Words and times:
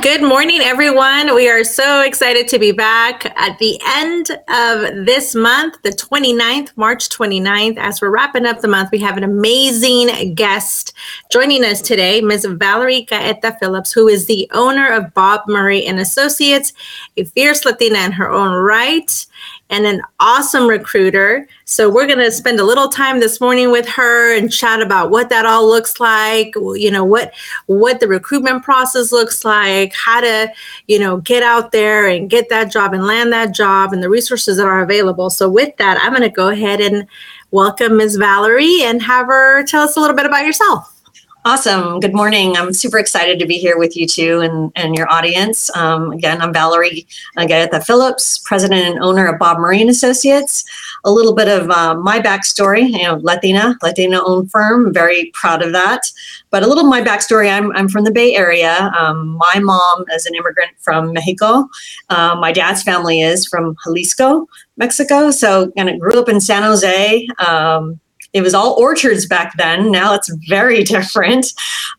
Good 0.00 0.22
morning, 0.22 0.60
everyone. 0.62 1.34
We 1.34 1.50
are 1.50 1.64
so 1.64 2.00
excited 2.00 2.48
to 2.48 2.58
be 2.58 2.72
back 2.72 3.26
at 3.38 3.58
the 3.58 3.78
end 3.84 4.30
of 4.48 5.04
this 5.04 5.34
month, 5.34 5.82
the 5.82 5.90
29th, 5.90 6.74
March 6.76 7.10
29th. 7.10 7.76
As 7.76 8.00
we're 8.00 8.08
wrapping 8.08 8.46
up 8.46 8.62
the 8.62 8.68
month, 8.68 8.90
we 8.90 9.00
have 9.00 9.18
an 9.18 9.22
amazing 9.22 10.34
guest 10.34 10.94
joining 11.30 11.62
us 11.62 11.82
today, 11.82 12.22
Ms. 12.22 12.46
Valerie 12.52 13.02
Gaeta 13.02 13.54
Phillips, 13.60 13.92
who 13.92 14.08
is 14.08 14.24
the 14.24 14.48
owner 14.52 14.90
of 14.90 15.12
Bob 15.12 15.42
Murray 15.46 15.84
and 15.84 16.00
Associates, 16.00 16.72
a 17.18 17.24
fierce 17.24 17.66
Latina 17.66 17.98
in 17.98 18.12
her 18.12 18.30
own 18.30 18.50
right 18.50 19.26
and 19.70 19.86
an 19.86 20.02
awesome 20.20 20.66
recruiter. 20.66 21.48
So 21.64 21.88
we're 21.88 22.06
going 22.06 22.18
to 22.18 22.30
spend 22.30 22.60
a 22.60 22.64
little 22.64 22.88
time 22.88 23.20
this 23.20 23.40
morning 23.40 23.70
with 23.70 23.88
her 23.88 24.36
and 24.36 24.52
chat 24.52 24.82
about 24.82 25.10
what 25.10 25.30
that 25.30 25.46
all 25.46 25.66
looks 25.66 25.98
like, 25.98 26.54
you 26.54 26.90
know, 26.90 27.04
what 27.04 27.32
what 27.66 28.00
the 28.00 28.08
recruitment 28.08 28.62
process 28.62 29.12
looks 29.12 29.44
like, 29.44 29.94
how 29.94 30.20
to, 30.20 30.52
you 30.88 30.98
know, 30.98 31.18
get 31.18 31.42
out 31.42 31.72
there 31.72 32.06
and 32.06 32.28
get 32.28 32.48
that 32.50 32.70
job 32.70 32.92
and 32.92 33.06
land 33.06 33.32
that 33.32 33.54
job 33.54 33.92
and 33.92 34.02
the 34.02 34.10
resources 34.10 34.58
that 34.58 34.66
are 34.66 34.82
available. 34.82 35.30
So 35.30 35.48
with 35.48 35.76
that, 35.78 35.98
I'm 36.02 36.12
going 36.12 36.22
to 36.22 36.28
go 36.28 36.50
ahead 36.50 36.80
and 36.80 37.06
welcome 37.50 37.96
Ms. 37.96 38.16
Valerie 38.16 38.82
and 38.82 39.02
have 39.02 39.26
her 39.26 39.64
tell 39.64 39.82
us 39.82 39.96
a 39.96 40.00
little 40.00 40.16
bit 40.16 40.26
about 40.26 40.44
yourself. 40.44 41.01
Awesome. 41.44 41.98
Good 41.98 42.14
morning. 42.14 42.56
I'm 42.56 42.72
super 42.72 42.98
excited 42.98 43.40
to 43.40 43.46
be 43.46 43.58
here 43.58 43.76
with 43.76 43.96
you 43.96 44.06
two 44.06 44.38
and, 44.42 44.70
and 44.76 44.94
your 44.94 45.10
audience. 45.10 45.74
Um, 45.76 46.12
again, 46.12 46.40
I'm 46.40 46.52
Valerie 46.52 47.04
Gaeta 47.36 47.80
Phillips, 47.80 48.38
president 48.38 48.86
and 48.86 49.02
owner 49.02 49.26
of 49.26 49.40
Bob 49.40 49.58
Murray 49.58 49.80
and 49.80 49.90
Associates. 49.90 50.62
A 51.04 51.10
little 51.10 51.34
bit 51.34 51.48
of 51.48 51.68
uh, 51.68 51.96
my 51.96 52.20
backstory, 52.20 52.88
you 52.88 53.02
know, 53.02 53.18
Latina, 53.24 53.76
Latina 53.82 54.20
owned 54.24 54.52
firm, 54.52 54.94
very 54.94 55.32
proud 55.34 55.62
of 55.62 55.72
that. 55.72 56.02
But 56.50 56.62
a 56.62 56.68
little 56.68 56.84
my 56.84 57.02
backstory, 57.02 57.50
I'm, 57.50 57.72
I'm 57.72 57.88
from 57.88 58.04
the 58.04 58.12
Bay 58.12 58.36
Area. 58.36 58.92
Um, 58.96 59.30
my 59.30 59.58
mom 59.58 60.04
is 60.14 60.26
an 60.26 60.36
immigrant 60.36 60.70
from 60.78 61.12
Mexico. 61.12 61.68
Uh, 62.08 62.36
my 62.36 62.52
dad's 62.52 62.84
family 62.84 63.20
is 63.20 63.48
from 63.48 63.76
Jalisco, 63.82 64.46
Mexico. 64.76 65.32
So 65.32 65.72
kind 65.72 65.90
of 65.90 65.98
grew 65.98 66.20
up 66.20 66.28
in 66.28 66.40
San 66.40 66.62
Jose. 66.62 67.26
Um, 67.44 67.98
it 68.32 68.42
was 68.42 68.54
all 68.54 68.74
orchards 68.80 69.26
back 69.26 69.56
then. 69.56 69.90
Now 69.90 70.14
it's 70.14 70.34
very 70.48 70.82
different. 70.84 71.52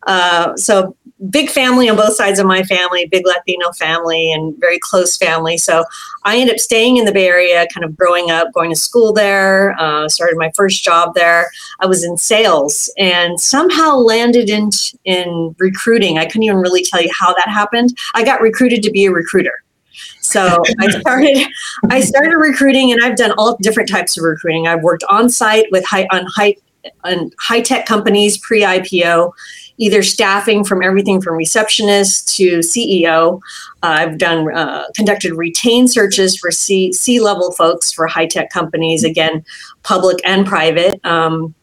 Uh, 0.07 0.55
so 0.55 0.95
big 1.29 1.49
family 1.49 1.89
on 1.89 1.95
both 1.95 2.15
sides 2.15 2.39
of 2.39 2.45
my 2.45 2.63
family, 2.63 3.05
big 3.05 3.25
Latino 3.25 3.71
family 3.73 4.31
and 4.31 4.55
very 4.59 4.77
close 4.79 5.17
family. 5.17 5.57
So 5.57 5.85
I 6.25 6.37
ended 6.37 6.55
up 6.55 6.59
staying 6.59 6.97
in 6.97 7.05
the 7.05 7.11
Bay 7.11 7.27
Area, 7.27 7.65
kind 7.73 7.85
of 7.85 7.95
growing 7.95 8.31
up, 8.31 8.51
going 8.53 8.69
to 8.69 8.75
school 8.75 9.13
there, 9.13 9.75
uh, 9.79 10.09
started 10.09 10.37
my 10.37 10.51
first 10.55 10.83
job 10.83 11.15
there. 11.15 11.49
I 11.79 11.85
was 11.85 12.03
in 12.03 12.17
sales 12.17 12.91
and 12.97 13.39
somehow 13.39 13.95
landed 13.95 14.49
in, 14.49 14.69
in 15.05 15.55
recruiting. 15.59 16.17
I 16.17 16.25
couldn't 16.25 16.43
even 16.43 16.57
really 16.57 16.83
tell 16.83 17.01
you 17.01 17.11
how 17.17 17.33
that 17.33 17.47
happened. 17.47 17.97
I 18.15 18.23
got 18.23 18.41
recruited 18.41 18.83
to 18.83 18.91
be 18.91 19.05
a 19.05 19.11
recruiter. 19.11 19.62
So 20.33 20.63
I 20.79 20.89
started 20.99 21.47
I 21.91 22.01
started 22.01 22.35
recruiting 22.37 22.91
and 22.91 23.03
I've 23.03 23.15
done 23.15 23.33
all 23.37 23.55
different 23.61 23.87
types 23.87 24.17
of 24.17 24.23
recruiting. 24.23 24.67
I've 24.67 24.81
worked 24.81 25.03
on 25.09 25.29
site 25.29 25.67
with 25.71 25.85
high 25.85 26.07
on 26.11 26.25
high 26.25 26.55
on 27.03 27.31
high 27.39 27.61
tech 27.61 27.85
companies 27.85 28.37
pre 28.39 28.61
IPO, 28.61 29.31
either 29.77 30.01
staffing 30.01 30.63
from 30.63 30.81
everything 30.81 31.21
from 31.21 31.35
receptionist 31.35 32.35
to 32.35 32.59
CEO. 32.59 33.39
Uh, 33.83 33.97
I've 33.99 34.17
done 34.17 34.51
uh, 34.55 34.85
conducted 34.95 35.35
retained 35.35 35.91
searches 35.91 36.35
for 36.35 36.49
C 36.49 36.91
C 36.91 37.19
level 37.19 37.51
folks 37.51 37.91
for 37.91 38.07
high 38.07 38.25
tech 38.25 38.49
companies, 38.49 39.03
again, 39.03 39.45
public 39.83 40.17
and 40.25 40.47
private. 40.47 40.99
Um, 41.05 41.53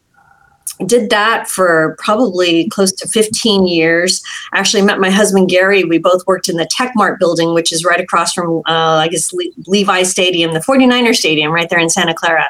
did 0.87 1.11
that 1.11 1.49
for 1.49 1.97
probably 1.99 2.69
close 2.69 2.93
to 2.93 3.09
15 3.09 3.67
years. 3.67 4.23
Actually 4.55 4.83
met 4.83 5.01
my 5.01 5.11
husband 5.11 5.49
Gary. 5.49 5.85
We 5.85 5.99
both 5.99 6.27
worked 6.27 6.49
in 6.49 6.57
the 6.57 6.67
Tech 6.67 6.93
Mart 6.95 7.19
building, 7.19 7.55
which 7.55 7.73
is 7.73 7.85
right 7.85 8.01
across 8.01 8.33
from, 8.33 8.59
uh, 8.67 8.97
I 8.97 9.09
guess, 9.09 9.33
Le- 9.33 9.53
Levi 9.67 10.03
Stadium, 10.03 10.53
the 10.53 10.61
49er 10.61 11.15
Stadium, 11.15 11.53
right 11.53 11.69
there 11.69 11.79
in 11.79 11.91
Santa 11.91 12.15
Clara 12.15 12.47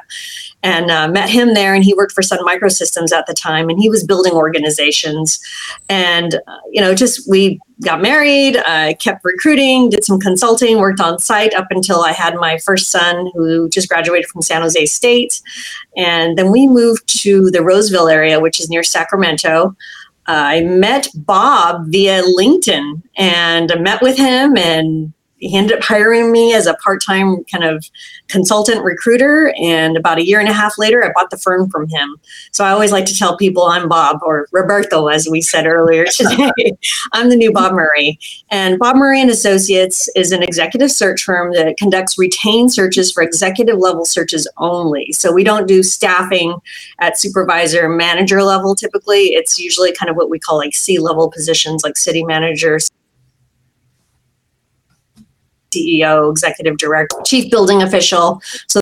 and 0.62 0.90
uh, 0.90 1.08
met 1.08 1.28
him 1.28 1.54
there. 1.54 1.74
And 1.74 1.84
he 1.84 1.94
worked 1.94 2.12
for 2.12 2.22
Sun 2.22 2.40
Microsystems 2.40 3.12
at 3.12 3.26
the 3.26 3.34
time, 3.34 3.68
and 3.68 3.80
he 3.80 3.88
was 3.88 4.04
building 4.04 4.32
organizations. 4.32 5.40
And 5.88 6.34
uh, 6.34 6.58
you 6.70 6.80
know, 6.80 6.94
just 6.94 7.28
we 7.28 7.60
got 7.82 8.00
married. 8.00 8.56
I 8.58 8.94
kept 8.94 9.24
recruiting, 9.24 9.90
did 9.90 10.04
some 10.04 10.20
consulting, 10.20 10.78
worked 10.78 11.00
on 11.00 11.18
site 11.18 11.54
up 11.54 11.68
until 11.70 12.00
I 12.00 12.12
had 12.12 12.34
my 12.36 12.58
first 12.58 12.90
son, 12.90 13.30
who 13.34 13.68
just 13.68 13.88
graduated 13.88 14.26
from 14.28 14.42
San 14.42 14.62
Jose 14.62 14.86
State, 14.86 15.40
and 15.96 16.36
then 16.36 16.50
we 16.50 16.68
moved 16.68 17.06
to 17.22 17.50
the 17.50 17.62
Roseville 17.62 18.08
area, 18.08 18.40
which 18.40 18.60
is 18.60 18.68
near 18.68 18.82
Sacramento. 18.82 19.76
I 20.26 20.60
met 20.60 21.08
Bob 21.14 21.86
via 21.88 22.22
LinkedIn 22.22 23.02
and 23.16 23.72
I 23.72 23.74
met 23.76 24.00
with 24.00 24.16
him 24.16 24.56
and 24.56 25.12
he 25.40 25.56
ended 25.56 25.78
up 25.78 25.82
hiring 25.82 26.30
me 26.30 26.54
as 26.54 26.66
a 26.66 26.74
part-time 26.74 27.42
kind 27.44 27.64
of 27.64 27.84
consultant 28.28 28.84
recruiter 28.84 29.52
and 29.58 29.96
about 29.96 30.18
a 30.18 30.26
year 30.26 30.38
and 30.38 30.48
a 30.48 30.52
half 30.52 30.78
later 30.78 31.04
i 31.04 31.10
bought 31.14 31.30
the 31.30 31.38
firm 31.38 31.68
from 31.70 31.88
him. 31.88 32.16
So 32.52 32.64
i 32.64 32.70
always 32.70 32.92
like 32.92 33.06
to 33.06 33.16
tell 33.16 33.36
people 33.36 33.64
i'm 33.64 33.88
bob 33.88 34.20
or 34.22 34.46
roberto 34.52 35.08
as 35.08 35.28
we 35.28 35.40
said 35.40 35.66
earlier 35.66 36.04
today. 36.10 36.72
I'm 37.12 37.28
the 37.28 37.36
new 37.36 37.52
bob 37.52 37.72
murray. 37.72 38.18
And 38.50 38.78
bob 38.78 38.96
murray 38.96 39.20
and 39.20 39.30
associates 39.30 40.08
is 40.14 40.32
an 40.32 40.42
executive 40.42 40.90
search 40.90 41.22
firm 41.22 41.52
that 41.54 41.76
conducts 41.76 42.18
retained 42.18 42.72
searches 42.72 43.12
for 43.12 43.22
executive 43.22 43.78
level 43.78 44.04
searches 44.04 44.48
only. 44.58 45.12
So 45.12 45.32
we 45.32 45.44
don't 45.44 45.66
do 45.66 45.82
staffing 45.82 46.60
at 47.00 47.18
supervisor 47.18 47.88
manager 47.88 48.42
level 48.42 48.74
typically. 48.74 49.34
It's 49.34 49.58
usually 49.58 49.92
kind 49.92 50.10
of 50.10 50.16
what 50.16 50.30
we 50.30 50.38
call 50.38 50.58
like 50.58 50.74
c 50.74 50.98
level 50.98 51.30
positions 51.30 51.82
like 51.82 51.96
city 51.96 52.24
managers 52.24 52.90
CEO, 55.74 56.30
executive 56.30 56.76
director, 56.78 57.16
chief 57.24 57.50
building 57.50 57.82
official. 57.82 58.40
So 58.66 58.80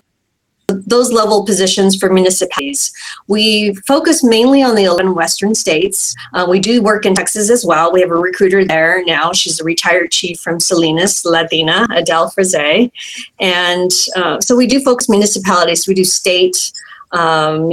those 0.85 1.11
level 1.11 1.45
positions 1.45 1.95
for 1.95 2.11
municipalities. 2.11 2.91
We 3.27 3.73
focus 3.87 4.23
mainly 4.23 4.61
on 4.61 4.75
the 4.75 4.83
11 4.83 5.15
Western 5.15 5.55
states. 5.55 6.15
Uh, 6.33 6.45
we 6.49 6.59
do 6.59 6.81
work 6.81 7.05
in 7.05 7.15
Texas 7.15 7.49
as 7.49 7.65
well. 7.65 7.91
We 7.91 8.01
have 8.01 8.11
a 8.11 8.15
recruiter 8.15 8.63
there 8.65 9.03
now. 9.05 9.31
She's 9.33 9.59
a 9.59 9.63
retired 9.63 10.11
chief 10.11 10.39
from 10.39 10.59
Salinas, 10.59 11.25
Latina, 11.25 11.87
Adele 11.91 12.31
Fresé. 12.31 12.91
And 13.39 13.91
uh, 14.15 14.39
so 14.41 14.55
we 14.55 14.67
do 14.67 14.79
focus 14.79 15.09
municipalities. 15.09 15.87
We 15.87 15.93
do 15.93 16.05
state, 16.05 16.71
um, 17.11 17.71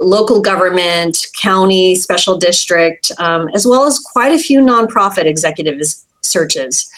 local 0.00 0.40
government, 0.40 1.26
county, 1.40 1.94
special 1.94 2.36
district, 2.36 3.12
um, 3.18 3.48
as 3.54 3.66
well 3.66 3.84
as 3.84 3.98
quite 3.98 4.32
a 4.32 4.38
few 4.38 4.60
nonprofit 4.60 5.24
executive 5.24 5.80
searches. 6.20 6.90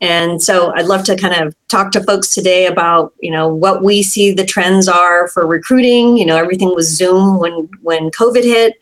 And 0.00 0.42
so 0.42 0.74
I'd 0.74 0.86
love 0.86 1.04
to 1.04 1.16
kind 1.16 1.34
of 1.34 1.54
talk 1.68 1.90
to 1.92 2.04
folks 2.04 2.34
today 2.34 2.66
about, 2.66 3.14
you 3.20 3.30
know, 3.30 3.48
what 3.48 3.82
we 3.82 4.02
see 4.02 4.30
the 4.30 4.44
trends 4.44 4.88
are 4.88 5.28
for 5.28 5.46
recruiting. 5.46 6.18
You 6.18 6.26
know, 6.26 6.36
everything 6.36 6.74
was 6.74 6.94
Zoom 6.94 7.38
when 7.38 7.68
when 7.82 8.10
COVID 8.10 8.42
hit. 8.44 8.74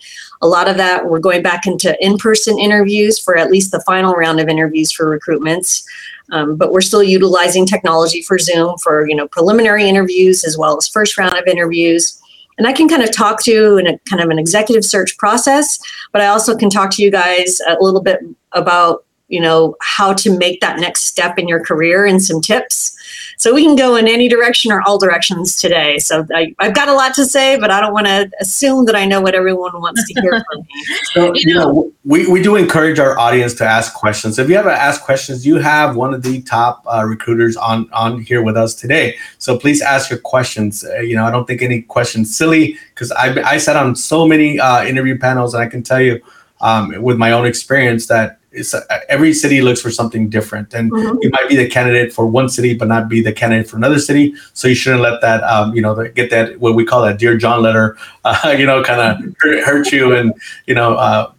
A 0.42 0.48
lot 0.48 0.68
of 0.68 0.76
that 0.76 1.06
we're 1.06 1.20
going 1.20 1.42
back 1.42 1.66
into 1.66 1.96
in-person 2.04 2.58
interviews 2.58 3.18
for 3.18 3.36
at 3.36 3.50
least 3.50 3.70
the 3.70 3.82
final 3.82 4.14
round 4.14 4.40
of 4.40 4.48
interviews 4.48 4.90
for 4.90 5.18
recruitments. 5.18 5.84
Um, 6.32 6.56
but 6.56 6.72
we're 6.72 6.80
still 6.80 7.02
utilizing 7.02 7.66
technology 7.66 8.22
for 8.22 8.38
Zoom 8.38 8.76
for, 8.78 9.08
you 9.08 9.14
know, 9.14 9.28
preliminary 9.28 9.88
interviews 9.88 10.42
as 10.42 10.58
well 10.58 10.76
as 10.76 10.88
first 10.88 11.16
round 11.16 11.36
of 11.36 11.46
interviews 11.46 12.20
and 12.58 12.66
I 12.66 12.72
can 12.72 12.88
kind 12.88 13.02
of 13.02 13.10
talk 13.10 13.42
to 13.44 13.50
you 13.50 13.78
in 13.78 13.86
a 13.86 13.98
kind 14.08 14.22
of 14.22 14.30
an 14.30 14.38
executive 14.38 14.84
search 14.84 15.16
process, 15.18 15.78
but 16.12 16.22
I 16.22 16.26
also 16.26 16.56
can 16.56 16.70
talk 16.70 16.90
to 16.92 17.02
you 17.02 17.10
guys 17.10 17.60
a 17.66 17.76
little 17.80 18.02
bit 18.02 18.20
about 18.52 19.04
you 19.28 19.40
know 19.40 19.74
how 19.80 20.12
to 20.12 20.36
make 20.36 20.60
that 20.60 20.78
next 20.78 21.04
step 21.04 21.38
in 21.38 21.48
your 21.48 21.64
career 21.64 22.04
and 22.04 22.22
some 22.22 22.40
tips. 22.40 22.94
So 23.38 23.54
we 23.54 23.64
can 23.64 23.74
go 23.74 23.96
in 23.96 24.06
any 24.06 24.28
direction 24.28 24.70
or 24.70 24.82
all 24.86 24.98
directions 24.98 25.56
today. 25.56 25.98
So 25.98 26.26
I, 26.34 26.54
have 26.60 26.74
got 26.74 26.88
a 26.88 26.92
lot 26.92 27.14
to 27.14 27.24
say 27.24 27.58
but 27.58 27.70
i 27.70 27.80
don't 27.80 27.92
want 27.92 28.06
to 28.06 28.30
assume 28.40 28.84
that 28.86 28.96
i 28.96 29.04
know 29.04 29.20
what 29.20 29.34
everyone 29.34 29.72
wants 29.80 30.06
to 30.06 30.20
hear 30.20 30.32
from 30.32 30.60
me. 30.60 30.68
So 31.14 31.32
you 31.34 31.54
know 31.54 31.92
we, 32.04 32.26
we 32.26 32.42
do 32.42 32.56
encourage 32.56 32.98
our 32.98 33.18
audience 33.18 33.54
to 33.54 33.64
ask 33.64 33.94
questions. 33.94 34.38
If 34.38 34.48
you 34.48 34.56
ever 34.56 34.70
ask 34.70 35.02
questions 35.02 35.46
you 35.46 35.56
have 35.56 35.96
one 35.96 36.12
of 36.12 36.22
the 36.22 36.42
top 36.42 36.82
uh, 36.86 37.04
recruiters 37.06 37.56
on 37.56 37.90
on 37.92 38.20
here 38.20 38.42
with 38.42 38.56
us 38.56 38.74
today. 38.74 39.16
So 39.38 39.58
please 39.58 39.80
ask 39.80 40.10
your 40.10 40.18
questions. 40.18 40.84
Uh, 40.84 41.00
you 41.00 41.16
know 41.16 41.24
i 41.24 41.30
don't 41.30 41.46
think 41.46 41.62
any 41.62 41.82
questions 41.82 42.34
silly 42.36 42.76
because 42.90 43.10
I, 43.12 43.40
I 43.42 43.58
sat 43.58 43.76
on 43.76 43.96
so 43.96 44.26
many 44.26 44.58
uh, 44.58 44.84
interview 44.84 45.18
panels 45.18 45.54
and 45.54 45.62
i 45.62 45.66
can 45.66 45.82
tell 45.82 46.00
you 46.00 46.20
um, 46.60 47.02
with 47.02 47.18
my 47.18 47.32
own 47.32 47.46
experience 47.46 48.06
that 48.06 48.38
uh, 48.74 48.80
every 49.08 49.32
city 49.32 49.60
looks 49.60 49.80
for 49.80 49.90
something 49.90 50.28
different 50.28 50.74
and 50.74 50.90
mm-hmm. 50.90 51.18
you 51.20 51.30
might 51.30 51.48
be 51.48 51.56
the 51.56 51.68
candidate 51.68 52.12
for 52.12 52.26
one 52.26 52.48
city 52.48 52.74
but 52.74 52.88
not 52.88 53.08
be 53.08 53.20
the 53.20 53.32
candidate 53.32 53.68
for 53.68 53.76
another 53.76 53.98
city 53.98 54.34
so 54.52 54.68
you 54.68 54.74
shouldn't 54.74 55.02
let 55.02 55.20
that 55.20 55.42
um, 55.44 55.74
you 55.74 55.82
know 55.82 55.94
get 56.10 56.30
that 56.30 56.58
what 56.60 56.74
we 56.74 56.84
call 56.84 57.02
that 57.02 57.18
dear 57.18 57.36
john 57.36 57.62
letter 57.62 57.96
uh, 58.24 58.54
you 58.56 58.66
know 58.66 58.82
kind 58.82 59.00
of 59.00 59.34
hurt, 59.40 59.64
hurt, 59.64 59.92
you 59.92 60.14
and 60.14 60.32
you 60.66 60.74
know 60.74 60.94
uh, 60.94 61.32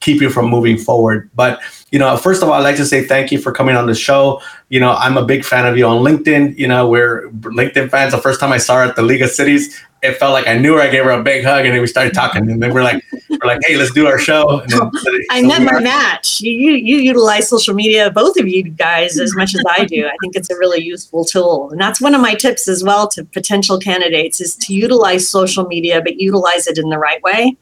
keep 0.00 0.20
you 0.20 0.30
from 0.30 0.48
moving 0.48 0.78
forward. 0.78 1.30
But 1.34 1.60
you 1.94 2.00
know, 2.00 2.16
first 2.16 2.42
of 2.42 2.48
all, 2.48 2.56
I'd 2.56 2.64
like 2.64 2.74
to 2.78 2.84
say 2.84 3.04
thank 3.04 3.30
you 3.30 3.38
for 3.38 3.52
coming 3.52 3.76
on 3.76 3.86
the 3.86 3.94
show. 3.94 4.42
You 4.68 4.80
know, 4.80 4.94
I'm 4.94 5.16
a 5.16 5.24
big 5.24 5.44
fan 5.44 5.64
of 5.64 5.78
you 5.78 5.86
on 5.86 6.02
LinkedIn. 6.02 6.58
You 6.58 6.66
know, 6.66 6.88
we're 6.88 7.28
LinkedIn 7.30 7.88
fans. 7.88 8.10
The 8.10 8.18
first 8.18 8.40
time 8.40 8.50
I 8.50 8.58
saw 8.58 8.78
her 8.78 8.82
at 8.82 8.96
the 8.96 9.02
League 9.02 9.22
of 9.22 9.30
Cities, 9.30 9.80
it 10.02 10.16
felt 10.16 10.32
like 10.32 10.48
I 10.48 10.58
knew 10.58 10.74
her. 10.74 10.80
I 10.80 10.88
gave 10.88 11.04
her 11.04 11.12
a 11.12 11.22
big 11.22 11.44
hug, 11.44 11.64
and 11.64 11.72
then 11.72 11.80
we 11.80 11.86
started 11.86 12.12
talking. 12.12 12.50
And 12.50 12.60
then 12.60 12.74
we're 12.74 12.82
like, 12.82 13.00
we're 13.30 13.46
like, 13.46 13.60
hey, 13.64 13.76
let's 13.76 13.92
do 13.92 14.08
our 14.08 14.18
show. 14.18 14.60
Then, 14.66 14.90
I 15.30 15.42
met 15.42 15.62
my 15.62 15.78
match. 15.78 16.40
You, 16.40 16.50
you 16.50 16.72
you 16.72 16.96
utilize 16.96 17.48
social 17.48 17.74
media, 17.74 18.10
both 18.10 18.36
of 18.40 18.48
you 18.48 18.64
guys, 18.64 19.16
as 19.20 19.32
much 19.36 19.54
as 19.54 19.62
I 19.70 19.84
do. 19.84 20.04
I 20.08 20.16
think 20.20 20.34
it's 20.34 20.50
a 20.50 20.56
really 20.56 20.82
useful 20.82 21.24
tool, 21.24 21.70
and 21.70 21.80
that's 21.80 22.00
one 22.00 22.12
of 22.12 22.20
my 22.20 22.34
tips 22.34 22.66
as 22.66 22.82
well 22.82 23.06
to 23.10 23.24
potential 23.24 23.78
candidates 23.78 24.40
is 24.40 24.56
to 24.56 24.74
utilize 24.74 25.28
social 25.28 25.64
media, 25.68 26.02
but 26.02 26.18
utilize 26.18 26.66
it 26.66 26.76
in 26.76 26.88
the 26.88 26.98
right 26.98 27.22
way. 27.22 27.56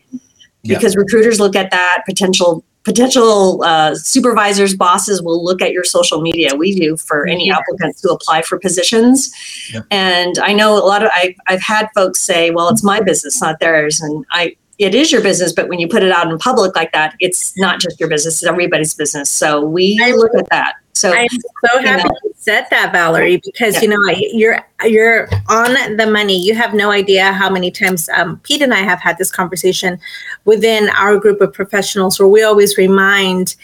Because 0.64 0.94
yeah. 0.94 1.00
recruiters 1.00 1.38
look 1.38 1.54
at 1.54 1.70
that 1.72 2.04
potential 2.06 2.64
potential 2.84 3.62
uh, 3.64 3.94
supervisors, 3.94 4.74
bosses 4.74 5.22
will 5.22 5.42
look 5.42 5.62
at 5.62 5.72
your 5.72 5.84
social 5.84 6.20
media. 6.20 6.54
We 6.54 6.74
do 6.74 6.96
for 6.96 7.26
any 7.26 7.48
yeah. 7.48 7.58
applicants 7.58 8.02
who 8.02 8.10
apply 8.10 8.42
for 8.42 8.58
positions. 8.58 9.32
Yeah. 9.72 9.82
And 9.90 10.38
I 10.38 10.52
know 10.52 10.76
a 10.76 10.84
lot 10.84 11.02
of 11.02 11.10
I, 11.12 11.34
I've 11.46 11.62
had 11.62 11.88
folks 11.94 12.20
say, 12.20 12.50
"Well, 12.50 12.68
it's 12.68 12.84
my 12.84 13.00
business, 13.00 13.40
not 13.40 13.60
theirs," 13.60 14.00
and 14.00 14.24
I 14.30 14.56
it 14.78 14.94
is 14.94 15.12
your 15.12 15.22
business, 15.22 15.52
but 15.52 15.68
when 15.68 15.78
you 15.78 15.88
put 15.88 16.02
it 16.02 16.10
out 16.10 16.30
in 16.30 16.38
public 16.38 16.74
like 16.74 16.92
that, 16.92 17.14
it's 17.20 17.56
not 17.58 17.80
just 17.80 18.00
your 18.00 18.08
business; 18.08 18.42
it's 18.42 18.48
everybody's 18.48 18.94
business. 18.94 19.30
So 19.30 19.64
we 19.64 19.98
look 20.14 20.34
at 20.34 20.48
that. 20.50 20.74
So 20.94 21.12
I'm 21.12 21.28
so 21.30 21.80
happy 21.80 22.02
you, 22.02 22.08
know. 22.08 22.18
you 22.24 22.34
said 22.36 22.66
that, 22.70 22.92
Valerie, 22.92 23.40
because 23.44 23.76
yeah. 23.76 23.82
you 23.82 23.88
know 23.88 23.98
you're 24.32 24.60
you're 24.84 25.28
on 25.48 25.96
the 25.96 26.06
money. 26.06 26.38
You 26.38 26.54
have 26.54 26.74
no 26.74 26.90
idea 26.90 27.32
how 27.32 27.48
many 27.48 27.70
times 27.70 28.08
um, 28.10 28.38
Pete 28.40 28.62
and 28.62 28.74
I 28.74 28.80
have 28.80 29.00
had 29.00 29.18
this 29.18 29.30
conversation 29.30 29.98
within 30.44 30.90
our 30.90 31.18
group 31.18 31.40
of 31.40 31.52
professionals, 31.52 32.18
where 32.18 32.28
we 32.28 32.42
always 32.42 32.76
remind 32.76 33.56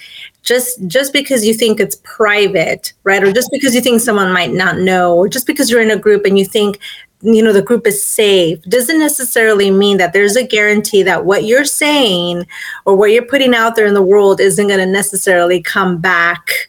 just 0.42 0.86
just 0.86 1.12
because 1.12 1.44
you 1.44 1.52
think 1.52 1.80
it's 1.80 1.96
private, 2.02 2.92
right, 3.04 3.22
or 3.22 3.32
just 3.32 3.50
because 3.52 3.74
you 3.74 3.82
think 3.82 4.00
someone 4.00 4.32
might 4.32 4.52
not 4.52 4.78
know, 4.78 5.14
or 5.14 5.28
just 5.28 5.46
because 5.46 5.70
you're 5.70 5.82
in 5.82 5.90
a 5.90 5.98
group 5.98 6.24
and 6.24 6.38
you 6.38 6.46
think 6.46 6.78
you 7.20 7.42
know 7.42 7.52
the 7.52 7.62
group 7.62 7.86
is 7.86 8.00
safe 8.00 8.62
doesn't 8.62 8.98
necessarily 8.98 9.70
mean 9.70 9.96
that 9.96 10.12
there's 10.12 10.36
a 10.36 10.46
guarantee 10.46 11.02
that 11.02 11.24
what 11.24 11.44
you're 11.44 11.64
saying 11.64 12.46
or 12.84 12.94
what 12.94 13.10
you're 13.10 13.24
putting 13.24 13.54
out 13.54 13.74
there 13.74 13.86
in 13.86 13.94
the 13.94 14.02
world 14.02 14.40
isn't 14.40 14.68
going 14.68 14.78
to 14.78 14.86
necessarily 14.86 15.60
come 15.60 15.98
back 15.98 16.68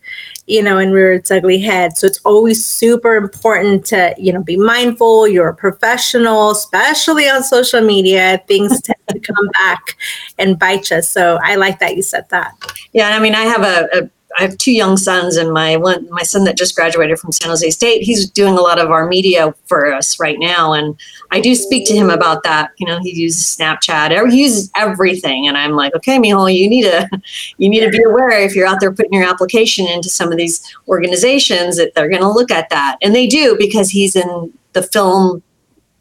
you 0.50 0.63
know, 0.63 0.80
and 0.80 0.92
rear 0.92 1.13
its 1.13 1.30
ugly 1.30 1.60
head. 1.60 1.96
So 1.96 2.07
it's 2.07 2.19
always 2.25 2.66
super 2.66 3.16
important 3.16 3.86
to, 3.88 4.16
you 4.18 4.34
know, 4.34 4.42
be 4.42 4.57
mindful. 4.57 5.28
You're 5.28 5.50
a 5.50 5.56
professional, 5.56 6.50
especially 6.50 7.30
on 7.30 7.44
social 7.44 7.81
media. 7.81 8.42
Things 8.48 8.81
tend 8.81 8.98
to 9.10 9.19
come 9.19 9.48
back 9.54 9.96
and 10.40 10.57
bite 10.57 10.90
you. 10.90 11.04
So 11.04 11.38
I 11.44 11.54
like 11.56 11.80
that 11.80 11.96
you 11.96 12.01
said 12.01 12.28
that. 12.30 12.56
Yeah, 12.94 13.10
I 13.10 13.19
mean, 13.19 13.36
I 13.36 13.44
have 13.44 13.62
a, 13.62 13.90
a 13.94 14.10
I 14.38 14.44
have 14.44 14.58
two 14.58 14.72
young 14.72 14.96
sons, 14.96 15.38
and 15.38 15.52
my 15.52 15.76
one 15.76 16.08
my 16.12 16.22
son 16.22 16.44
that 16.44 16.58
just 16.58 16.76
graduated 16.76 17.20
from 17.20 17.31
San 17.31 17.50
Jose 17.50 17.70
State, 17.72 18.04
he's 18.04 18.30
doing 18.30 18.58
a 18.58 18.62
lot 18.62 18.80
of 18.80 18.92
our 18.92 19.08
media 19.08 19.54
for 19.66 19.92
us 19.92 20.20
right 20.20 20.38
now, 20.40 20.74
and 20.74 21.00
I 21.31 21.40
do 21.40 21.56
speak 21.56 21.88
to 21.88 21.96
him 21.96 22.10
about 22.10 22.44
that. 22.44 22.72
You 22.78 22.88
know, 22.88 23.00
he 23.00 23.12
uses 23.12 23.44
Snapchat, 23.58 24.30
he 24.31 24.42
uses 24.44 24.72
everything, 24.76 25.48
and 25.48 25.58
I'm 25.58 25.72
like, 25.72 25.96
okay, 25.96 26.18
Mijo, 26.20 26.54
you 26.54 26.70
need 26.70 26.84
to 26.84 27.10
you 27.58 27.70
need 27.70 27.81
to 27.81 27.90
be 27.90 28.04
aware 28.04 28.31
if 28.40 28.56
you're 28.56 28.68
out 28.68 28.80
there 28.80 28.94
putting 28.94 29.14
your 29.14 29.28
application 29.28 29.88
into 29.88 30.10
some 30.10 30.32
of 30.32 30.38
these 30.38 30.62
organizations 30.88 31.78
that 31.78 31.94
they're 31.96 32.10
going 32.10 32.22
to 32.22 32.30
look 32.30 32.52
at 32.52 32.70
that, 32.70 32.98
and 33.02 33.16
they 33.16 33.28
do 33.28 33.56
because 33.58 33.90
he's 33.90 34.16
in 34.16 34.54
the 34.74 34.84
film 34.84 35.42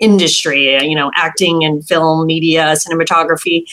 industry, 0.00 0.78
you 0.84 0.94
know, 0.94 1.10
acting 1.16 1.64
and 1.64 1.86
film, 1.86 2.26
media, 2.26 2.74
cinematography 2.74 3.64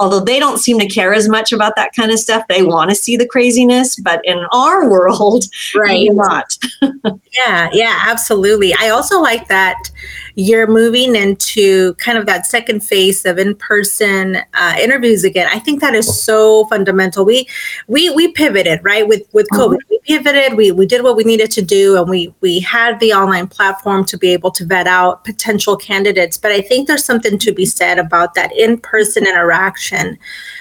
although 0.00 0.20
they 0.20 0.38
don't 0.38 0.58
seem 0.58 0.78
to 0.78 0.88
care 0.88 1.14
as 1.14 1.28
much 1.28 1.52
about 1.52 1.76
that 1.76 1.94
kind 1.94 2.10
of 2.10 2.18
stuff 2.18 2.44
they 2.48 2.62
want 2.62 2.90
to 2.90 2.96
see 2.96 3.16
the 3.16 3.26
craziness 3.26 3.96
but 3.96 4.20
in 4.24 4.38
our 4.52 4.88
world 4.90 5.44
right. 5.74 6.08
not. 6.12 6.56
Yeah 7.32 7.70
yeah 7.72 8.04
absolutely. 8.06 8.74
I 8.78 8.90
also 8.90 9.20
like 9.20 9.48
that 9.48 9.90
you're 10.34 10.66
moving 10.66 11.14
into 11.16 11.94
kind 11.94 12.18
of 12.18 12.26
that 12.26 12.46
second 12.46 12.80
phase 12.80 13.24
of 13.24 13.38
in-person 13.38 14.36
uh, 14.54 14.76
interviews 14.80 15.24
again. 15.24 15.48
I 15.50 15.58
think 15.58 15.80
that 15.80 15.94
is 15.94 16.22
so 16.22 16.66
fundamental. 16.66 17.24
We 17.24 17.48
we 17.86 18.10
we 18.10 18.32
pivoted 18.32 18.82
right 18.82 19.06
with 19.06 19.22
with 19.32 19.46
covid. 19.52 19.76
Mm-hmm. 19.76 19.90
we 19.90 20.00
pivoted. 20.04 20.56
We 20.56 20.72
we 20.72 20.86
did 20.86 21.02
what 21.02 21.16
we 21.16 21.24
needed 21.24 21.50
to 21.52 21.62
do 21.62 21.98
and 21.98 22.08
we 22.08 22.34
we 22.40 22.60
had 22.60 22.98
the 23.00 23.12
online 23.12 23.46
platform 23.46 24.04
to 24.06 24.18
be 24.18 24.32
able 24.32 24.50
to 24.52 24.64
vet 24.64 24.86
out 24.86 25.24
potential 25.24 25.76
candidates. 25.76 26.36
But 26.36 26.52
i 26.52 26.60
think 26.60 26.88
there's 26.88 27.04
something 27.04 27.38
to 27.38 27.52
be 27.52 27.66
said 27.66 27.98
about 27.98 28.34
that 28.34 28.52
in-person 28.56 29.26
interaction 29.26 30.18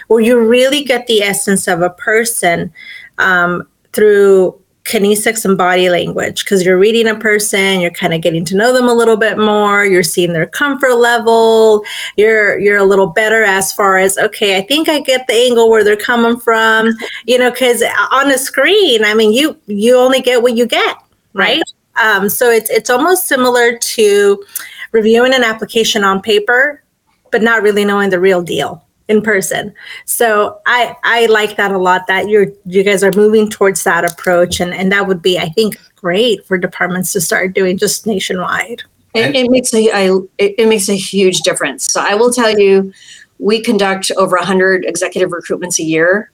where 0.08 0.22
you 0.22 0.40
really 0.40 0.84
get 0.84 1.08
the 1.08 1.22
essence 1.22 1.68
of 1.68 1.82
a 1.82 1.90
person 1.92 2.72
um, 3.18 3.68
through 3.94 4.61
kinesics 4.84 5.46
and 5.46 5.58
body 5.58 5.90
language 5.90 6.44
because 6.44 6.66
you're 6.66 6.78
reading 6.78 7.08
a 7.08 7.16
person 7.16 7.80
you're 7.80 7.92
kind 7.92 8.16
of 8.16 8.22
getting 8.22 8.44
to 8.44 8.56
know 8.56 8.74
them 8.74 8.88
a 8.88 8.94
little 8.94 9.16
bit 9.16 9.38
more 9.38 9.86
you're 9.86 10.02
seeing 10.02 10.34
their 10.34 10.48
comfort 10.48 10.96
level 10.96 11.84
you're 12.18 12.58
you're 12.60 12.78
a 12.78 12.84
little 12.84 13.08
better 13.08 13.44
as 13.44 13.72
far 13.72 13.98
as 13.98 14.18
okay 14.18 14.58
i 14.58 14.62
think 14.62 14.90
i 14.90 15.00
get 15.00 15.28
the 15.28 15.34
angle 15.34 15.70
where 15.70 15.84
they're 15.84 15.96
coming 15.96 16.40
from 16.40 16.92
you 17.28 17.38
know 17.38 17.52
because 17.52 17.84
on 18.12 18.32
a 18.32 18.38
screen 18.38 19.06
i 19.06 19.14
mean 19.14 19.32
you 19.32 19.56
you 19.68 19.96
only 19.96 20.20
get 20.20 20.42
what 20.42 20.58
you 20.58 20.66
get 20.66 20.98
right. 21.34 21.62
Um, 22.02 22.30
so 22.30 22.50
it's 22.50 22.70
it's 22.70 22.90
almost 22.90 23.28
similar 23.28 23.78
to 23.78 24.44
reviewing 24.92 25.34
an 25.34 25.44
application 25.44 26.04
on 26.04 26.22
paper 26.22 26.84
but 27.32 27.42
not 27.42 27.62
really 27.62 27.86
knowing 27.86 28.10
the 28.10 28.20
real 28.20 28.42
deal 28.42 28.86
in 29.12 29.22
person. 29.22 29.74
So 30.06 30.60
I 30.66 30.96
I 31.04 31.28
like 31.28 31.58
that 31.58 31.72
a 31.72 31.78
lot 31.78 32.08
that 32.08 32.30
you're 32.30 32.48
you 32.66 32.84
guys 32.84 33.04
are 33.04 33.12
moving 33.16 33.50
towards 33.50 33.84
that 33.84 34.10
approach 34.10 34.60
and 34.60 34.74
and 34.74 34.92
that 34.92 35.08
would 35.08 35.22
be 35.22 35.38
I 35.38 35.50
think 35.50 35.78
great 35.96 36.46
for 36.48 36.58
departments 36.58 37.14
to 37.14 37.22
start 37.22 37.54
doing 37.54 37.78
just 37.78 38.08
nationwide. 38.08 38.82
It, 39.14 39.36
it 39.36 39.52
makes 39.52 39.74
a 39.74 39.92
I, 39.92 40.06
it, 40.38 40.56
it 40.58 40.68
makes 40.68 40.90
a 40.90 40.96
huge 40.96 41.42
difference. 41.42 41.92
So 41.92 42.02
I 42.02 42.16
will 42.16 42.32
tell 42.32 42.58
you 42.58 42.92
we 43.38 43.62
conduct 43.62 44.12
over 44.18 44.38
100 44.38 44.86
executive 44.86 45.32
recruitments 45.32 45.80
a 45.80 45.84
year 45.84 46.32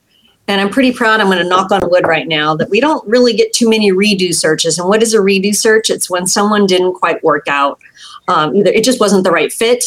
and 0.48 0.62
I'm 0.62 0.70
pretty 0.70 0.92
proud. 0.92 1.20
I'm 1.20 1.26
going 1.26 1.38
to 1.38 1.44
knock 1.44 1.70
on 1.70 1.90
wood 1.90 2.06
right 2.06 2.26
now 2.26 2.56
that 2.56 2.70
we 2.70 2.80
don't 2.80 3.06
really 3.06 3.34
get 3.34 3.52
too 3.52 3.68
many 3.68 3.92
redo 3.92 4.34
searches. 4.34 4.78
And 4.78 4.88
what 4.88 5.02
is 5.02 5.12
a 5.12 5.18
redo 5.18 5.54
search? 5.54 5.90
It's 5.90 6.08
when 6.08 6.26
someone 6.26 6.64
didn't 6.64 6.94
quite 6.94 7.22
work 7.22 7.48
out. 7.48 7.78
Um, 8.28 8.56
either 8.56 8.70
it 8.70 8.82
just 8.82 8.98
wasn't 8.98 9.24
the 9.24 9.30
right 9.30 9.52
fit, 9.52 9.84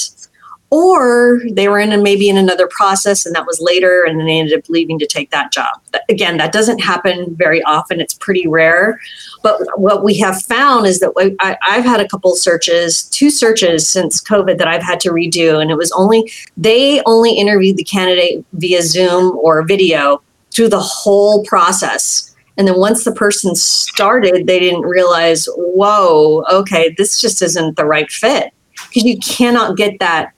or 0.72 1.42
they 1.52 1.68
were 1.68 1.80
in 1.80 1.92
a, 1.92 1.98
maybe 1.98 2.30
in 2.30 2.38
another 2.38 2.66
process 2.66 3.26
and 3.26 3.36
that 3.36 3.46
was 3.46 3.60
later 3.60 4.04
and 4.08 4.18
then 4.18 4.26
they 4.26 4.40
ended 4.40 4.58
up 4.58 4.70
leaving 4.70 4.98
to 4.98 5.06
take 5.06 5.30
that 5.30 5.52
job. 5.52 5.82
Again 6.10 6.38
that 6.38 6.54
doesn't 6.54 6.80
happen 6.80 7.36
very 7.36 7.62
often. 7.64 8.00
It's 8.00 8.14
pretty 8.14 8.48
rare. 8.48 9.00
But 9.44 9.60
what 9.78 10.04
we 10.04 10.18
have 10.20 10.42
found 10.42 10.88
is 10.88 11.00
that 11.02 11.12
I, 11.40 11.58
i've 11.70 11.84
had 11.84 12.00
a 12.00 12.08
couple 12.08 12.34
searches 12.36 13.04
two 13.04 13.30
searches 13.30 13.88
since 13.88 14.24
covid 14.24 14.58
that 14.58 14.68
i've 14.68 14.82
had 14.82 15.02
to 15.02 15.10
redo. 15.10 15.62
And 15.62 15.70
it 15.70 15.76
was 15.76 15.92
only 15.92 16.32
they 16.56 17.02
only 17.06 17.34
interviewed 17.34 17.76
the 17.76 17.84
candidate 17.84 18.44
via 18.54 18.82
zoom 18.82 19.38
or 19.38 19.62
video 19.64 20.22
through 20.52 20.70
the 20.70 20.80
whole 20.80 21.44
process. 21.46 22.34
And 22.58 22.68
then 22.68 22.78
once 22.78 23.04
the 23.04 23.12
person 23.12 23.56
started 23.56 24.48
they 24.48 24.60
didn't 24.60 24.84
realize 24.84 25.50
whoa 25.58 26.46
okay 26.50 26.96
this 26.98 27.20
just 27.20 27.42
isn't 27.42 27.76
the 27.76 27.86
right 27.86 28.10
fit. 28.10 28.54
Because 28.88 29.04
you 29.04 29.20
cannot 29.20 29.76
get 29.76 30.00
that 30.00 30.34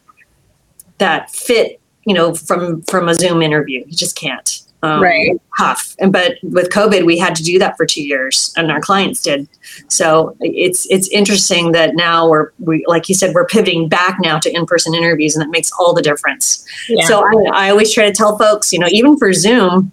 that 1.04 1.30
fit 1.30 1.82
you 2.06 2.14
know 2.14 2.34
from 2.34 2.82
from 2.84 3.10
a 3.10 3.14
zoom 3.14 3.42
interview 3.42 3.84
you 3.86 3.98
just 3.98 4.16
can't 4.16 4.62
um, 4.84 5.02
right 5.02 5.42
tough 5.58 5.96
and 6.00 6.14
but 6.14 6.36
with 6.44 6.70
covid 6.70 7.06
we 7.06 7.18
had 7.18 7.36
to 7.36 7.44
do 7.44 7.60
that 7.60 7.76
for 7.76 7.86
two 7.86 8.02
years 8.02 8.54
and 8.56 8.72
our 8.72 8.80
clients 8.80 9.22
did 9.22 9.48
so 9.90 10.36
it's 10.40 10.86
it's 10.90 11.10
interesting 11.10 11.74
that 11.74 11.96
now 11.96 12.30
we're 12.30 12.52
we 12.60 12.86
like 12.88 13.10
you 13.10 13.16
said 13.16 13.34
we're 13.34 13.46
pivoting 13.46 13.90
back 13.90 14.18
now 14.22 14.40
to 14.40 14.50
in-person 14.54 14.96
interviews 14.96 15.36
and 15.36 15.42
that 15.42 15.50
makes 15.50 15.72
all 15.78 15.94
the 15.94 16.02
difference 16.02 16.66
yeah. 16.88 17.06
so 17.06 17.22
I, 17.26 17.66
I 17.66 17.70
always 17.70 17.94
try 17.94 18.06
to 18.06 18.14
tell 18.14 18.38
folks 18.38 18.72
you 18.72 18.80
know 18.80 18.88
even 18.92 19.18
for 19.18 19.34
zoom 19.34 19.92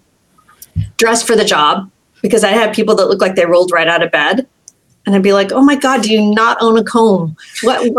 dress 0.95 1.21
for 1.21 1.35
the 1.35 1.45
job 1.45 1.91
because 2.21 2.45
i 2.45 2.51
had 2.51 2.73
people 2.73 2.95
that 2.95 3.07
look 3.07 3.19
like 3.19 3.35
they 3.35 3.45
rolled 3.45 3.71
right 3.71 3.87
out 3.87 4.01
of 4.01 4.11
bed 4.11 4.47
and 5.05 5.15
I'd 5.15 5.23
be 5.23 5.33
like, 5.33 5.51
"Oh 5.51 5.63
my 5.63 5.75
God, 5.75 6.03
do 6.03 6.11
you 6.11 6.33
not 6.33 6.57
own 6.61 6.77
a 6.77 6.83
comb?" 6.83 7.35
What? 7.63 7.91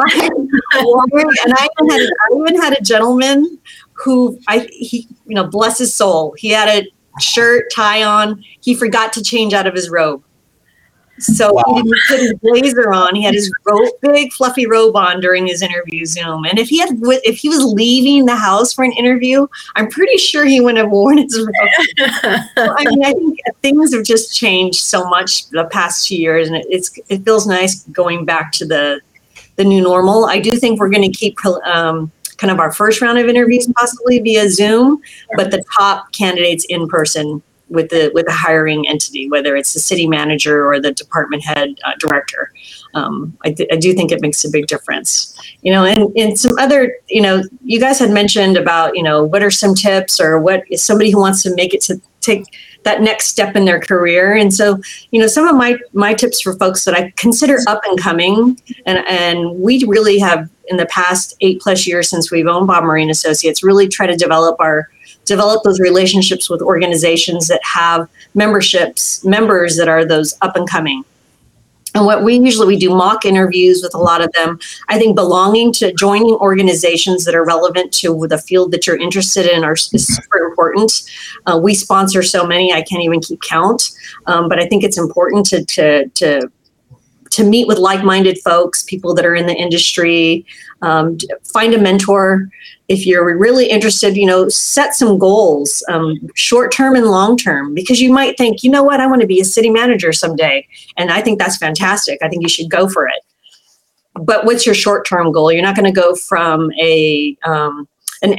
And 0.81 1.55
I 1.57 1.69
even, 1.81 1.91
had, 1.91 2.01
I 2.01 2.37
even 2.37 2.61
had 2.61 2.79
a 2.79 2.83
gentleman 2.83 3.59
who 3.93 4.39
I 4.49 4.67
he 4.71 5.07
you 5.27 5.35
know 5.35 5.45
bless 5.45 5.79
his 5.79 5.95
soul, 5.95 6.35
he 6.37 6.49
had 6.51 6.69
a 6.69 6.89
shirt 7.21 7.71
tie 7.73 8.03
on. 8.03 8.43
He 8.61 8.75
forgot 8.75 9.13
to 9.15 9.23
change 9.23 9.53
out 9.55 9.67
of 9.67 9.75
his 9.75 9.91
robe. 9.91 10.23
So 11.19 11.53
wow. 11.53 11.63
he 11.75 11.83
put 12.09 12.21
his 12.21 12.35
blazer 12.43 12.93
on. 12.93 13.15
He 13.15 13.23
had 13.23 13.35
his 13.35 13.53
robe, 13.65 13.89
big 14.01 14.33
fluffy 14.33 14.67
robe 14.67 14.97
on 14.97 15.21
during 15.21 15.47
his 15.47 15.63
interview 15.63 16.05
Zoom. 16.05 16.45
And 16.45 16.59
if 16.59 16.69
he 16.69 16.79
had, 16.79 16.91
if 17.23 17.39
he 17.39 17.49
was 17.49 17.65
leaving 17.65 18.27
the 18.27 18.35
house 18.35 18.73
for 18.73 18.85
an 18.85 18.93
interview, 18.93 19.47
I'm 19.77 19.89
pretty 19.89 20.17
sure 20.17 20.45
he 20.45 20.61
wouldn't 20.61 20.79
have 20.79 20.91
worn 20.91 21.19
his 21.19 21.39
robe. 21.39 21.99
so, 22.57 22.75
I 22.77 22.85
mean, 22.87 23.05
I 23.05 23.13
think 23.13 23.39
things 23.61 23.95
have 23.95 24.05
just 24.05 24.35
changed 24.35 24.81
so 24.81 25.09
much 25.09 25.49
the 25.51 25.65
past 25.67 26.09
two 26.09 26.17
years, 26.17 26.49
and 26.49 26.57
it, 26.57 26.67
it's 26.69 26.99
it 27.09 27.25
feels 27.25 27.47
nice 27.47 27.85
going 27.85 28.25
back 28.25 28.51
to 28.53 28.67
the 28.67 29.01
the 29.57 29.65
new 29.65 29.83
normal. 29.83 30.27
I 30.27 30.39
do 30.39 30.51
think 30.53 30.81
we're 30.81 30.91
going 30.91 31.11
to 31.11 31.17
keep 31.17 31.37
um, 31.65 32.11
kind 32.39 32.51
of 32.51 32.59
our 32.59 32.73
first 32.73 33.01
round 33.01 33.19
of 33.19 33.29
interviews 33.29 33.69
possibly 33.77 34.21
via 34.21 34.49
Zoom, 34.49 35.01
but 35.37 35.51
the 35.51 35.63
top 35.77 36.13
candidates 36.13 36.65
in 36.69 36.89
person 36.89 37.43
with 37.69 37.89
the 37.89 38.11
with 38.15 38.27
the 38.27 38.33
hiring 38.33 38.87
entity, 38.89 39.31
whether 39.31 39.57
it's 39.57 39.73
the 39.73 39.81
city 39.81 40.07
manager 40.07 40.67
or 40.67 40.79
the 40.79 40.93
department 40.93 41.43
head 41.43 41.71
uh, 41.85 41.93
director. 41.99 42.53
Um, 42.95 43.37
I, 43.45 43.53
th- 43.53 43.69
I, 43.73 43.77
do 43.77 43.95
think 43.95 44.13
it 44.13 44.21
makes 44.21 44.45
a 44.45 44.51
big 44.51 44.67
difference. 44.67 45.35
You 45.63 45.73
know, 45.73 45.85
and, 45.85 46.15
and 46.15 46.39
some 46.39 46.59
other, 46.59 46.95
you 47.09 47.23
know, 47.23 47.43
you 47.65 47.81
guys 47.81 47.99
had 47.99 48.11
mentioned 48.11 48.59
about, 48.59 48.95
you 48.95 49.03
know, 49.03 49.25
what 49.25 49.43
are 49.43 49.51
some 49.51 49.75
tips 49.75 50.21
or 50.21 50.39
what 50.39 50.65
is 50.71 50.83
somebody 50.83 51.11
who 51.11 51.19
wants 51.19 51.43
to 51.45 51.55
make 51.55 51.73
it 51.73 51.81
to 51.83 51.99
take 52.23 52.45
that 52.85 53.03
next 53.03 53.27
step 53.27 53.55
in 53.55 53.65
their 53.65 53.81
career. 53.81 54.35
And 54.35 54.53
so, 54.53 54.81
you 55.11 55.21
know, 55.21 55.27
some 55.27 55.47
of 55.47 55.57
my 55.57 55.77
my 55.93 56.15
tips 56.15 56.41
for 56.41 56.55
folks 56.55 56.85
that 56.85 56.95
I 56.95 57.13
consider 57.17 57.59
up 57.67 57.83
and 57.85 57.99
coming, 58.01 58.59
and 58.87 58.99
and 59.07 59.59
we 59.61 59.85
really 59.87 60.19
have 60.19 60.49
in 60.69 60.77
the 60.77 60.87
past 60.87 61.35
eight 61.41 61.61
plus 61.61 61.87
years 61.87 62.09
since 62.09 62.31
we've 62.31 62.47
owned 62.47 62.67
Bob 62.67 62.85
Murray 62.85 63.03
and 63.03 63.11
Associates, 63.11 63.63
really 63.63 63.89
try 63.89 64.07
to 64.07 64.17
develop 64.17 64.57
our 64.61 64.89
develop 65.25 65.63
those 65.63 65.79
relationships 65.79 66.51
with 66.51 66.61
organizations 66.63 67.47
that 67.49 67.61
have 67.63 68.09
memberships 68.35 69.25
members 69.25 69.77
that 69.77 69.89
are 69.89 70.05
those 70.05 70.35
up 70.43 70.57
and 70.57 70.69
coming 70.69 71.05
and 71.95 72.07
what 72.07 72.23
we 72.25 72.39
usually 72.39 72.67
we 72.67 72.79
do 72.79 72.91
mock 72.91 73.25
interviews 73.25 73.83
with 73.83 73.95
a 73.95 73.99
lot 73.99 74.23
of 74.23 74.33
them. 74.33 74.59
I 74.89 74.99
think 74.99 75.15
belonging 75.15 75.73
to 75.75 75.93
joining 75.93 76.35
organizations 76.35 77.25
that 77.25 77.35
are 77.35 77.45
relevant 77.45 77.93
to 77.95 78.27
the 78.29 78.39
field 78.39 78.73
that 78.73 78.87
you're 78.87 78.97
interested 78.97 79.47
in 79.47 79.65
are 79.65 79.75
is 79.75 80.07
super 80.07 80.39
important. 80.39 81.03
Uh, 81.47 81.61
we 81.63 81.75
sponsor 81.75 82.23
so 82.23 82.47
many 82.47 82.73
i 82.73 82.83
can't 82.83 83.03
even 83.03 83.21
keep 83.21 83.41
count. 83.43 83.91
Um, 84.27 84.49
but 84.49 84.59
i 84.59 84.67
think 84.67 84.85
it's 84.85 84.99
important 84.99 85.47
to 85.47 85.65
to 85.65 86.09
to 86.09 86.51
to 87.31 87.45
meet 87.45 87.67
with 87.67 87.79
like-minded 87.79 88.39
folks 88.45 88.83
people 88.83 89.15
that 89.15 89.25
are 89.25 89.35
in 89.35 89.47
the 89.47 89.55
industry 89.55 90.45
um, 90.83 91.17
find 91.45 91.73
a 91.73 91.79
mentor 91.79 92.49
if 92.93 93.07
you're 93.07 93.37
really 93.39 93.67
interested 93.67 94.17
you 94.17 94.27
know 94.27 94.49
set 94.51 94.95
some 94.95 95.19
goals 95.19 95.83
um, 95.89 96.15
short 96.35 96.71
term 96.71 96.95
and 96.95 97.07
long 97.07 97.39
term 97.39 97.73
because 97.75 98.01
you 98.01 98.13
might 98.13 98.37
think 98.37 98.63
you 98.63 98.71
know 98.71 98.83
what? 98.83 99.01
I 99.01 99.07
want 99.07 99.23
to 99.23 99.27
be 99.27 99.41
a 99.41 99.45
city 99.45 99.71
manager 99.71 100.13
someday. 100.13 100.67
And 100.97 101.11
i 101.11 101.21
think 101.23 101.39
that's 101.39 101.57
fantastic. 101.57 102.19
I 102.23 102.29
think 102.29 102.43
you 102.43 102.49
should 102.49 102.71
go 102.71 102.89
for 102.89 103.09
it. 103.09 103.21
But 104.15 104.45
what's 104.45 104.67
your 104.67 104.75
short 104.75 105.07
term 105.09 105.33
goal? 105.33 105.51
You're 105.51 105.63
not 105.63 105.75
going 105.75 105.93
to 105.93 106.01
go 106.01 106.15
from 106.15 106.71
a 106.73 107.37
um, 107.45 107.89
an 108.23 108.37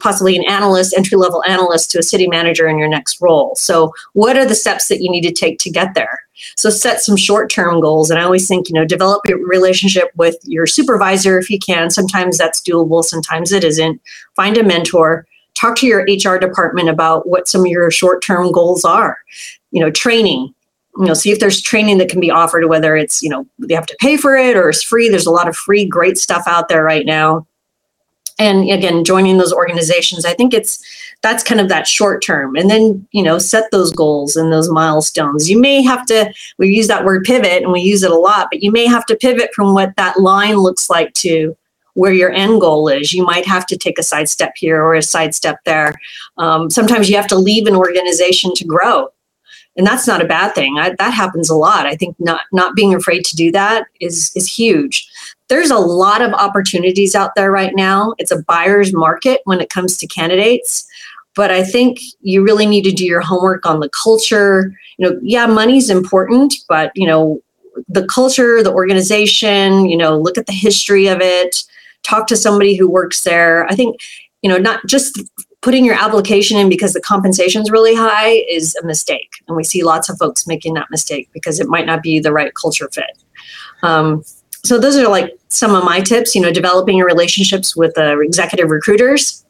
possibly 0.00 0.36
an 0.36 0.44
analyst 0.44 0.92
entry 0.96 1.16
level 1.16 1.42
analyst 1.44 1.90
to 1.92 1.98
a 1.98 2.02
city 2.02 2.26
manager 2.26 2.66
in 2.66 2.78
your 2.78 2.88
next 2.88 3.20
role. 3.20 3.54
So 3.54 3.92
what 4.12 4.36
are 4.36 4.44
the 4.44 4.54
steps 4.54 4.88
that 4.88 5.00
you 5.00 5.10
need 5.10 5.22
to 5.22 5.32
take 5.32 5.58
to 5.60 5.70
get 5.70 5.94
there 5.94 6.20
so 6.56 6.70
set 6.70 7.00
some 7.00 7.16
short-term 7.16 7.80
goals. 7.80 8.10
And 8.10 8.18
I 8.18 8.24
always 8.24 8.48
think, 8.48 8.68
you 8.68 8.74
know, 8.74 8.84
develop 8.84 9.22
a 9.28 9.34
relationship 9.34 10.10
with 10.16 10.36
your 10.44 10.66
supervisor 10.66 11.38
if 11.38 11.50
you 11.50 11.58
can. 11.58 11.90
Sometimes 11.90 12.38
that's 12.38 12.60
doable, 12.60 13.04
sometimes 13.04 13.52
it 13.52 13.64
isn't. 13.64 14.00
Find 14.36 14.56
a 14.56 14.62
mentor. 14.62 15.26
Talk 15.54 15.76
to 15.76 15.86
your 15.86 16.02
HR 16.02 16.38
department 16.38 16.88
about 16.88 17.28
what 17.28 17.48
some 17.48 17.62
of 17.62 17.68
your 17.68 17.90
short-term 17.90 18.52
goals 18.52 18.84
are. 18.84 19.18
You 19.70 19.80
know, 19.80 19.90
training. 19.90 20.54
You 20.96 21.06
know, 21.06 21.14
see 21.14 21.32
if 21.32 21.40
there's 21.40 21.60
training 21.60 21.98
that 21.98 22.08
can 22.08 22.20
be 22.20 22.30
offered, 22.30 22.68
whether 22.68 22.96
it's, 22.96 23.20
you 23.20 23.28
know, 23.28 23.46
they 23.58 23.74
have 23.74 23.86
to 23.86 23.96
pay 24.00 24.16
for 24.16 24.36
it 24.36 24.56
or 24.56 24.68
it's 24.68 24.82
free. 24.82 25.08
There's 25.08 25.26
a 25.26 25.32
lot 25.32 25.48
of 25.48 25.56
free, 25.56 25.84
great 25.84 26.18
stuff 26.18 26.44
out 26.46 26.68
there 26.68 26.84
right 26.84 27.04
now 27.04 27.46
and 28.38 28.70
again 28.70 29.04
joining 29.04 29.38
those 29.38 29.52
organizations 29.52 30.24
i 30.24 30.34
think 30.34 30.52
it's 30.52 30.82
that's 31.24 31.42
kind 31.42 31.60
of 31.60 31.70
that 31.70 31.88
short 31.88 32.22
term. 32.22 32.54
And 32.54 32.70
then 32.70 33.08
you 33.10 33.22
know 33.22 33.38
set 33.38 33.70
those 33.72 33.90
goals 33.90 34.36
and 34.36 34.52
those 34.52 34.70
milestones. 34.70 35.50
You 35.50 35.60
may 35.60 35.82
have 35.82 36.06
to 36.06 36.32
we 36.58 36.68
use 36.68 36.86
that 36.88 37.04
word 37.04 37.24
pivot 37.24 37.62
and 37.62 37.72
we 37.72 37.80
use 37.80 38.04
it 38.04 38.12
a 38.12 38.16
lot 38.16 38.48
but 38.52 38.62
you 38.62 38.70
may 38.70 38.86
have 38.86 39.06
to 39.06 39.16
pivot 39.16 39.52
from 39.54 39.74
what 39.74 39.96
that 39.96 40.20
line 40.20 40.56
looks 40.56 40.88
like 40.88 41.12
to 41.14 41.56
where 41.94 42.12
your 42.12 42.30
end 42.30 42.60
goal 42.60 42.88
is. 42.88 43.14
You 43.14 43.24
might 43.24 43.46
have 43.46 43.66
to 43.66 43.76
take 43.76 43.98
a 43.98 44.02
side 44.02 44.28
step 44.28 44.52
here 44.56 44.82
or 44.82 44.94
a 44.94 45.02
side 45.02 45.34
step 45.34 45.60
there. 45.64 45.94
Um, 46.36 46.68
sometimes 46.68 47.08
you 47.08 47.16
have 47.16 47.28
to 47.28 47.38
leave 47.38 47.66
an 47.66 47.76
organization 47.76 48.52
to 48.56 48.64
grow. 48.64 49.08
And 49.76 49.86
that's 49.86 50.06
not 50.06 50.22
a 50.22 50.26
bad 50.26 50.54
thing. 50.54 50.76
I, 50.78 50.90
that 50.98 51.12
happens 51.12 51.50
a 51.50 51.54
lot. 51.54 51.86
I 51.86 51.96
think 51.96 52.16
not 52.18 52.42
not 52.52 52.76
being 52.76 52.94
afraid 52.94 53.24
to 53.24 53.36
do 53.36 53.50
that 53.52 53.86
is 54.00 54.30
is 54.36 54.46
huge 54.46 55.08
there's 55.48 55.70
a 55.70 55.78
lot 55.78 56.22
of 56.22 56.32
opportunities 56.32 57.14
out 57.14 57.34
there 57.34 57.50
right 57.50 57.74
now. 57.74 58.14
It's 58.18 58.30
a 58.30 58.42
buyer's 58.42 58.92
market 58.92 59.40
when 59.44 59.60
it 59.60 59.70
comes 59.70 59.96
to 59.98 60.06
candidates. 60.06 60.86
But 61.36 61.50
I 61.50 61.64
think 61.64 61.98
you 62.20 62.42
really 62.42 62.66
need 62.66 62.84
to 62.84 62.92
do 62.92 63.04
your 63.04 63.20
homework 63.20 63.66
on 63.66 63.80
the 63.80 63.88
culture. 63.90 64.72
You 64.98 65.10
know, 65.10 65.20
yeah, 65.22 65.46
money's 65.46 65.90
important, 65.90 66.54
but 66.68 66.92
you 66.94 67.06
know, 67.06 67.42
the 67.88 68.06
culture, 68.06 68.62
the 68.62 68.72
organization, 68.72 69.88
you 69.88 69.96
know, 69.96 70.16
look 70.16 70.38
at 70.38 70.46
the 70.46 70.52
history 70.52 71.08
of 71.08 71.18
it, 71.20 71.64
talk 72.04 72.28
to 72.28 72.36
somebody 72.36 72.76
who 72.76 72.88
works 72.88 73.22
there. 73.22 73.66
I 73.66 73.74
think, 73.74 74.00
you 74.42 74.48
know, 74.48 74.58
not 74.58 74.80
just 74.86 75.20
putting 75.60 75.84
your 75.84 75.96
application 75.96 76.58
in 76.58 76.68
because 76.68 76.92
the 76.92 77.00
compensation 77.00 77.62
is 77.62 77.70
really 77.70 77.94
high 77.94 78.44
is 78.48 78.76
a 78.76 78.86
mistake. 78.86 79.30
And 79.48 79.56
we 79.56 79.64
see 79.64 79.82
lots 79.82 80.08
of 80.08 80.18
folks 80.18 80.46
making 80.46 80.74
that 80.74 80.90
mistake 80.90 81.30
because 81.32 81.58
it 81.58 81.66
might 81.66 81.86
not 81.86 82.02
be 82.02 82.20
the 82.20 82.32
right 82.32 82.52
culture 82.54 82.88
fit. 82.92 83.18
Um, 83.82 84.22
so 84.64 84.78
those 84.78 84.96
are 84.96 85.08
like 85.08 85.36
some 85.48 85.74
of 85.74 85.84
my 85.84 86.00
tips 86.00 86.34
you 86.34 86.40
know 86.40 86.52
developing 86.52 86.96
your 86.96 87.06
relationships 87.06 87.76
with 87.76 87.96
uh, 87.98 88.18
executive 88.20 88.70
recruiters 88.70 89.43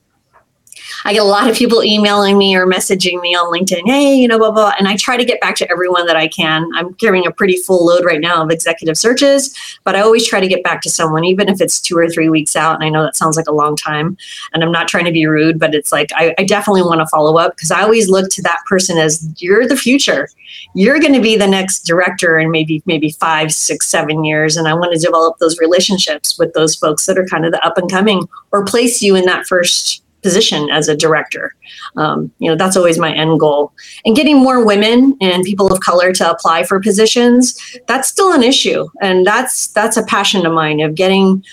I 1.05 1.13
get 1.13 1.23
a 1.23 1.27
lot 1.27 1.51
of 1.51 1.57
people 1.57 1.85
emailing 1.85 2.39
me 2.39 2.57
or 2.57 2.67
messaging 2.67 3.21
me 3.21 3.35
on 3.35 3.53
LinkedIn, 3.53 3.83
hey, 3.85 4.15
you 4.15 4.27
know, 4.27 4.39
blah, 4.39 4.51
blah, 4.51 4.73
And 4.79 4.89
I 4.89 4.97
try 4.97 5.17
to 5.17 5.25
get 5.25 5.41
back 5.41 5.55
to 5.57 5.71
everyone 5.71 6.07
that 6.07 6.17
I 6.17 6.29
can. 6.29 6.71
I'm 6.75 6.95
carrying 6.95 7.27
a 7.27 7.31
pretty 7.31 7.59
full 7.59 7.85
load 7.85 8.05
right 8.05 8.21
now 8.21 8.43
of 8.43 8.51
executive 8.51 8.97
searches, 8.97 9.55
but 9.85 9.95
I 9.95 10.01
always 10.01 10.27
try 10.27 10.41
to 10.41 10.49
get 10.49 10.65
back 10.65 10.81
to 10.83 10.91
someone, 10.91 11.25
even 11.25 11.49
if 11.49 11.61
it's 11.61 11.81
two 11.81 11.99
or 11.99 12.09
three 12.09 12.31
weeks 12.31 12.57
out. 12.57 12.77
And 12.77 12.85
I 12.85 12.89
know 12.89 13.03
that 13.03 13.17
sounds 13.17 13.37
like 13.37 13.49
a 13.49 13.53
long 13.53 13.77
time. 13.77 14.17
And 14.53 14.63
I'm 14.63 14.73
not 14.73 14.89
trying 14.89 15.05
to 15.05 15.13
be 15.13 15.27
rude, 15.27 15.59
but 15.59 15.75
it's 15.75 15.93
like 15.93 16.11
I, 16.15 16.35
I 16.39 16.45
definitely 16.45 16.83
want 16.83 17.01
to 17.01 17.07
follow 17.09 17.37
up 17.37 17.57
because 17.57 17.71
I 17.71 17.83
always 17.83 18.09
look 18.09 18.31
to 18.31 18.43
that 18.43 18.63
person 18.67 18.97
as 18.97 19.29
you're 19.43 19.69
the 19.69 19.77
future. 19.77 20.29
You're 20.75 21.01
going 21.01 21.13
to 21.13 21.21
be 21.21 21.37
the 21.37 21.47
next 21.47 21.81
director 21.81 22.39
in 22.39 22.51
maybe 22.51 22.83
maybe 22.87 23.11
five, 23.11 23.53
six, 23.53 23.89
seven 23.89 24.25
years. 24.25 24.57
And 24.57 24.67
I 24.69 24.75
want 24.75 24.93
to 24.93 24.99
develop 24.99 25.39
those 25.39 25.59
relationships 25.59 26.39
with 26.39 26.55
those 26.55 26.75
folks 26.75 27.07
that 27.07 27.19
are 27.19 27.27
kind 27.27 27.45
of 27.45 27.53
the 27.53 27.65
up 27.67 27.77
and 27.77 27.91
coming 27.91 28.27
or 28.53 28.65
place 28.65 29.03
you 29.03 29.17
in 29.17 29.27
that 29.27 29.47
first 29.47 30.04
position 30.25 30.71
as 30.71 30.89
a 30.89 30.97
director. 30.97 31.55
Um, 31.97 32.33
you 32.39 32.51
know, 32.51 32.57
that's 32.57 32.77
always 32.77 32.99
my 32.99 33.15
end 33.15 33.39
goal. 33.39 33.73
And 34.07 34.17
getting 34.17 34.39
more 34.39 34.65
women 34.65 35.17
and 35.21 35.45
people 35.45 35.71
of 35.71 35.81
color 35.81 36.13
to 36.15 36.31
apply 36.31 36.65
for 36.65 36.81
positions, 36.81 37.55
that's 37.87 38.09
still 38.09 38.33
an 38.33 38.43
issue. 38.43 38.89
And 39.03 39.27
that's 39.27 39.69
that's 39.69 39.99
a 39.99 40.05
passion 40.05 40.47
of 40.47 40.53
mine 40.53 40.81
of 40.81 40.95
getting 40.95 41.45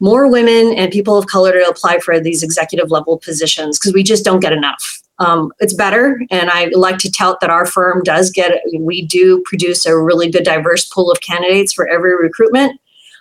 more 0.00 0.30
women 0.30 0.72
and 0.78 0.90
people 0.90 1.18
of 1.18 1.26
color 1.26 1.52
to 1.52 1.68
apply 1.68 1.98
for 2.00 2.18
these 2.18 2.42
executive 2.42 2.90
level 2.90 3.18
positions 3.18 3.78
because 3.78 3.92
we 3.92 4.02
just 4.02 4.24
don't 4.24 4.40
get 4.40 4.54
enough. 4.54 5.02
Um, 5.18 5.52
it's 5.58 5.74
better, 5.74 6.22
and 6.30 6.48
I 6.48 6.70
like 6.72 6.96
to 7.00 7.12
tout 7.12 7.40
that 7.40 7.50
our 7.50 7.66
firm 7.66 8.02
does 8.02 8.30
get. 8.30 8.62
We 8.80 9.04
do 9.04 9.42
produce 9.44 9.84
a 9.84 9.94
really 9.94 10.30
good, 10.30 10.44
diverse 10.44 10.86
pool 10.86 11.10
of 11.10 11.20
candidates 11.20 11.74
for 11.74 11.86
every 11.86 12.16
recruitment 12.16 12.80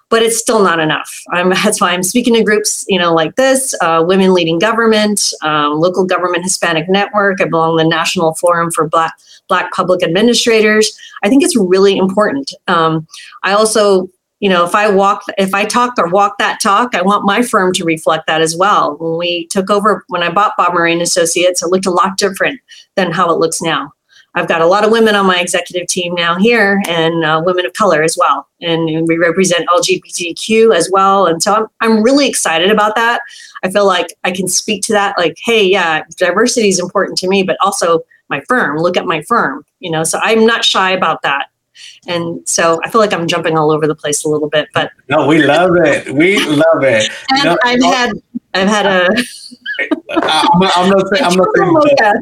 but 0.09 0.23
it's 0.23 0.37
still 0.37 0.61
not 0.61 0.79
enough. 0.79 1.23
I'm, 1.31 1.49
that's 1.63 1.79
why 1.79 1.91
I'm 1.91 2.03
speaking 2.03 2.33
to 2.33 2.43
groups, 2.43 2.85
you 2.87 2.99
know, 2.99 3.13
like 3.13 3.35
this, 3.35 3.73
uh, 3.81 4.03
Women 4.05 4.33
Leading 4.33 4.59
Government, 4.59 5.33
um, 5.43 5.79
Local 5.79 6.05
Government 6.05 6.43
Hispanic 6.43 6.89
Network. 6.89 7.41
I 7.41 7.45
belong 7.45 7.77
to 7.77 7.83
the 7.83 7.89
National 7.89 8.33
Forum 8.35 8.71
for 8.71 8.87
Black 8.87 9.13
Black 9.47 9.71
Public 9.73 10.03
Administrators. 10.03 10.97
I 11.23 11.29
think 11.29 11.43
it's 11.43 11.57
really 11.57 11.97
important. 11.97 12.53
Um, 12.67 13.07
I 13.43 13.53
also, 13.53 14.07
you 14.39 14.49
know, 14.49 14.63
if 14.63 14.75
I 14.75 14.89
walk, 14.89 15.23
if 15.37 15.53
I 15.53 15.65
talk 15.65 15.95
or 15.97 16.07
walk 16.07 16.37
that 16.37 16.61
talk, 16.61 16.95
I 16.95 17.01
want 17.01 17.25
my 17.25 17.41
firm 17.41 17.73
to 17.73 17.83
reflect 17.83 18.27
that 18.27 18.41
as 18.41 18.55
well. 18.55 18.95
When 18.97 19.17
we 19.17 19.47
took 19.47 19.69
over, 19.69 20.05
when 20.07 20.23
I 20.23 20.31
bought 20.31 20.53
Bob 20.55 20.73
Murray 20.73 20.93
and 20.93 21.01
Associates, 21.01 21.61
it 21.61 21.69
looked 21.69 21.87
a 21.87 21.91
lot 21.91 22.17
different 22.17 22.61
than 22.95 23.11
how 23.11 23.31
it 23.31 23.39
looks 23.39 23.61
now. 23.61 23.91
I've 24.36 24.48
got 24.48 24.62
a 24.62 24.65
lot 24.65 24.86
of 24.86 24.91
women 24.91 25.15
on 25.15 25.25
my 25.25 25.39
executive 25.39 25.88
team 25.88 26.13
now 26.13 26.36
here 26.36 26.81
and 26.88 27.25
uh, 27.25 27.41
women 27.43 27.65
of 27.65 27.74
color 27.74 28.03
as 28.03 28.17
well. 28.19 28.48
And 28.62 29.07
we 29.07 29.17
represent 29.17 29.67
LGBTQ 29.69 30.75
as 30.75 30.89
well. 30.91 31.25
And 31.25 31.41
so 31.41 31.53
I'm, 31.55 31.65
I'm 31.81 32.03
really 32.03 32.27
excited 32.27 32.71
about 32.71 32.95
that. 32.95 33.21
I 33.63 33.71
feel 33.71 33.86
like 33.88 34.07
I 34.24 34.31
can 34.31 34.48
speak 34.48 34.83
to 34.83 34.93
that 34.93 35.17
like, 35.17 35.38
hey, 35.43 35.65
yeah, 35.65 36.03
diversity 36.17 36.69
is 36.69 36.79
important 36.79 37.17
to 37.19 37.27
me, 37.27 37.43
but 37.43 37.57
also 37.62 38.01
my 38.29 38.41
firm, 38.48 38.77
look 38.77 38.95
at 38.95 39.05
my 39.05 39.21
firm, 39.24 39.65
you 39.79 39.89
know, 39.89 40.03
so 40.03 40.19
I'm 40.21 40.45
not 40.45 40.63
shy 40.63 40.91
about 40.91 41.24
that. 41.24 41.48
And 42.07 42.48
so 42.48 42.79
I 42.83 42.89
feel 42.89 43.01
like 43.01 43.13
I'm 43.13 43.27
jumping 43.27 43.57
all 43.57 43.71
over 43.71 43.88
the 43.88 43.95
place 43.95 44.24
a 44.24 44.29
little 44.29 44.50
bit, 44.50 44.67
but 44.74 44.91
no, 45.09 45.25
we 45.27 45.43
love 45.43 45.75
it. 45.77 46.09
We 46.13 46.43
love 46.45 46.83
it. 46.83 47.09
And 47.31 47.45
no, 47.45 47.57
I've 47.63 47.79
no. 47.79 47.91
had 47.91 48.12
I've 48.53 48.67
had 48.67 48.86
a 48.86 49.09
I'm 50.12 50.59
not, 50.59 50.77
I'm 50.77 50.89
not 50.89 51.07
saying 51.09 51.24
I'm 51.25 51.36
not 51.36 51.48
saying 51.55 52.21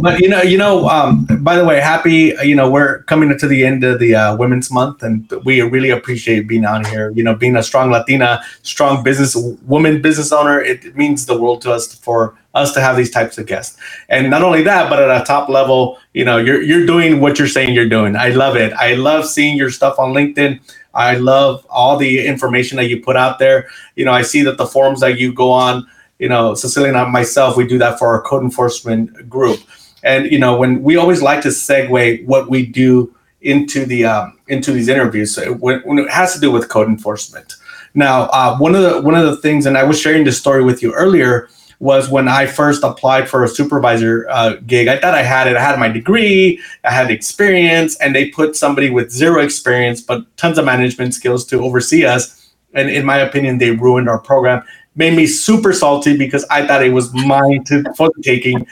but 0.00 0.20
you 0.20 0.28
know, 0.28 0.42
you 0.42 0.58
know. 0.58 0.88
Um, 0.88 1.26
by 1.40 1.56
the 1.56 1.64
way, 1.64 1.80
happy. 1.80 2.34
You 2.42 2.54
know, 2.54 2.70
we're 2.70 3.02
coming 3.04 3.36
to 3.36 3.46
the 3.46 3.64
end 3.64 3.84
of 3.84 3.98
the 3.98 4.14
uh, 4.14 4.36
Women's 4.36 4.70
Month, 4.70 5.02
and 5.02 5.30
we 5.44 5.60
really 5.62 5.90
appreciate 5.90 6.48
being 6.48 6.64
on 6.64 6.84
here. 6.84 7.12
You 7.14 7.22
know, 7.22 7.34
being 7.34 7.56
a 7.56 7.62
strong 7.62 7.90
Latina, 7.90 8.42
strong 8.62 9.02
business 9.02 9.36
woman 9.62 10.02
business 10.02 10.32
owner, 10.32 10.60
it 10.60 10.96
means 10.96 11.26
the 11.26 11.38
world 11.40 11.62
to 11.62 11.72
us 11.72 11.94
for 11.94 12.36
us 12.54 12.72
to 12.72 12.80
have 12.80 12.96
these 12.96 13.10
types 13.10 13.38
of 13.38 13.46
guests. 13.46 13.78
And 14.08 14.30
not 14.30 14.42
only 14.42 14.62
that, 14.62 14.88
but 14.88 15.02
at 15.02 15.22
a 15.22 15.24
top 15.24 15.48
level, 15.48 15.98
you 16.14 16.24
know, 16.24 16.38
you're 16.38 16.62
you're 16.62 16.86
doing 16.86 17.20
what 17.20 17.38
you're 17.38 17.48
saying 17.48 17.74
you're 17.74 17.88
doing. 17.88 18.16
I 18.16 18.30
love 18.30 18.56
it. 18.56 18.72
I 18.74 18.94
love 18.94 19.26
seeing 19.26 19.56
your 19.56 19.70
stuff 19.70 19.98
on 19.98 20.12
LinkedIn. 20.12 20.60
I 20.94 21.16
love 21.16 21.66
all 21.68 21.98
the 21.98 22.26
information 22.26 22.76
that 22.78 22.88
you 22.88 23.02
put 23.02 23.16
out 23.16 23.38
there. 23.38 23.68
You 23.96 24.06
know, 24.06 24.12
I 24.12 24.22
see 24.22 24.42
that 24.42 24.56
the 24.56 24.66
forums 24.66 25.00
that 25.00 25.18
you 25.18 25.32
go 25.32 25.50
on, 25.50 25.86
you 26.18 26.28
know, 26.28 26.54
Cecilia 26.54 26.88
and 26.88 26.96
I, 26.96 27.04
myself, 27.08 27.56
we 27.56 27.66
do 27.66 27.78
that 27.78 27.98
for 27.98 28.08
our 28.08 28.22
code 28.22 28.42
enforcement 28.42 29.28
group. 29.28 29.60
And 30.02 30.30
you 30.30 30.38
know, 30.38 30.56
when 30.56 30.82
we 30.82 30.96
always 30.96 31.22
like 31.22 31.42
to 31.42 31.48
segue 31.48 32.24
what 32.26 32.48
we 32.48 32.64
do 32.66 33.14
into 33.42 33.84
the 33.84 34.04
um, 34.04 34.38
into 34.48 34.72
these 34.72 34.88
interviews 34.88 35.34
so 35.34 35.52
when, 35.54 35.80
when, 35.80 35.98
it 35.98 36.10
has 36.10 36.34
to 36.34 36.40
do 36.40 36.50
with 36.50 36.68
code 36.68 36.88
enforcement. 36.88 37.54
Now, 37.94 38.24
uh, 38.32 38.56
one 38.58 38.74
of 38.74 38.82
the 38.82 39.00
one 39.00 39.14
of 39.14 39.24
the 39.24 39.36
things, 39.36 39.66
and 39.66 39.78
I 39.78 39.84
was 39.84 40.00
sharing 40.00 40.24
this 40.24 40.38
story 40.38 40.64
with 40.64 40.82
you 40.82 40.92
earlier, 40.92 41.48
was 41.78 42.08
when 42.08 42.28
I 42.28 42.46
first 42.46 42.82
applied 42.82 43.28
for 43.28 43.44
a 43.44 43.48
supervisor 43.48 44.26
uh, 44.30 44.56
gig. 44.66 44.88
I 44.88 44.98
thought 44.98 45.14
I 45.14 45.22
had 45.22 45.46
it. 45.46 45.56
I 45.56 45.62
had 45.62 45.78
my 45.78 45.88
degree, 45.88 46.60
I 46.84 46.90
had 46.90 47.10
experience, 47.10 47.96
and 47.96 48.14
they 48.14 48.30
put 48.30 48.56
somebody 48.56 48.90
with 48.90 49.10
zero 49.10 49.42
experience 49.42 50.00
but 50.00 50.24
tons 50.36 50.58
of 50.58 50.64
management 50.64 51.14
skills 51.14 51.44
to 51.46 51.62
oversee 51.62 52.04
us. 52.04 52.52
And 52.74 52.90
in 52.90 53.06
my 53.06 53.18
opinion, 53.18 53.58
they 53.58 53.70
ruined 53.70 54.08
our 54.08 54.18
program. 54.18 54.62
Made 54.96 55.14
me 55.14 55.26
super 55.26 55.72
salty 55.72 56.16
because 56.16 56.44
I 56.50 56.66
thought 56.66 56.82
it 56.82 56.92
was 56.92 57.12
mine 57.12 57.64
to 57.64 57.84
for 57.96 58.10
the 58.16 58.22
taking, 58.22 58.66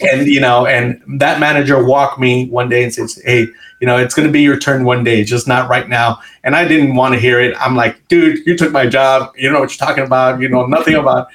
and 0.00 0.26
you 0.26 0.40
know, 0.40 0.66
and 0.66 1.00
that 1.20 1.38
manager 1.38 1.84
walked 1.84 2.18
me 2.18 2.48
one 2.50 2.68
day 2.68 2.82
and 2.82 2.92
says, 2.92 3.20
"Hey, 3.24 3.46
you 3.80 3.86
know, 3.86 3.96
it's 3.96 4.12
going 4.14 4.26
to 4.26 4.32
be 4.32 4.42
your 4.42 4.58
turn 4.58 4.84
one 4.84 5.04
day, 5.04 5.22
just 5.22 5.46
not 5.46 5.70
right 5.70 5.88
now." 5.88 6.18
And 6.42 6.56
I 6.56 6.66
didn't 6.66 6.96
want 6.96 7.14
to 7.14 7.20
hear 7.20 7.40
it. 7.40 7.56
I'm 7.60 7.76
like, 7.76 8.08
"Dude, 8.08 8.44
you 8.44 8.56
took 8.56 8.72
my 8.72 8.86
job. 8.86 9.32
You 9.36 9.50
know 9.52 9.60
what 9.60 9.70
you're 9.70 9.86
talking 9.86 10.04
about. 10.04 10.40
You 10.40 10.48
know 10.48 10.66
nothing 10.66 10.96
about." 10.96 11.28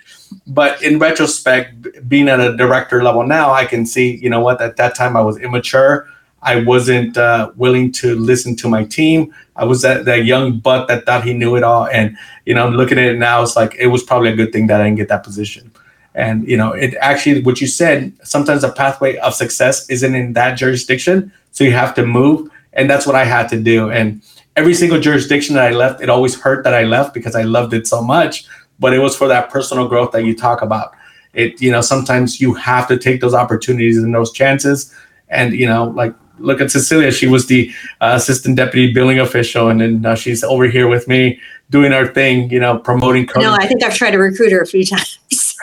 but 0.47 0.81
in 0.81 0.99
retrospect, 0.99 1.87
being 2.07 2.27
at 2.27 2.39
a 2.39 2.55
director 2.55 3.03
level 3.03 3.25
now, 3.25 3.53
I 3.53 3.65
can 3.65 3.85
see, 3.85 4.17
you 4.17 4.29
know 4.29 4.41
what, 4.41 4.61
at 4.61 4.77
that 4.77 4.95
time 4.95 5.15
I 5.15 5.21
was 5.21 5.37
immature. 5.37 6.07
I 6.43 6.61
wasn't 6.61 7.17
uh, 7.17 7.51
willing 7.55 7.91
to 7.93 8.15
listen 8.15 8.55
to 8.57 8.69
my 8.69 8.83
team. 8.85 9.33
I 9.55 9.65
was 9.65 9.81
that, 9.81 10.05
that 10.05 10.25
young 10.25 10.59
butt 10.59 10.87
that 10.87 11.05
thought 11.05 11.23
he 11.23 11.33
knew 11.33 11.55
it 11.55 11.63
all. 11.63 11.87
And, 11.87 12.17
you 12.45 12.53
know, 12.53 12.69
looking 12.69 12.97
at 12.97 13.05
it 13.05 13.17
now, 13.17 13.41
it's 13.41 13.55
like, 13.55 13.75
it 13.79 13.87
was 13.87 14.03
probably 14.03 14.29
a 14.31 14.35
good 14.35 14.51
thing 14.51 14.67
that 14.67 14.81
I 14.81 14.85
didn't 14.85 14.97
get 14.97 15.07
that 15.09 15.23
position. 15.23 15.71
And, 16.15 16.47
you 16.47 16.57
know, 16.57 16.73
it 16.73 16.95
actually, 16.99 17.41
what 17.41 17.59
you 17.59 17.67
said, 17.67 18.13
sometimes 18.23 18.61
the 18.61 18.71
pathway 18.71 19.17
of 19.17 19.33
success 19.33 19.89
isn't 19.89 20.13
in 20.13 20.33
that 20.33 20.55
jurisdiction. 20.55 21.31
So 21.51 21.63
you 21.63 21.71
have 21.71 21.95
to 21.95 22.05
move. 22.05 22.49
And 22.73 22.89
that's 22.89 23.05
what 23.05 23.15
I 23.15 23.25
had 23.25 23.49
to 23.49 23.59
do. 23.61 23.89
And 23.89 24.21
every 24.55 24.73
single 24.73 24.99
jurisdiction 24.99 25.55
that 25.55 25.65
I 25.65 25.71
left, 25.71 26.01
it 26.01 26.09
always 26.09 26.39
hurt 26.39 26.63
that 26.63 26.73
I 26.73 26.83
left 26.83 27.13
because 27.13 27.35
I 27.35 27.43
loved 27.43 27.73
it 27.73 27.87
so 27.87 28.01
much 28.01 28.47
but 28.79 28.93
it 28.93 28.99
was 28.99 29.15
for 29.15 29.27
that 29.27 29.49
personal 29.49 29.87
growth 29.87 30.11
that 30.11 30.25
you 30.25 30.35
talk 30.35 30.61
about. 30.61 30.93
It, 31.33 31.61
you 31.61 31.71
know, 31.71 31.81
sometimes 31.81 32.39
you 32.39 32.53
have 32.53 32.87
to 32.89 32.97
take 32.97 33.21
those 33.21 33.33
opportunities 33.33 33.97
and 33.97 34.13
those 34.13 34.31
chances. 34.31 34.93
And, 35.29 35.53
you 35.53 35.65
know, 35.65 35.85
like 35.85 36.13
look 36.39 36.61
at 36.61 36.71
Cecilia, 36.71 37.11
she 37.11 37.27
was 37.27 37.47
the 37.47 37.71
uh, 38.01 38.13
assistant 38.15 38.57
deputy 38.57 38.93
building 38.93 39.19
official, 39.19 39.69
and 39.69 39.81
then 39.81 40.05
uh, 40.05 40.15
she's 40.15 40.43
over 40.43 40.65
here 40.65 40.87
with 40.87 41.07
me 41.07 41.39
doing 41.69 41.93
our 41.93 42.07
thing, 42.07 42.49
you 42.49 42.59
know, 42.59 42.77
promoting. 42.77 43.25
Code. 43.27 43.43
No, 43.43 43.53
I 43.53 43.67
think 43.67 43.83
I've 43.83 43.95
tried 43.95 44.11
to 44.11 44.17
recruit 44.17 44.51
her 44.51 44.61
a 44.61 44.67
few 44.67 44.85
times. 44.85 45.19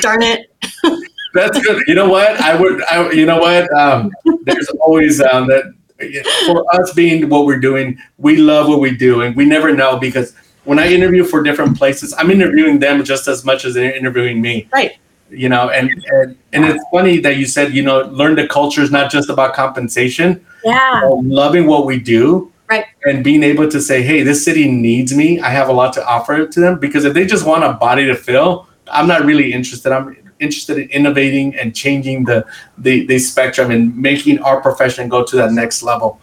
Darn 0.00 0.22
it. 0.22 0.50
That's 1.34 1.58
good. 1.60 1.82
You 1.86 1.94
know 1.94 2.08
what? 2.08 2.40
I 2.40 2.54
would, 2.60 2.82
I, 2.84 3.10
you 3.12 3.24
know 3.24 3.38
what? 3.38 3.72
Um, 3.72 4.10
there's 4.44 4.68
always 4.80 5.20
um, 5.20 5.48
that 5.48 5.64
for 6.46 6.64
us 6.74 6.92
being 6.92 7.28
what 7.28 7.46
we're 7.46 7.60
doing, 7.60 7.98
we 8.18 8.36
love 8.36 8.68
what 8.68 8.80
we 8.80 8.94
do, 8.94 9.22
and 9.22 9.34
we 9.34 9.44
never 9.44 9.74
know 9.74 9.98
because 9.98 10.34
when 10.64 10.78
I 10.78 10.88
interview 10.88 11.24
for 11.24 11.42
different 11.42 11.76
places, 11.76 12.14
I'm 12.16 12.30
interviewing 12.30 12.78
them 12.78 13.02
just 13.04 13.28
as 13.28 13.44
much 13.44 13.64
as 13.64 13.74
they're 13.74 13.96
interviewing 13.96 14.40
me. 14.40 14.68
Right. 14.72 14.98
You 15.32 15.48
know, 15.48 15.70
and 15.70 15.90
and, 16.10 16.36
and 16.52 16.64
it's 16.64 16.84
funny 16.92 17.18
that 17.20 17.36
you 17.36 17.46
said, 17.46 17.74
you 17.74 17.82
know, 17.82 18.02
learn 18.02 18.34
the 18.34 18.46
culture 18.46 18.82
is 18.82 18.90
not 18.90 19.10
just 19.10 19.28
about 19.30 19.54
compensation. 19.54 20.44
Yeah. 20.64 21.02
loving 21.04 21.66
what 21.66 21.86
we 21.86 21.98
do. 21.98 22.52
Right. 22.70 22.86
And 23.04 23.22
being 23.24 23.42
able 23.42 23.68
to 23.68 23.80
say, 23.80 24.02
hey, 24.02 24.22
this 24.22 24.44
city 24.44 24.70
needs 24.70 25.14
me. 25.14 25.40
I 25.40 25.50
have 25.50 25.68
a 25.68 25.72
lot 25.72 25.92
to 25.94 26.06
offer 26.06 26.46
to 26.46 26.60
them. 26.60 26.78
Because 26.78 27.04
if 27.04 27.12
they 27.12 27.26
just 27.26 27.44
want 27.44 27.64
a 27.64 27.72
body 27.74 28.06
to 28.06 28.14
fill, 28.14 28.68
I'm 28.86 29.06
not 29.06 29.24
really 29.24 29.52
interested. 29.52 29.92
I'm 29.92 30.16
interested 30.42 30.78
in 30.78 30.88
innovating 30.90 31.54
and 31.56 31.74
changing 31.74 32.24
the 32.24 32.44
the, 32.78 33.06
the 33.06 33.18
spectrum 33.18 33.70
and 33.70 33.96
making 33.96 34.38
our 34.40 34.60
profession 34.60 35.08
go 35.08 35.24
to 35.24 35.36
that 35.36 35.52
next 35.52 35.82
level 35.82 36.20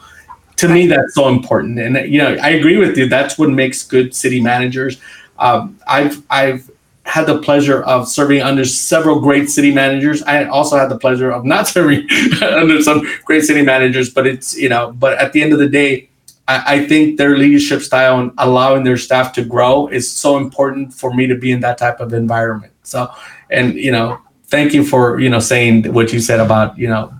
to 0.57 0.67
me 0.67 0.87
that's 0.87 1.15
so 1.15 1.29
important 1.29 1.79
and 1.79 2.11
you 2.11 2.17
know 2.17 2.35
i 2.41 2.49
agree 2.49 2.75
with 2.77 2.97
you 2.97 3.07
that's 3.07 3.37
what 3.39 3.49
makes 3.49 3.83
good 3.83 4.13
city 4.13 4.41
managers 4.41 4.99
um, 5.39 5.79
i've 5.87 6.21
i've 6.29 6.69
had 7.09 7.25
the 7.25 7.41
pleasure 7.41 7.81
of 7.83 8.07
serving 8.07 8.41
under 8.41 8.63
several 8.63 9.19
great 9.19 9.49
city 9.49 9.73
managers 9.73 10.21
i 10.23 10.45
also 10.45 10.77
had 10.77 10.89
the 10.89 10.97
pleasure 10.97 11.31
of 11.31 11.43
not 11.43 11.67
serving 11.75 12.07
under 12.41 12.81
some 12.81 13.05
great 13.25 13.43
city 13.43 13.61
managers 13.61 14.09
but 14.09 14.27
it's 14.27 14.55
you 14.55 14.69
know 14.69 14.91
but 14.93 15.17
at 15.17 15.33
the 15.33 15.41
end 15.41 15.51
of 15.53 15.59
the 15.59 15.67
day 15.67 16.09
I, 16.47 16.75
I 16.75 16.87
think 16.87 17.17
their 17.17 17.37
leadership 17.37 17.81
style 17.81 18.19
and 18.19 18.31
allowing 18.37 18.83
their 18.83 18.97
staff 18.97 19.33
to 19.33 19.43
grow 19.43 19.87
is 19.87 20.09
so 20.09 20.37
important 20.37 20.93
for 20.93 21.13
me 21.13 21.27
to 21.27 21.35
be 21.35 21.51
in 21.51 21.59
that 21.61 21.77
type 21.77 21.99
of 21.99 22.13
environment 22.13 22.73
so 22.83 23.11
and 23.49 23.73
you 23.73 23.91
know 23.91 24.19
thank 24.45 24.73
you 24.73 24.85
for 24.85 25.19
you 25.19 25.29
know 25.29 25.39
saying 25.39 25.91
what 25.93 26.13
you 26.13 26.19
said 26.19 26.39
about 26.39 26.77
you 26.77 26.87
know 26.87 27.13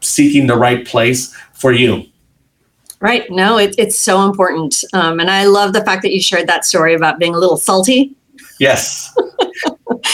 seeking 0.00 0.46
the 0.46 0.56
right 0.56 0.86
place 0.86 1.34
for 1.52 1.72
you 1.72 2.04
Right. 3.00 3.30
No, 3.30 3.56
it, 3.56 3.74
it's 3.78 3.98
so 3.98 4.26
important. 4.26 4.84
Um, 4.92 5.20
and 5.20 5.30
I 5.30 5.44
love 5.44 5.72
the 5.72 5.82
fact 5.82 6.02
that 6.02 6.12
you 6.12 6.20
shared 6.20 6.46
that 6.48 6.66
story 6.66 6.94
about 6.94 7.18
being 7.18 7.34
a 7.34 7.38
little 7.38 7.56
salty. 7.56 8.14
Yes. 8.60 9.12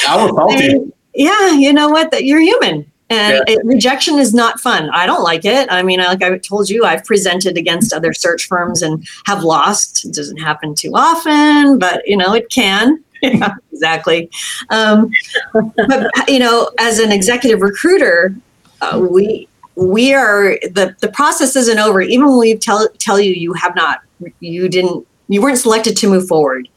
I 0.08 0.16
was 0.16 0.34
salty. 0.34 0.54
I 0.54 0.68
mean, 0.68 0.92
yeah. 1.14 1.50
You 1.52 1.72
know 1.72 1.90
what? 1.90 2.10
That 2.12 2.24
you're 2.24 2.40
human. 2.40 2.90
And 3.08 3.42
yeah. 3.46 3.54
it, 3.54 3.64
rejection 3.64 4.18
is 4.18 4.34
not 4.34 4.58
fun. 4.58 4.90
I 4.90 5.06
don't 5.06 5.22
like 5.22 5.44
it. 5.44 5.70
I 5.70 5.82
mean, 5.82 6.00
like 6.00 6.22
I 6.22 6.38
told 6.38 6.68
you, 6.68 6.84
I've 6.84 7.04
presented 7.04 7.56
against 7.56 7.92
other 7.92 8.12
search 8.12 8.46
firms 8.48 8.82
and 8.82 9.06
have 9.26 9.44
lost. 9.44 10.04
It 10.04 10.14
doesn't 10.14 10.38
happen 10.38 10.74
too 10.74 10.92
often, 10.94 11.78
but 11.78 12.02
you 12.06 12.16
know, 12.16 12.32
it 12.34 12.48
can. 12.50 13.02
Yeah, 13.22 13.54
exactly. 13.72 14.30
Um, 14.68 15.10
but 15.54 16.10
you 16.28 16.38
know, 16.38 16.70
as 16.78 16.98
an 16.98 17.10
executive 17.10 17.62
recruiter, 17.62 18.36
uh, 18.82 19.04
we 19.10 19.48
we 19.74 20.12
are 20.12 20.58
the 20.62 20.94
the 21.00 21.08
process 21.08 21.56
isn't 21.56 21.78
over 21.78 22.00
even 22.02 22.26
when 22.28 22.38
we 22.38 22.56
tell 22.56 22.88
tell 22.98 23.18
you 23.18 23.32
you 23.32 23.54
have 23.54 23.74
not 23.74 24.02
you 24.40 24.68
didn't 24.68 25.06
you 25.28 25.40
weren't 25.40 25.58
selected 25.58 25.96
to 25.96 26.08
move 26.08 26.28
forward 26.28 26.68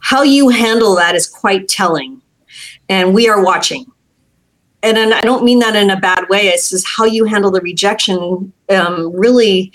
how 0.00 0.22
you 0.22 0.48
handle 0.48 0.94
that 0.96 1.14
is 1.14 1.26
quite 1.26 1.68
telling. 1.68 2.20
And 2.88 3.14
we 3.14 3.28
are 3.28 3.42
watching. 3.42 3.86
And, 4.82 4.96
and 4.96 5.12
i 5.12 5.20
don't 5.20 5.44
mean 5.44 5.58
that 5.58 5.76
in 5.76 5.90
a 5.90 6.00
bad 6.00 6.28
way. 6.28 6.48
It's 6.48 6.70
just 6.70 6.86
how 6.88 7.04
you 7.04 7.24
handle 7.24 7.50
the 7.50 7.60
rejection 7.60 8.52
um, 8.70 9.12
really 9.14 9.72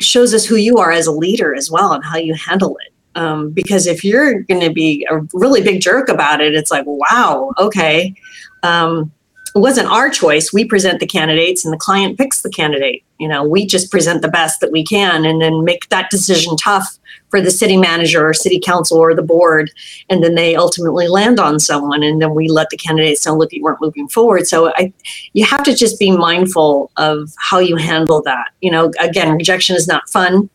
shows 0.00 0.34
us 0.34 0.44
who 0.44 0.56
you 0.56 0.76
are 0.76 0.92
as 0.92 1.06
a 1.06 1.12
leader 1.12 1.54
as 1.54 1.70
well 1.70 1.92
and 1.92 2.04
how 2.04 2.16
you 2.16 2.34
handle 2.34 2.76
it. 2.78 2.92
Um, 3.18 3.50
because 3.50 3.86
if 3.86 4.04
you're 4.04 4.40
going 4.42 4.60
to 4.60 4.72
be 4.72 5.06
a 5.10 5.20
really 5.32 5.62
big 5.62 5.80
jerk 5.80 6.08
about 6.08 6.40
it 6.40 6.54
it's 6.54 6.70
like 6.70 6.84
wow 6.86 7.50
okay. 7.58 8.14
Um, 8.62 9.10
it 9.54 9.58
wasn't 9.58 9.88
our 9.88 10.10
choice. 10.10 10.52
We 10.52 10.64
present 10.64 11.00
the 11.00 11.06
candidates 11.06 11.64
and 11.64 11.72
the 11.72 11.78
client 11.78 12.18
picks 12.18 12.42
the 12.42 12.50
candidate. 12.50 13.02
You 13.18 13.28
know, 13.28 13.44
we 13.44 13.66
just 13.66 13.90
present 13.90 14.22
the 14.22 14.28
best 14.28 14.60
that 14.60 14.70
we 14.70 14.84
can 14.84 15.24
and 15.24 15.40
then 15.42 15.64
make 15.64 15.88
that 15.88 16.10
decision 16.10 16.56
tough 16.56 16.98
for 17.28 17.40
the 17.40 17.50
city 17.50 17.76
manager 17.76 18.26
or 18.26 18.32
city 18.32 18.60
council 18.60 18.98
or 18.98 19.14
the 19.14 19.22
board. 19.22 19.70
And 20.08 20.22
then 20.22 20.34
they 20.34 20.56
ultimately 20.56 21.08
land 21.08 21.38
on 21.38 21.58
someone 21.58 22.02
and 22.02 22.20
then 22.22 22.34
we 22.34 22.48
let 22.48 22.70
the 22.70 22.76
candidates 22.76 23.26
know, 23.26 23.36
look, 23.36 23.52
you 23.52 23.62
weren't 23.62 23.80
moving 23.80 24.08
forward. 24.08 24.46
So 24.46 24.72
I 24.76 24.92
you 25.32 25.44
have 25.44 25.62
to 25.64 25.74
just 25.74 25.98
be 25.98 26.10
mindful 26.10 26.90
of 26.96 27.32
how 27.38 27.58
you 27.58 27.76
handle 27.76 28.22
that. 28.22 28.50
You 28.60 28.70
know, 28.70 28.92
again, 29.00 29.36
rejection 29.36 29.76
is 29.76 29.86
not 29.86 30.08
fun 30.08 30.48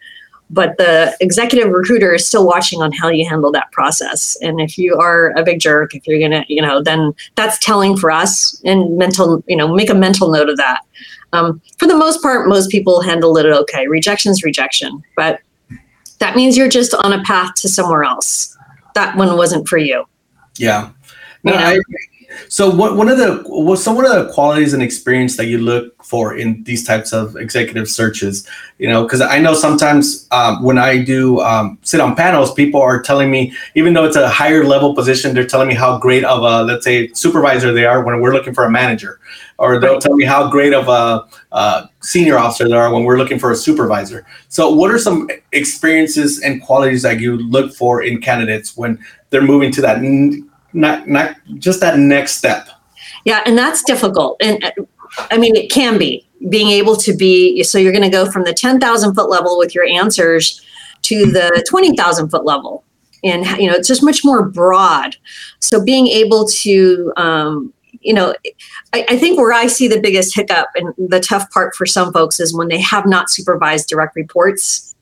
but 0.49 0.77
the 0.77 1.15
executive 1.19 1.71
recruiter 1.71 2.13
is 2.13 2.27
still 2.27 2.45
watching 2.45 2.81
on 2.81 2.91
how 2.91 3.09
you 3.09 3.27
handle 3.27 3.51
that 3.51 3.71
process. 3.71 4.37
And 4.41 4.61
if 4.61 4.77
you 4.77 4.95
are 4.95 5.31
a 5.35 5.43
big 5.43 5.59
jerk 5.59 5.95
if 5.95 6.05
you're 6.07 6.19
gonna 6.19 6.45
you 6.47 6.61
know 6.61 6.81
then 6.81 7.13
that's 7.35 7.57
telling 7.59 7.97
for 7.97 8.11
us 8.11 8.61
and 8.63 8.97
mental 8.97 9.43
you 9.47 9.55
know 9.55 9.73
make 9.73 9.89
a 9.89 9.95
mental 9.95 10.31
note 10.31 10.49
of 10.49 10.57
that. 10.57 10.81
Um, 11.33 11.61
for 11.79 11.87
the 11.87 11.97
most 11.97 12.21
part 12.21 12.47
most 12.47 12.69
people 12.69 13.01
handle 13.01 13.37
it 13.37 13.45
okay. 13.45 13.87
Rejection 13.87 14.31
is 14.31 14.43
rejection 14.43 15.03
but 15.15 15.39
that 16.19 16.35
means 16.35 16.55
you're 16.55 16.69
just 16.69 16.93
on 16.93 17.13
a 17.13 17.23
path 17.23 17.55
to 17.55 17.69
somewhere 17.69 18.03
else. 18.03 18.57
That 18.93 19.17
one 19.17 19.35
wasn't 19.35 19.67
for 19.67 19.77
you. 19.77 20.05
Yeah. 20.57 20.91
No, 21.43 21.51
you 21.51 21.59
know? 21.59 21.65
I, 21.65 21.79
so 22.49 22.69
what 22.69 22.95
one 22.95 23.09
of 23.09 23.17
the 23.17 23.43
what 23.47 23.79
some 23.79 23.95
one 23.95 24.05
of 24.05 24.11
the 24.11 24.31
qualities 24.33 24.73
and 24.73 24.81
experience 24.81 25.37
that 25.37 25.45
you 25.45 25.57
look 25.57 26.03
for 26.03 26.35
in 26.35 26.63
these 26.63 26.85
types 26.85 27.13
of 27.13 27.35
executive 27.35 27.89
searches, 27.89 28.47
you 28.77 28.87
know, 28.87 29.03
because 29.03 29.21
I 29.21 29.39
know 29.39 29.53
sometimes 29.53 30.27
um, 30.31 30.63
when 30.63 30.77
I 30.77 31.03
do 31.03 31.41
um, 31.41 31.77
sit 31.81 31.99
on 31.99 32.15
panels, 32.15 32.53
people 32.53 32.81
are 32.81 33.01
telling 33.01 33.31
me, 33.31 33.53
even 33.75 33.93
though 33.93 34.05
it's 34.05 34.15
a 34.15 34.29
higher 34.29 34.63
level 34.63 34.93
position, 34.93 35.33
they're 35.33 35.47
telling 35.47 35.67
me 35.67 35.73
how 35.73 35.97
great 35.97 36.23
of 36.23 36.43
a 36.43 36.63
let's 36.63 36.83
say 36.83 37.11
supervisor 37.13 37.73
they 37.73 37.85
are 37.85 38.03
when 38.03 38.21
we're 38.21 38.33
looking 38.33 38.53
for 38.53 38.65
a 38.65 38.71
manager, 38.71 39.19
or 39.57 39.79
they'll 39.79 39.99
tell 39.99 40.15
me 40.15 40.25
how 40.25 40.49
great 40.49 40.73
of 40.73 40.87
a, 40.87 41.25
a 41.55 41.89
senior 42.01 42.37
officer 42.37 42.67
they 42.67 42.75
are 42.75 42.93
when 42.93 43.03
we're 43.03 43.17
looking 43.17 43.39
for 43.39 43.51
a 43.51 43.55
supervisor. 43.55 44.25
So, 44.49 44.69
what 44.69 44.91
are 44.91 44.99
some 44.99 45.29
experiences 45.51 46.41
and 46.41 46.61
qualities 46.61 47.01
that 47.01 47.19
you 47.19 47.37
look 47.37 47.73
for 47.73 48.03
in 48.03 48.21
candidates 48.21 48.77
when 48.77 49.03
they're 49.29 49.41
moving 49.41 49.71
to 49.71 49.81
that? 49.81 50.01
Not 50.75 51.07
not 51.07 51.35
just 51.55 51.79
that 51.79 51.97
next 51.97 52.35
step 52.35 52.67
yeah 53.23 53.41
and 53.45 53.57
that's 53.57 53.83
difficult 53.83 54.37
and 54.41 54.63
uh, 54.63 54.71
I 55.31 55.37
mean, 55.37 55.55
it 55.55 55.71
can 55.71 55.97
be 55.97 56.25
being 56.49 56.69
able 56.69 56.95
to 56.97 57.15
be. 57.15 57.63
So 57.63 57.77
you're 57.77 57.91
going 57.91 58.03
to 58.03 58.09
go 58.09 58.29
from 58.29 58.43
the 58.43 58.53
ten 58.53 58.79
thousand 58.79 59.15
foot 59.15 59.29
level 59.29 59.57
with 59.57 59.73
your 59.73 59.85
answers 59.85 60.61
to 61.03 61.25
the 61.25 61.65
twenty 61.67 61.95
thousand 61.95 62.29
foot 62.29 62.45
level, 62.45 62.83
and 63.23 63.45
you 63.59 63.69
know 63.69 63.75
it's 63.75 63.87
just 63.87 64.03
much 64.03 64.23
more 64.23 64.47
broad. 64.47 65.15
So 65.59 65.83
being 65.83 66.07
able 66.07 66.47
to 66.47 67.13
um, 67.17 67.73
you 68.01 68.13
know, 68.13 68.35
I, 68.93 69.05
I, 69.09 69.17
think 69.17 69.39
where 69.39 69.51
I 69.51 69.65
see 69.65 69.87
the 69.87 69.99
biggest 69.99 70.35
hiccup 70.35 70.67
and 70.75 70.93
the 70.97 71.19
tough 71.19 71.49
part 71.49 71.73
for 71.75 71.87
some 71.87 72.13
folks 72.13 72.39
is 72.39 72.55
when 72.55 72.67
they 72.67 72.79
have 72.79 73.07
not 73.07 73.31
supervised 73.31 73.89
direct 73.89 74.15
reports. 74.15 74.94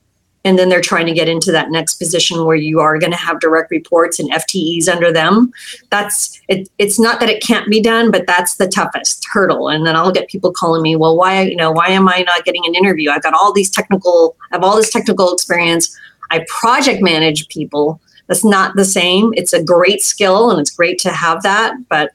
And 0.44 0.58
then 0.58 0.68
they're 0.68 0.80
trying 0.80 1.06
to 1.06 1.12
get 1.12 1.28
into 1.28 1.50
that 1.52 1.70
next 1.70 1.94
position 1.94 2.44
where 2.44 2.56
you 2.56 2.80
are 2.80 2.98
going 2.98 3.12
to 3.12 3.18
have 3.18 3.40
direct 3.40 3.70
reports 3.70 4.18
and 4.18 4.30
FTEs 4.30 4.88
under 4.88 5.10
them. 5.10 5.52
That's 5.90 6.40
it. 6.48 6.68
It's 6.78 7.00
not 7.00 7.18
that 7.20 7.30
it 7.30 7.42
can't 7.42 7.70
be 7.70 7.80
done, 7.80 8.10
but 8.10 8.26
that's 8.26 8.56
the 8.56 8.68
toughest 8.68 9.26
hurdle. 9.32 9.68
And 9.68 9.86
then 9.86 9.96
I'll 9.96 10.12
get 10.12 10.28
people 10.28 10.52
calling 10.52 10.82
me, 10.82 10.96
well, 10.96 11.16
why, 11.16 11.42
you 11.42 11.56
know, 11.56 11.72
why 11.72 11.88
am 11.88 12.08
I 12.08 12.24
not 12.26 12.44
getting 12.44 12.66
an 12.66 12.74
interview? 12.74 13.10
I've 13.10 13.22
got 13.22 13.34
all 13.34 13.52
these 13.52 13.70
technical, 13.70 14.36
I 14.52 14.56
have 14.56 14.64
all 14.64 14.76
this 14.76 14.90
technical 14.90 15.32
experience. 15.32 15.96
I 16.30 16.44
project 16.48 17.02
manage 17.02 17.48
people. 17.48 18.00
That's 18.26 18.44
not 18.44 18.76
the 18.76 18.84
same. 18.84 19.32
It's 19.36 19.52
a 19.52 19.62
great 19.62 20.02
skill 20.02 20.50
and 20.50 20.60
it's 20.60 20.70
great 20.70 20.98
to 21.00 21.10
have 21.10 21.42
that, 21.42 21.74
but 21.88 22.10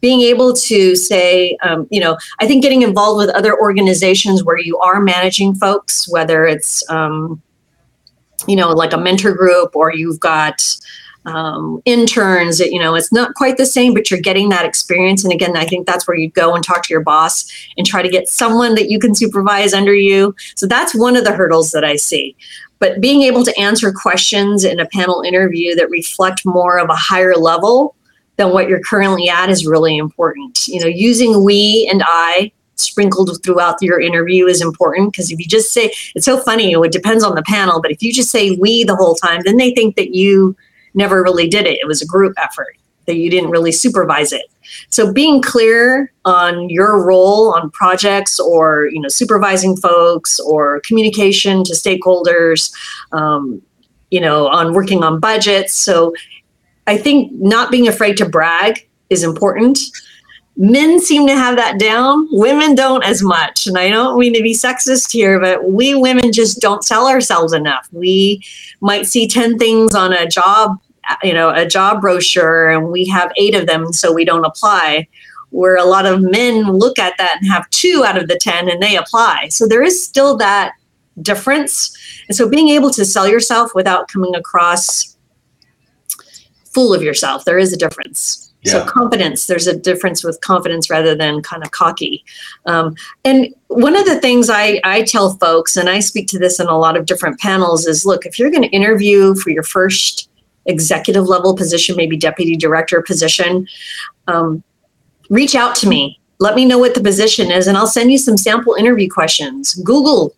being 0.00 0.20
able 0.20 0.52
to 0.52 0.94
say, 0.94 1.56
um, 1.62 1.88
you 1.90 1.98
know, 1.98 2.18
I 2.38 2.46
think 2.46 2.62
getting 2.62 2.82
involved 2.82 3.16
with 3.16 3.34
other 3.34 3.58
organizations 3.58 4.44
where 4.44 4.58
you 4.58 4.78
are 4.80 5.00
managing 5.00 5.54
folks, 5.54 6.06
whether 6.10 6.44
it's, 6.44 6.88
um, 6.90 7.40
you 8.46 8.56
know, 8.56 8.70
like 8.70 8.92
a 8.92 8.98
mentor 8.98 9.32
group 9.34 9.74
or 9.74 9.92
you've 9.92 10.20
got 10.20 10.62
um, 11.26 11.80
interns, 11.84 12.60
you 12.60 12.78
know, 12.78 12.94
it's 12.94 13.12
not 13.12 13.34
quite 13.34 13.56
the 13.56 13.66
same, 13.66 13.94
but 13.94 14.10
you're 14.10 14.20
getting 14.20 14.50
that 14.50 14.66
experience. 14.66 15.24
And 15.24 15.32
again, 15.32 15.56
I 15.56 15.64
think 15.64 15.86
that's 15.86 16.06
where 16.06 16.16
you 16.16 16.30
go 16.30 16.54
and 16.54 16.62
talk 16.62 16.82
to 16.84 16.92
your 16.92 17.02
boss 17.02 17.50
and 17.76 17.86
try 17.86 18.02
to 18.02 18.08
get 18.08 18.28
someone 18.28 18.74
that 18.74 18.90
you 18.90 18.98
can 18.98 19.14
supervise 19.14 19.72
under 19.72 19.94
you. 19.94 20.34
So 20.54 20.66
that's 20.66 20.94
one 20.94 21.16
of 21.16 21.24
the 21.24 21.32
hurdles 21.32 21.70
that 21.70 21.84
I 21.84 21.96
see. 21.96 22.36
But 22.78 23.00
being 23.00 23.22
able 23.22 23.44
to 23.44 23.58
answer 23.58 23.92
questions 23.92 24.64
in 24.64 24.80
a 24.80 24.86
panel 24.86 25.22
interview 25.22 25.74
that 25.76 25.88
reflect 25.88 26.44
more 26.44 26.78
of 26.78 26.90
a 26.90 26.96
higher 26.96 27.34
level 27.34 27.96
than 28.36 28.52
what 28.52 28.68
you're 28.68 28.80
currently 28.80 29.28
at 29.28 29.48
is 29.48 29.66
really 29.66 29.96
important. 29.96 30.66
You 30.66 30.80
know, 30.80 30.86
using 30.86 31.44
we 31.44 31.88
and 31.90 32.02
I 32.04 32.52
sprinkled 32.76 33.42
throughout 33.42 33.80
your 33.80 34.00
interview 34.00 34.46
is 34.46 34.60
important 34.60 35.12
because 35.12 35.30
if 35.30 35.38
you 35.38 35.46
just 35.46 35.72
say 35.72 35.92
it's 36.14 36.24
so 36.24 36.38
funny, 36.38 36.72
it 36.72 36.92
depends 36.92 37.24
on 37.24 37.34
the 37.34 37.42
panel, 37.42 37.80
but 37.80 37.90
if 37.90 38.02
you 38.02 38.12
just 38.12 38.30
say 38.30 38.52
we 38.52 38.84
the 38.84 38.96
whole 38.96 39.14
time, 39.14 39.40
then 39.44 39.56
they 39.56 39.74
think 39.74 39.96
that 39.96 40.14
you 40.14 40.56
never 40.94 41.22
really 41.22 41.48
did 41.48 41.66
it. 41.66 41.78
It 41.80 41.86
was 41.86 42.02
a 42.02 42.06
group 42.06 42.34
effort 42.42 42.76
that 43.06 43.16
you 43.16 43.30
didn't 43.30 43.50
really 43.50 43.72
supervise 43.72 44.32
it. 44.32 44.46
So 44.88 45.12
being 45.12 45.42
clear 45.42 46.12
on 46.24 46.70
your 46.70 47.04
role 47.04 47.54
on 47.54 47.70
projects 47.70 48.40
or 48.40 48.86
you 48.86 49.00
know 49.00 49.08
supervising 49.08 49.76
folks 49.76 50.40
or 50.40 50.80
communication 50.80 51.64
to 51.64 51.74
stakeholders, 51.74 52.72
um, 53.12 53.60
you 54.10 54.20
know, 54.20 54.48
on 54.48 54.72
working 54.72 55.02
on 55.04 55.20
budgets. 55.20 55.74
So 55.74 56.14
I 56.86 56.96
think 56.96 57.32
not 57.32 57.70
being 57.70 57.88
afraid 57.88 58.16
to 58.18 58.28
brag 58.28 58.88
is 59.10 59.22
important. 59.22 59.78
Men 60.56 61.00
seem 61.00 61.26
to 61.26 61.34
have 61.34 61.56
that 61.56 61.80
down. 61.80 62.28
Women 62.30 62.74
don't 62.74 63.02
as 63.02 63.22
much. 63.22 63.66
And 63.66 63.76
I 63.76 63.90
don't 63.90 64.18
mean 64.18 64.34
to 64.34 64.42
be 64.42 64.52
sexist 64.52 65.10
here, 65.10 65.40
but 65.40 65.64
we 65.64 65.94
women 65.94 66.32
just 66.32 66.60
don't 66.60 66.84
sell 66.84 67.08
ourselves 67.08 67.52
enough. 67.52 67.88
We 67.90 68.44
might 68.80 69.06
see 69.06 69.26
10 69.26 69.58
things 69.58 69.94
on 69.94 70.12
a 70.12 70.28
job, 70.28 70.78
you 71.24 71.34
know, 71.34 71.50
a 71.50 71.66
job 71.66 72.00
brochure, 72.00 72.70
and 72.70 72.90
we 72.90 73.04
have 73.06 73.32
eight 73.36 73.56
of 73.56 73.66
them, 73.66 73.92
so 73.92 74.12
we 74.12 74.24
don't 74.24 74.44
apply. 74.44 75.08
Where 75.50 75.76
a 75.76 75.84
lot 75.84 76.06
of 76.06 76.20
men 76.20 76.70
look 76.70 76.98
at 76.98 77.16
that 77.18 77.38
and 77.40 77.50
have 77.50 77.68
two 77.70 78.04
out 78.04 78.16
of 78.16 78.28
the 78.28 78.38
10 78.38 78.68
and 78.68 78.82
they 78.82 78.96
apply. 78.96 79.48
So 79.50 79.66
there 79.66 79.82
is 79.82 80.04
still 80.04 80.36
that 80.38 80.72
difference. 81.22 81.96
And 82.28 82.36
so 82.36 82.48
being 82.48 82.70
able 82.70 82.90
to 82.90 83.04
sell 83.04 83.28
yourself 83.28 83.72
without 83.74 84.08
coming 84.08 84.34
across 84.34 85.16
full 86.74 86.92
of 86.92 87.02
yourself. 87.02 87.44
There 87.44 87.58
is 87.58 87.72
a 87.72 87.76
difference. 87.76 88.43
Yeah. 88.64 88.72
So 88.72 88.84
confidence, 88.86 89.46
there's 89.46 89.66
a 89.66 89.76
difference 89.76 90.24
with 90.24 90.40
confidence 90.40 90.88
rather 90.88 91.14
than 91.14 91.42
kind 91.42 91.62
of 91.62 91.70
cocky. 91.70 92.24
Um, 92.64 92.96
and 93.24 93.54
one 93.68 93.94
of 93.94 94.06
the 94.06 94.18
things 94.20 94.48
I, 94.48 94.80
I 94.84 95.02
tell 95.02 95.34
folks, 95.34 95.76
and 95.76 95.90
I 95.90 96.00
speak 96.00 96.28
to 96.28 96.38
this 96.38 96.58
in 96.58 96.66
a 96.66 96.78
lot 96.78 96.96
of 96.96 97.04
different 97.04 97.38
panels, 97.38 97.86
is 97.86 98.06
look, 98.06 98.24
if 98.24 98.38
you're 98.38 98.50
going 98.50 98.62
to 98.62 98.68
interview 98.70 99.34
for 99.34 99.50
your 99.50 99.62
first 99.62 100.30
executive 100.66 101.26
level 101.26 101.54
position, 101.54 101.94
maybe 101.94 102.16
deputy 102.16 102.56
director 102.56 103.02
position, 103.02 103.68
um, 104.28 104.62
reach 105.28 105.54
out 105.54 105.74
to 105.76 105.88
me. 105.88 106.18
Let 106.40 106.56
me 106.56 106.64
know 106.64 106.78
what 106.78 106.94
the 106.94 107.00
position 107.00 107.50
is, 107.50 107.66
and 107.66 107.76
I'll 107.76 107.86
send 107.86 108.10
you 108.10 108.18
some 108.18 108.36
sample 108.36 108.74
interview 108.74 109.08
questions. 109.08 109.74
Google 109.74 110.34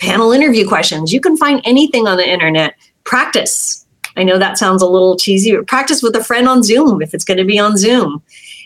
panel 0.00 0.32
interview 0.32 0.66
questions. 0.66 1.12
You 1.12 1.20
can 1.20 1.36
find 1.36 1.60
anything 1.64 2.06
on 2.06 2.16
the 2.16 2.28
internet. 2.28 2.74
Practice 3.04 3.85
I 4.16 4.22
know 4.22 4.38
that 4.38 4.58
sounds 4.58 4.82
a 4.82 4.86
little 4.86 5.16
cheesy, 5.16 5.54
but 5.54 5.66
practice 5.66 6.02
with 6.02 6.16
a 6.16 6.24
friend 6.24 6.48
on 6.48 6.62
Zoom 6.62 7.02
if 7.02 7.14
it's 7.14 7.24
going 7.24 7.38
to 7.38 7.44
be 7.44 7.58
on 7.58 7.76
Zoom. 7.76 8.22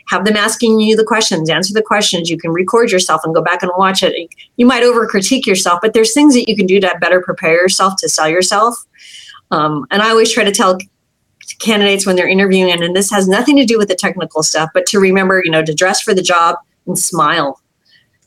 Have 0.08 0.24
them 0.24 0.36
asking 0.36 0.80
you 0.80 0.96
the 0.96 1.04
questions, 1.04 1.50
answer 1.50 1.72
the 1.72 1.82
questions. 1.82 2.30
You 2.30 2.38
can 2.38 2.50
record 2.50 2.90
yourself 2.90 3.22
and 3.24 3.34
go 3.34 3.42
back 3.42 3.62
and 3.62 3.70
watch 3.76 4.02
it. 4.02 4.14
You 4.56 4.66
might 4.66 4.82
over 4.82 5.06
critique 5.06 5.46
yourself, 5.46 5.80
but 5.82 5.92
there's 5.92 6.12
things 6.12 6.34
that 6.34 6.48
you 6.48 6.56
can 6.56 6.66
do 6.66 6.80
to 6.80 6.98
better 7.00 7.20
prepare 7.20 7.54
yourself 7.54 7.94
to 7.98 8.08
sell 8.08 8.28
yourself. 8.28 8.76
Um, 9.50 9.86
and 9.90 10.02
I 10.02 10.10
always 10.10 10.32
try 10.32 10.44
to 10.44 10.52
tell 10.52 10.78
candidates 11.60 12.06
when 12.06 12.16
they're 12.16 12.28
interviewing, 12.28 12.72
and 12.72 12.96
this 12.96 13.10
has 13.10 13.28
nothing 13.28 13.56
to 13.56 13.64
do 13.64 13.78
with 13.78 13.88
the 13.88 13.94
technical 13.94 14.42
stuff, 14.42 14.70
but 14.74 14.86
to 14.86 14.98
remember, 14.98 15.42
you 15.44 15.50
know, 15.50 15.64
to 15.64 15.74
dress 15.74 16.00
for 16.00 16.14
the 16.14 16.22
job 16.22 16.56
and 16.86 16.98
smile 16.98 17.60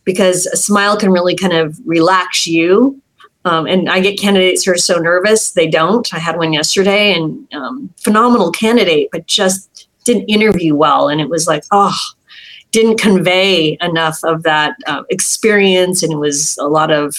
because 0.03 0.45
a 0.47 0.57
smile 0.57 0.97
can 0.97 1.11
really 1.11 1.35
kind 1.35 1.53
of 1.53 1.79
relax 1.85 2.45
you 2.45 3.01
um, 3.45 3.67
and 3.67 3.89
I 3.89 3.99
get 3.99 4.19
candidates 4.19 4.63
who 4.63 4.71
are 4.71 4.77
so 4.77 4.97
nervous 4.97 5.51
they 5.51 5.67
don't. 5.67 6.11
I 6.13 6.19
had 6.19 6.37
one 6.37 6.53
yesterday, 6.53 7.13
and 7.13 7.47
um, 7.53 7.93
phenomenal 7.97 8.51
candidate, 8.51 9.09
but 9.11 9.27
just 9.27 9.87
didn't 10.05 10.25
interview 10.25 10.75
well, 10.75 11.09
and 11.09 11.19
it 11.19 11.29
was 11.29 11.47
like, 11.47 11.63
oh, 11.71 11.97
didn't 12.71 12.99
convey 12.99 13.77
enough 13.81 14.19
of 14.23 14.43
that 14.43 14.75
uh, 14.87 15.03
experience, 15.09 16.03
and 16.03 16.11
it 16.11 16.17
was 16.17 16.57
a 16.57 16.67
lot 16.67 16.91
of, 16.91 17.15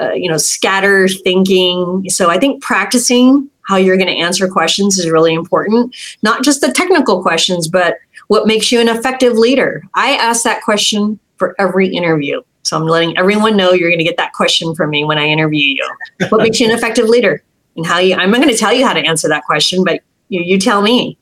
uh, 0.00 0.12
you 0.12 0.30
know, 0.30 0.36
scatter 0.36 1.08
thinking. 1.08 2.08
So 2.08 2.30
I 2.30 2.38
think 2.38 2.62
practicing 2.62 3.50
how 3.66 3.76
you're 3.76 3.96
going 3.96 4.08
to 4.08 4.16
answer 4.16 4.48
questions 4.48 4.98
is 4.98 5.10
really 5.10 5.34
important. 5.34 5.94
Not 6.22 6.42
just 6.42 6.60
the 6.60 6.72
technical 6.72 7.22
questions, 7.22 7.68
but 7.68 7.98
what 8.28 8.46
makes 8.46 8.72
you 8.72 8.80
an 8.80 8.88
effective 8.88 9.36
leader. 9.36 9.82
I 9.94 10.12
ask 10.16 10.42
that 10.44 10.62
question 10.62 11.18
for 11.36 11.54
every 11.58 11.88
interview. 11.88 12.42
So 12.68 12.76
I'm 12.76 12.84
letting 12.84 13.16
everyone 13.16 13.56
know 13.56 13.72
you're 13.72 13.88
going 13.88 13.98
to 13.98 14.04
get 14.04 14.18
that 14.18 14.34
question 14.34 14.74
from 14.74 14.90
me 14.90 15.02
when 15.02 15.16
I 15.16 15.26
interview 15.26 15.74
you. 15.76 16.28
What 16.28 16.42
makes 16.42 16.60
you 16.60 16.68
an 16.68 16.76
effective 16.76 17.08
leader? 17.08 17.42
And 17.76 17.86
how 17.86 17.98
you, 17.98 18.14
I'm 18.14 18.30
not 18.30 18.42
going 18.42 18.52
to 18.52 18.58
tell 18.58 18.74
you 18.74 18.86
how 18.86 18.92
to 18.92 19.00
answer 19.00 19.26
that 19.28 19.44
question, 19.44 19.84
but 19.84 20.02
you, 20.28 20.42
you 20.42 20.58
tell 20.58 20.82
me. 20.82 21.16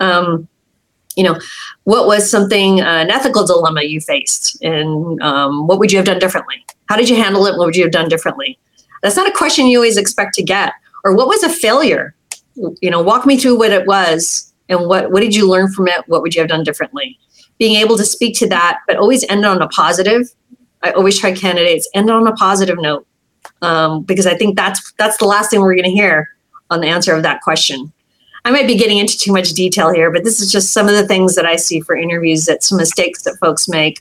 Um, 0.00 0.48
you 1.14 1.22
know, 1.22 1.38
what 1.84 2.06
was 2.06 2.28
something, 2.28 2.80
uh, 2.80 2.84
an 2.84 3.10
ethical 3.10 3.46
dilemma 3.46 3.82
you 3.82 4.00
faced? 4.00 4.60
And 4.62 5.22
um, 5.22 5.66
what 5.68 5.78
would 5.78 5.92
you 5.92 5.98
have 5.98 6.06
done 6.06 6.18
differently? 6.18 6.64
How 6.86 6.96
did 6.96 7.08
you 7.08 7.16
handle 7.16 7.46
it? 7.46 7.56
What 7.56 7.66
would 7.66 7.76
you 7.76 7.84
have 7.84 7.92
done 7.92 8.08
differently? 8.08 8.58
That's 9.02 9.16
not 9.16 9.28
a 9.28 9.32
question 9.32 9.66
you 9.66 9.78
always 9.78 9.96
expect 9.96 10.34
to 10.34 10.42
get. 10.42 10.72
Or 11.04 11.14
what 11.14 11.28
was 11.28 11.44
a 11.44 11.48
failure? 11.48 12.14
You 12.54 12.90
know, 12.90 13.00
walk 13.02 13.24
me 13.24 13.36
through 13.36 13.56
what 13.58 13.70
it 13.70 13.86
was 13.86 14.52
and 14.68 14.88
what, 14.88 15.12
what 15.12 15.20
did 15.20 15.34
you 15.34 15.48
learn 15.48 15.72
from 15.72 15.86
it? 15.86 16.02
What 16.08 16.22
would 16.22 16.34
you 16.34 16.40
have 16.40 16.48
done 16.48 16.64
differently? 16.64 17.18
Being 17.58 17.76
able 17.76 17.96
to 17.96 18.04
speak 18.04 18.36
to 18.38 18.48
that, 18.48 18.80
but 18.88 18.96
always 18.96 19.24
end 19.28 19.44
on 19.44 19.62
a 19.62 19.68
positive 19.68 20.28
I 20.82 20.92
always 20.92 21.18
try 21.18 21.32
candidates 21.32 21.88
end 21.94 22.10
on 22.10 22.26
a 22.26 22.32
positive 22.32 22.78
note 22.80 23.06
um, 23.62 24.02
because 24.02 24.26
I 24.26 24.36
think 24.36 24.56
that's 24.56 24.92
that's 24.92 25.16
the 25.18 25.24
last 25.24 25.50
thing 25.50 25.60
we're 25.60 25.74
going 25.74 25.84
to 25.84 25.90
hear 25.90 26.28
on 26.70 26.80
the 26.80 26.88
answer 26.88 27.14
of 27.14 27.22
that 27.22 27.40
question. 27.42 27.92
I 28.44 28.50
might 28.50 28.66
be 28.66 28.76
getting 28.76 28.98
into 28.98 29.18
too 29.18 29.32
much 29.32 29.50
detail 29.50 29.92
here, 29.92 30.10
but 30.10 30.24
this 30.24 30.40
is 30.40 30.50
just 30.50 30.72
some 30.72 30.86
of 30.86 30.94
the 30.94 31.06
things 31.06 31.34
that 31.34 31.44
I 31.44 31.56
see 31.56 31.80
for 31.80 31.96
interviews 31.96 32.44
that 32.46 32.62
some 32.62 32.78
mistakes 32.78 33.24
that 33.24 33.36
folks 33.40 33.68
make, 33.68 34.00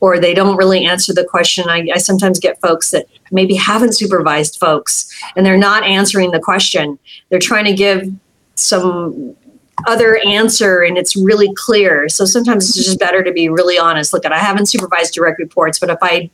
or 0.00 0.18
they 0.18 0.34
don't 0.34 0.56
really 0.56 0.84
answer 0.84 1.12
the 1.12 1.24
question. 1.24 1.68
I, 1.68 1.86
I 1.94 1.98
sometimes 1.98 2.40
get 2.40 2.60
folks 2.60 2.90
that 2.90 3.06
maybe 3.30 3.54
haven't 3.54 3.96
supervised 3.96 4.58
folks 4.58 5.08
and 5.36 5.44
they're 5.44 5.58
not 5.58 5.84
answering 5.84 6.30
the 6.30 6.40
question. 6.40 6.98
They're 7.28 7.38
trying 7.38 7.66
to 7.66 7.74
give 7.74 8.10
some 8.54 9.36
other 9.86 10.18
answer 10.26 10.80
and 10.80 10.96
it's 10.96 11.16
really 11.16 11.52
clear. 11.54 12.08
So 12.08 12.24
sometimes 12.24 12.68
it's 12.68 12.84
just 12.84 12.98
better 12.98 13.22
to 13.22 13.32
be 13.32 13.48
really 13.48 13.78
honest. 13.78 14.12
Look, 14.12 14.24
at 14.24 14.32
I 14.32 14.38
haven't 14.38 14.66
supervised 14.66 15.14
direct 15.14 15.38
reports, 15.38 15.78
but 15.78 15.90
if 15.90 15.98
I 16.00 16.30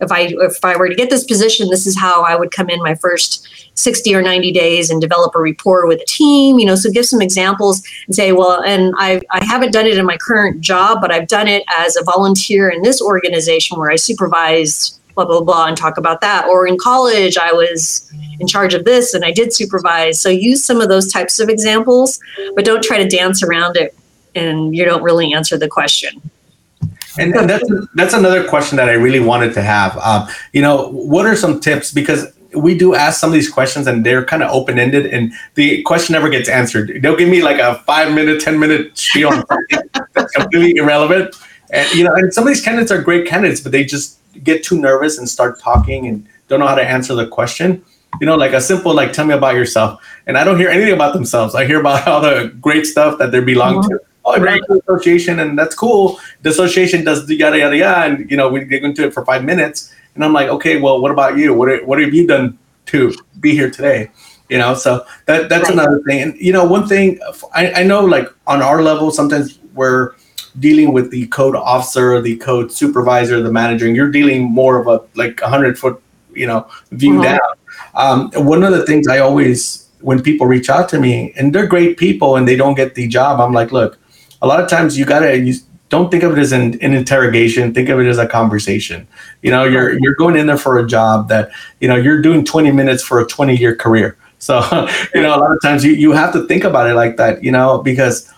if 0.00 0.12
I 0.12 0.32
if 0.40 0.64
I 0.64 0.76
were 0.76 0.88
to 0.88 0.94
get 0.94 1.10
this 1.10 1.24
position, 1.24 1.68
this 1.70 1.86
is 1.86 1.98
how 1.98 2.22
I 2.22 2.36
would 2.36 2.50
come 2.50 2.70
in 2.70 2.80
my 2.82 2.94
first 2.94 3.48
60 3.74 4.14
or 4.14 4.22
90 4.22 4.52
days 4.52 4.90
and 4.90 5.00
develop 5.00 5.34
a 5.34 5.40
rapport 5.40 5.88
with 5.88 6.00
a 6.00 6.06
team, 6.06 6.58
you 6.58 6.66
know, 6.66 6.76
so 6.76 6.90
give 6.90 7.06
some 7.06 7.20
examples 7.20 7.82
and 8.06 8.14
say, 8.14 8.32
well, 8.32 8.62
and 8.62 8.94
I 8.96 9.20
I 9.32 9.44
haven't 9.44 9.72
done 9.72 9.86
it 9.86 9.98
in 9.98 10.06
my 10.06 10.16
current 10.16 10.60
job, 10.60 11.00
but 11.00 11.10
I've 11.10 11.28
done 11.28 11.48
it 11.48 11.64
as 11.76 11.96
a 11.96 12.04
volunteer 12.04 12.68
in 12.68 12.82
this 12.82 13.02
organization 13.02 13.78
where 13.78 13.90
I 13.90 13.96
supervised 13.96 15.00
blah 15.14 15.24
blah 15.24 15.40
blah 15.40 15.66
and 15.66 15.76
talk 15.76 15.96
about 15.98 16.20
that 16.20 16.46
or 16.46 16.66
in 16.66 16.76
college 16.78 17.36
i 17.38 17.52
was 17.52 18.10
in 18.40 18.46
charge 18.46 18.74
of 18.74 18.84
this 18.84 19.14
and 19.14 19.24
i 19.24 19.30
did 19.30 19.52
supervise 19.52 20.20
so 20.20 20.28
use 20.28 20.64
some 20.64 20.80
of 20.80 20.88
those 20.88 21.12
types 21.12 21.38
of 21.38 21.48
examples 21.48 22.20
but 22.54 22.64
don't 22.64 22.82
try 22.82 22.98
to 22.98 23.08
dance 23.08 23.42
around 23.42 23.76
it 23.76 23.96
and 24.34 24.74
you 24.74 24.84
don't 24.84 25.02
really 25.02 25.32
answer 25.32 25.56
the 25.56 25.68
question 25.68 26.20
And, 27.16 27.34
and 27.36 27.48
that's 27.48 27.70
that's 27.94 28.14
another 28.14 28.46
question 28.48 28.76
that 28.76 28.88
I 28.88 28.94
really 28.94 29.20
wanted 29.20 29.54
to 29.54 29.62
have. 29.62 29.96
Um, 29.98 30.26
you 30.52 30.60
know, 30.60 30.90
what 30.90 31.26
are 31.26 31.36
some 31.36 31.60
tips 31.60 31.92
because 31.92 32.26
we 32.56 32.76
do 32.76 32.94
ask 32.94 33.20
some 33.20 33.30
of 33.30 33.34
these 33.34 33.50
questions 33.50 33.86
and 33.86 34.04
they're 34.04 34.24
kind 34.24 34.42
of 34.42 34.50
open 34.50 34.78
ended 34.78 35.06
and 35.06 35.32
the 35.54 35.82
question 35.82 36.12
never 36.12 36.28
gets 36.28 36.48
answered. 36.48 36.98
They'll 37.02 37.16
give 37.16 37.28
me 37.28 37.42
like 37.42 37.58
a 37.58 37.76
five 37.86 38.14
minute, 38.14 38.40
10 38.40 38.58
minute 38.58 38.96
spiel 38.96 39.30
that's 40.12 40.32
completely 40.32 40.76
irrelevant. 40.76 41.34
And, 41.70 41.90
you 41.94 42.04
know, 42.04 42.14
and 42.14 42.32
some 42.32 42.44
of 42.44 42.48
these 42.48 42.62
candidates 42.62 42.92
are 42.92 43.02
great 43.02 43.26
candidates, 43.26 43.60
but 43.60 43.72
they 43.72 43.84
just 43.84 44.18
get 44.42 44.64
too 44.64 44.78
nervous 44.78 45.18
and 45.18 45.28
start 45.28 45.60
talking 45.60 46.06
and 46.06 46.26
don't 46.48 46.60
know 46.60 46.66
how 46.66 46.74
to 46.74 46.82
answer 46.84 47.14
the 47.14 47.26
question. 47.26 47.84
You 48.20 48.26
know, 48.26 48.36
like 48.36 48.52
a 48.52 48.60
simple, 48.60 48.94
like, 48.94 49.12
tell 49.12 49.26
me 49.26 49.34
about 49.34 49.54
yourself. 49.54 50.02
And 50.26 50.38
I 50.38 50.44
don't 50.44 50.58
hear 50.58 50.68
anything 50.68 50.94
about 50.94 51.14
themselves. 51.14 51.54
I 51.54 51.66
hear 51.66 51.80
about 51.80 52.06
all 52.08 52.20
the 52.20 52.54
great 52.60 52.86
stuff 52.86 53.18
that 53.18 53.32
they 53.32 53.40
belong 53.40 53.82
mm-hmm. 53.82 53.90
to. 53.90 54.00
Oh, 54.24 54.32
I 54.32 54.38
belong 54.38 54.58
to 54.58 54.66
the 54.68 54.80
association 54.88 55.40
and 55.40 55.58
that's 55.58 55.74
cool. 55.74 56.18
The 56.42 56.50
association 56.50 57.04
does 57.04 57.26
the 57.26 57.34
yada, 57.34 57.58
yada, 57.58 57.76
yada. 57.76 58.06
And, 58.06 58.30
you 58.30 58.36
know, 58.36 58.48
we 58.48 58.64
get 58.64 58.82
into 58.82 59.04
it 59.04 59.12
for 59.12 59.24
five 59.24 59.44
minutes 59.44 59.94
and 60.14 60.24
I'm 60.24 60.32
like, 60.32 60.48
okay, 60.48 60.80
well, 60.80 61.00
what 61.00 61.10
about 61.10 61.36
you? 61.36 61.54
What 61.54 61.84
what 61.86 62.00
have 62.00 62.14
you 62.14 62.26
done 62.26 62.58
to 62.86 63.14
be 63.40 63.52
here 63.52 63.70
today? 63.70 64.10
You 64.48 64.58
know, 64.58 64.74
so 64.74 65.04
that 65.26 65.48
that's 65.48 65.64
right. 65.64 65.72
another 65.72 66.00
thing. 66.06 66.22
And 66.22 66.36
you 66.36 66.52
know, 66.52 66.64
one 66.64 66.86
thing 66.86 67.18
I, 67.52 67.72
I 67.72 67.82
know, 67.82 68.04
like 68.04 68.28
on 68.46 68.62
our 68.62 68.82
level, 68.82 69.10
sometimes 69.10 69.58
we're 69.74 70.14
dealing 70.58 70.92
with 70.92 71.10
the 71.10 71.26
code 71.28 71.56
officer, 71.56 72.20
the 72.20 72.36
code 72.36 72.70
supervisor, 72.70 73.42
the 73.42 73.52
manager, 73.52 73.86
and 73.86 73.96
you're 73.96 74.10
dealing 74.10 74.42
more 74.42 74.78
of 74.78 74.86
a 74.86 75.02
like 75.16 75.40
hundred 75.40 75.78
foot, 75.78 76.00
you 76.32 76.46
know, 76.46 76.68
view 76.92 77.20
uh-huh. 77.20 77.38
down. 77.38 77.50
Um, 77.94 78.46
one 78.46 78.62
of 78.62 78.72
the 78.72 78.84
things 78.86 79.08
I 79.08 79.18
always 79.18 79.88
when 80.00 80.22
people 80.22 80.46
reach 80.46 80.68
out 80.68 80.88
to 80.90 81.00
me 81.00 81.32
and 81.36 81.54
they're 81.54 81.66
great 81.66 81.96
people 81.96 82.36
and 82.36 82.46
they 82.46 82.56
don't 82.56 82.74
get 82.74 82.94
the 82.94 83.08
job, 83.08 83.40
I'm 83.40 83.52
like, 83.52 83.72
look, 83.72 83.98
a 84.42 84.46
lot 84.46 84.60
of 84.62 84.68
times 84.68 84.98
you 84.98 85.04
gotta 85.04 85.38
use 85.38 85.64
don't 85.88 86.10
think 86.10 86.22
of 86.22 86.36
it 86.36 86.40
as 86.40 86.52
an, 86.52 86.74
an, 86.82 86.92
interrogation 86.92 87.72
think 87.72 87.88
of 87.88 88.00
it 88.00 88.06
as 88.06 88.18
a 88.18 88.26
conversation 88.26 89.06
you 89.42 89.50
know 89.50 89.64
you're 89.64 89.98
you're 90.00 90.14
going 90.16 90.36
in 90.36 90.46
there 90.46 90.56
for 90.56 90.78
a 90.78 90.86
job 90.86 91.28
that 91.28 91.50
you 91.80 91.88
know 91.88 91.94
you're 91.94 92.20
doing 92.20 92.44
20 92.44 92.72
minutes 92.72 93.02
for 93.02 93.20
a 93.20 93.26
20 93.26 93.56
year 93.56 93.76
career 93.76 94.16
so 94.38 94.58
you 95.14 95.22
know 95.22 95.36
a 95.36 95.38
lot 95.38 95.52
of 95.52 95.60
times 95.62 95.84
you, 95.84 95.92
you 95.92 96.12
have 96.12 96.32
to 96.32 96.46
think 96.46 96.64
about 96.64 96.88
it 96.90 96.94
like 96.94 97.16
that 97.16 97.44
you 97.44 97.52
know 97.52 97.78
because 97.78 98.32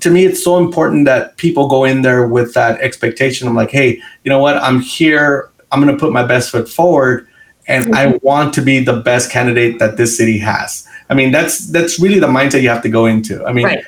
to 0.00 0.10
me 0.10 0.24
it's 0.24 0.42
so 0.42 0.58
important 0.58 1.04
that 1.04 1.36
people 1.36 1.68
go 1.68 1.84
in 1.84 2.02
there 2.02 2.26
with 2.26 2.54
that 2.54 2.80
expectation 2.80 3.46
i'm 3.48 3.54
like 3.54 3.70
hey 3.70 4.00
you 4.24 4.30
know 4.30 4.38
what 4.38 4.56
i'm 4.58 4.80
here 4.80 5.50
i'm 5.70 5.82
going 5.82 5.94
to 5.94 6.00
put 6.00 6.12
my 6.12 6.24
best 6.24 6.50
foot 6.50 6.68
forward 6.68 7.26
and 7.68 7.84
mm-hmm. 7.84 7.94
i 7.94 8.18
want 8.22 8.54
to 8.54 8.62
be 8.62 8.82
the 8.82 9.00
best 9.00 9.30
candidate 9.30 9.78
that 9.78 9.96
this 9.96 10.16
city 10.16 10.38
has 10.38 10.86
i 11.10 11.14
mean 11.14 11.30
that's 11.30 11.68
that's 11.68 12.00
really 12.00 12.18
the 12.18 12.26
mindset 12.26 12.62
you 12.62 12.68
have 12.68 12.82
to 12.82 12.88
go 12.88 13.06
into 13.06 13.44
i 13.44 13.52
mean 13.52 13.66
right 13.66 13.84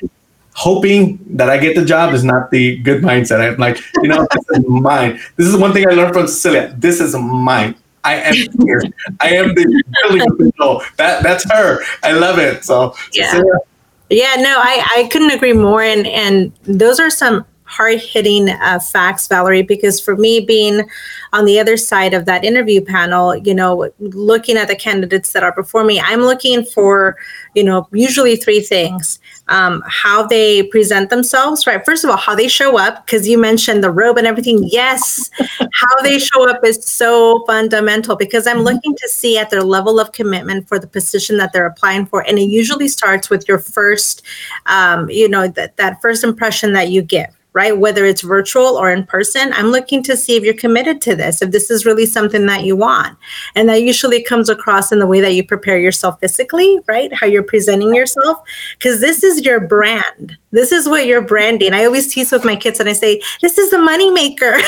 hoping 0.55 1.19
that 1.35 1.49
I 1.49 1.57
get 1.57 1.75
the 1.75 1.85
job 1.85 2.13
is 2.13 2.23
not 2.23 2.49
the 2.49 2.77
good 2.77 3.03
mindset. 3.03 3.41
I'm 3.41 3.57
like, 3.57 3.77
you 4.01 4.07
know, 4.07 4.25
this 4.31 4.59
is 4.59 4.65
mine. 4.67 5.19
This 5.35 5.47
is 5.47 5.57
one 5.57 5.73
thing 5.73 5.85
I 5.87 5.91
learned 5.91 6.13
from 6.13 6.27
Cecilia. 6.27 6.73
This 6.77 7.01
is 7.01 7.13
mine. 7.13 7.75
I 8.05 8.15
am 8.15 8.35
here. 8.65 8.81
I 9.19 9.29
am 9.29 9.53
the 9.53 10.35
control. 10.37 10.81
That 10.97 11.23
that's 11.23 11.43
her. 11.51 11.79
I 12.03 12.13
love 12.13 12.39
it. 12.39 12.63
So 12.63 12.95
yeah. 13.11 13.31
Cecilia. 13.31 13.53
Yeah, 14.09 14.35
no, 14.35 14.57
I, 14.59 14.85
I 14.97 15.09
couldn't 15.11 15.31
agree 15.31 15.53
more. 15.53 15.81
And 15.81 16.05
and 16.07 16.51
those 16.63 16.99
are 16.99 17.09
some 17.09 17.45
hard 17.65 17.99
hitting 17.99 18.49
uh, 18.49 18.79
facts, 18.79 19.27
Valerie, 19.27 19.63
because 19.63 19.99
for 19.99 20.15
me, 20.15 20.39
being 20.39 20.87
on 21.33 21.45
the 21.45 21.59
other 21.59 21.77
side 21.77 22.13
of 22.13 22.25
that 22.25 22.43
interview 22.43 22.79
panel, 22.79 23.35
you 23.35 23.53
know, 23.53 23.89
looking 23.99 24.55
at 24.55 24.67
the 24.67 24.75
candidates 24.75 25.33
that 25.33 25.43
are 25.43 25.53
before 25.53 25.83
me, 25.83 25.99
I'm 25.99 26.21
looking 26.21 26.63
for, 26.63 27.17
you 27.53 27.63
know, 27.63 27.87
usually 27.91 28.35
three 28.35 28.61
things 28.61 29.19
um, 29.47 29.83
how 29.87 30.25
they 30.25 30.63
present 30.63 31.09
themselves, 31.09 31.67
right? 31.67 31.83
First 31.85 32.03
of 32.03 32.09
all, 32.09 32.17
how 32.17 32.35
they 32.35 32.47
show 32.47 32.77
up, 32.77 33.05
because 33.05 33.27
you 33.27 33.37
mentioned 33.37 33.83
the 33.83 33.91
robe 33.91 34.17
and 34.17 34.25
everything. 34.25 34.63
Yes, 34.63 35.29
how 35.73 36.01
they 36.01 36.19
show 36.19 36.49
up 36.49 36.63
is 36.63 36.83
so 36.83 37.43
fundamental 37.45 38.15
because 38.15 38.47
I'm 38.47 38.59
looking 38.59 38.95
to 38.95 39.09
see 39.09 39.37
at 39.37 39.49
their 39.49 39.63
level 39.63 39.99
of 39.99 40.11
commitment 40.11 40.67
for 40.67 40.79
the 40.79 40.87
position 40.87 41.37
that 41.37 41.53
they're 41.53 41.67
applying 41.67 42.05
for. 42.05 42.25
And 42.27 42.39
it 42.39 42.49
usually 42.49 42.87
starts 42.87 43.29
with 43.29 43.47
your 43.47 43.59
first, 43.59 44.23
um, 44.65 45.09
you 45.09 45.29
know, 45.29 45.47
that, 45.49 45.77
that 45.77 46.01
first 46.01 46.23
impression 46.23 46.73
that 46.73 46.89
you 46.89 47.01
give 47.01 47.27
right? 47.55 47.77
Whether 47.77 48.05
it's 48.05 48.21
virtual 48.21 48.77
or 48.77 48.91
in 48.91 49.05
person, 49.05 49.53
I'm 49.53 49.67
looking 49.67 50.03
to 50.03 50.17
see 50.17 50.35
if 50.35 50.43
you're 50.43 50.53
committed 50.53 51.01
to 51.03 51.15
this, 51.15 51.41
if 51.41 51.51
this 51.51 51.71
is 51.71 51.85
really 51.85 52.05
something 52.05 52.45
that 52.47 52.65
you 52.65 52.75
want. 52.75 53.17
And 53.55 53.69
that 53.69 53.81
usually 53.81 54.21
comes 54.21 54.49
across 54.49 54.91
in 54.91 54.99
the 54.99 55.07
way 55.07 55.21
that 55.21 55.31
you 55.31 55.43
prepare 55.43 55.79
yourself 55.79 56.19
physically, 56.19 56.79
right? 56.85 57.13
How 57.13 57.27
you're 57.27 57.43
presenting 57.43 57.95
yourself, 57.95 58.39
because 58.77 58.99
this 58.99 59.23
is 59.23 59.45
your 59.45 59.61
brand. 59.61 60.37
This 60.51 60.73
is 60.73 60.89
what 60.89 61.05
you're 61.05 61.21
branding. 61.21 61.73
I 61.73 61.85
always 61.85 62.13
tease 62.13 62.29
with 62.29 62.43
my 62.43 62.57
kids 62.57 62.81
and 62.81 62.89
I 62.89 62.93
say, 62.93 63.21
this 63.41 63.57
is 63.57 63.71
a 63.71 63.77
moneymaker, 63.77 64.51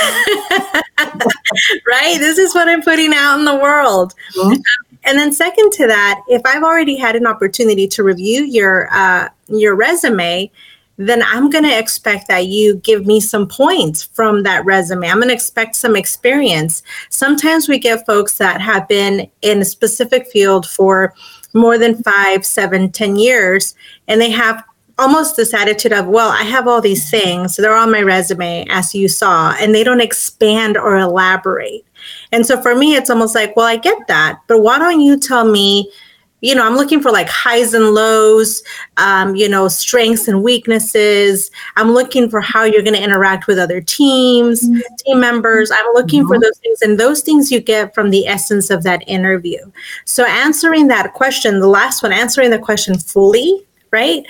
right? 1.86 2.18
This 2.20 2.38
is 2.38 2.56
what 2.56 2.70
I'm 2.70 2.82
putting 2.82 3.14
out 3.14 3.38
in 3.38 3.44
the 3.44 3.56
world. 3.56 4.16
Mm-hmm. 4.38 4.62
And 5.04 5.20
then 5.20 5.34
second 5.34 5.72
to 5.74 5.88
that, 5.88 6.22
if 6.30 6.42
I've 6.46 6.64
already 6.64 6.96
had 6.96 7.18
an 7.18 7.28
opportunity 7.28 7.86
to 7.90 8.04
review 8.04 8.44
your 8.46 8.88
uh, 8.94 9.28
your 9.48 9.76
resume, 9.76 10.52
then 10.98 11.24
I'm 11.24 11.50
going 11.50 11.64
to 11.64 11.78
expect 11.78 12.28
that 12.28 12.48
you 12.48 12.78
give 12.78 13.06
me 13.06 13.20
some 13.20 13.48
points 13.48 14.04
from 14.04 14.44
that 14.44 14.66
resume. 14.66 15.08
I'm 15.08 15.18
going 15.18 15.30
to 15.30 15.34
expect 15.34 15.76
some 15.76 15.96
experience. 15.96 16.82
Sometimes 17.10 17.70
we 17.70 17.78
get 17.78 18.06
folks 18.06 18.38
that 18.40 18.62
have 18.62 18.88
been 18.88 19.30
in 19.44 19.62
a 19.62 19.66
specific 19.66 20.28
field 20.28 20.68
for 20.68 21.14
more 21.54 21.78
than 21.78 22.02
five, 22.04 22.46
seven, 22.46 22.92
ten 22.92 23.16
years, 23.16 23.76
and 24.08 24.20
they 24.20 24.32
have 24.32 24.64
almost 25.00 25.36
this 25.36 25.54
attitude 25.54 25.94
of, 25.94 26.08
well, 26.08 26.30
I 26.30 26.42
have 26.42 26.68
all 26.68 26.82
these 26.82 27.10
things, 27.10 27.56
they're 27.56 27.76
on 27.76 27.92
my 27.92 28.02
resume, 28.02 28.66
as 28.70 28.96
you 28.96 29.08
saw, 29.08 29.56
and 29.60 29.74
they 29.74 29.84
don't 29.84 30.02
expand 30.02 30.76
or 30.78 30.98
elaborate. 30.98 31.86
And 32.32 32.46
so 32.46 32.60
for 32.62 32.76
me, 32.76 32.96
it's 32.96 33.12
almost 33.12 33.36
like, 33.36 33.56
well, 33.56 33.68
I 33.68 33.78
get 33.78 34.08
that, 34.08 34.40
but 34.48 34.62
why 34.62 34.80
don't 34.80 35.02
you 35.02 35.20
tell 35.20 35.46
me? 35.46 35.92
You 36.42 36.54
know, 36.54 36.66
I'm 36.66 36.76
looking 36.76 37.02
for 37.02 37.12
like 37.12 37.28
highs 37.30 37.74
and 37.74 37.92
lows, 37.92 38.62
um, 38.98 39.36
you 39.36 39.50
know, 39.50 39.68
strengths 39.68 40.28
and 40.28 40.44
weaknesses. 40.44 41.50
I'm 41.76 41.92
looking 41.92 42.30
for 42.30 42.42
how 42.42 42.64
you're 42.64 42.84
going 42.84 42.94
to 42.96 43.04
interact 43.04 43.48
with 43.48 43.58
other 43.58 43.82
teams, 43.82 44.62
mm-hmm. 44.62 44.80
team 45.00 45.20
members. 45.20 45.72
I'm 45.72 45.94
looking 45.94 46.22
mm-hmm. 46.22 46.34
for 46.34 46.40
those 46.40 46.58
things. 46.60 46.82
And 46.82 47.00
those 47.00 47.22
things 47.22 47.52
you 47.52 47.60
get 47.60 47.96
from 47.96 48.12
the 48.12 48.28
essence 48.28 48.70
of 48.70 48.84
that 48.84 49.04
interview. 49.08 49.60
So 50.06 50.26
answering 50.26 50.88
that 50.90 51.14
question, 51.14 51.60
the 51.60 51.68
last 51.68 52.04
one, 52.04 52.12
answering 52.12 52.52
the 52.52 52.60
question 52.60 52.98
fully, 53.00 53.66
right? 53.92 54.24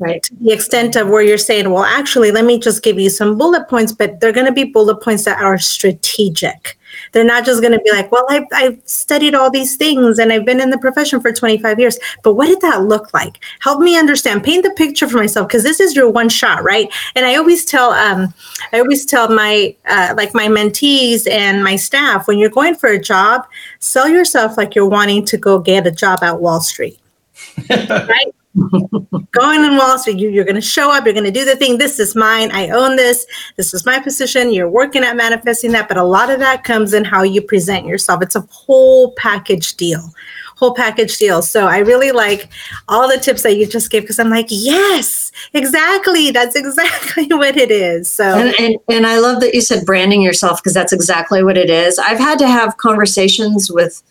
Right. 0.00 0.24
To 0.24 0.34
the 0.34 0.52
extent 0.52 0.96
of 0.96 1.08
where 1.08 1.22
you're 1.22 1.38
saying, 1.38 1.70
well, 1.70 1.84
actually, 1.84 2.32
let 2.32 2.44
me 2.44 2.58
just 2.58 2.82
give 2.82 2.98
you 2.98 3.08
some 3.08 3.38
bullet 3.38 3.68
points, 3.68 3.92
but 3.92 4.18
they're 4.18 4.32
going 4.32 4.46
to 4.46 4.52
be 4.52 4.64
bullet 4.64 5.00
points 5.00 5.24
that 5.24 5.40
are 5.40 5.56
strategic 5.56 6.76
they're 7.12 7.24
not 7.24 7.44
just 7.44 7.60
going 7.60 7.72
to 7.72 7.80
be 7.80 7.90
like, 7.90 8.10
well, 8.12 8.26
I've, 8.28 8.44
I've 8.52 8.80
studied 8.84 9.34
all 9.34 9.50
these 9.50 9.76
things 9.76 10.18
and 10.18 10.32
I've 10.32 10.44
been 10.44 10.60
in 10.60 10.70
the 10.70 10.78
profession 10.78 11.20
for 11.20 11.32
25 11.32 11.78
years. 11.78 11.98
But 12.22 12.34
what 12.34 12.46
did 12.46 12.60
that 12.60 12.82
look 12.82 13.12
like? 13.14 13.42
Help 13.60 13.80
me 13.80 13.98
understand. 13.98 14.44
Paint 14.44 14.64
the 14.64 14.70
picture 14.70 15.08
for 15.08 15.16
myself 15.16 15.48
because 15.48 15.62
this 15.62 15.80
is 15.80 15.94
your 15.94 16.10
one 16.10 16.28
shot, 16.28 16.62
right? 16.62 16.92
And 17.14 17.26
I 17.26 17.36
always 17.36 17.64
tell, 17.64 17.90
um, 17.92 18.32
I 18.72 18.80
always 18.80 19.04
tell 19.06 19.28
my 19.28 19.74
uh, 19.86 20.14
like 20.16 20.34
my 20.34 20.46
mentees 20.46 21.28
and 21.30 21.62
my 21.62 21.76
staff 21.76 22.26
when 22.26 22.38
you're 22.38 22.50
going 22.50 22.74
for 22.74 22.88
a 22.90 23.00
job, 23.00 23.46
sell 23.78 24.08
yourself 24.08 24.56
like 24.56 24.74
you're 24.74 24.88
wanting 24.88 25.24
to 25.26 25.36
go 25.36 25.58
get 25.58 25.86
a 25.86 25.90
job 25.90 26.20
at 26.22 26.40
Wall 26.40 26.60
Street. 26.60 26.98
right? 27.70 28.34
Going 28.54 29.64
in 29.64 29.76
Wall 29.76 29.98
Street, 29.98 30.18
you, 30.18 30.28
you're 30.30 30.44
going 30.44 30.54
to 30.54 30.60
show 30.60 30.92
up, 30.92 31.04
you're 31.04 31.14
going 31.14 31.24
to 31.24 31.30
do 31.30 31.44
the 31.44 31.56
thing. 31.56 31.78
This 31.78 31.98
is 31.98 32.14
mine. 32.14 32.50
I 32.52 32.68
own 32.68 32.96
this. 32.96 33.26
This 33.56 33.74
is 33.74 33.84
my 33.84 33.98
position. 33.98 34.52
You're 34.52 34.70
working 34.70 35.02
at 35.02 35.16
manifesting 35.16 35.72
that. 35.72 35.88
But 35.88 35.96
a 35.96 36.04
lot 36.04 36.30
of 36.30 36.38
that 36.40 36.64
comes 36.64 36.94
in 36.94 37.04
how 37.04 37.22
you 37.22 37.42
present 37.42 37.86
yourself. 37.86 38.22
It's 38.22 38.36
a 38.36 38.46
whole 38.50 39.12
package 39.12 39.74
deal, 39.74 40.12
whole 40.56 40.74
package 40.74 41.16
deal. 41.16 41.42
So 41.42 41.66
I 41.66 41.78
really 41.78 42.12
like 42.12 42.48
all 42.88 43.08
the 43.08 43.18
tips 43.18 43.42
that 43.42 43.56
you 43.56 43.66
just 43.66 43.90
gave 43.90 44.02
because 44.02 44.20
I'm 44.20 44.30
like, 44.30 44.46
yes, 44.50 45.32
exactly. 45.52 46.30
That's 46.30 46.54
exactly 46.54 47.26
what 47.30 47.56
it 47.56 47.72
is. 47.72 48.08
So, 48.08 48.24
and, 48.24 48.54
and, 48.60 48.76
and 48.88 49.06
I 49.06 49.18
love 49.18 49.40
that 49.40 49.54
you 49.54 49.62
said 49.62 49.84
branding 49.84 50.22
yourself 50.22 50.62
because 50.62 50.74
that's 50.74 50.92
exactly 50.92 51.42
what 51.42 51.58
it 51.58 51.70
is. 51.70 51.98
I've 51.98 52.18
had 52.18 52.38
to 52.38 52.46
have 52.46 52.76
conversations 52.76 53.70
with 53.70 54.02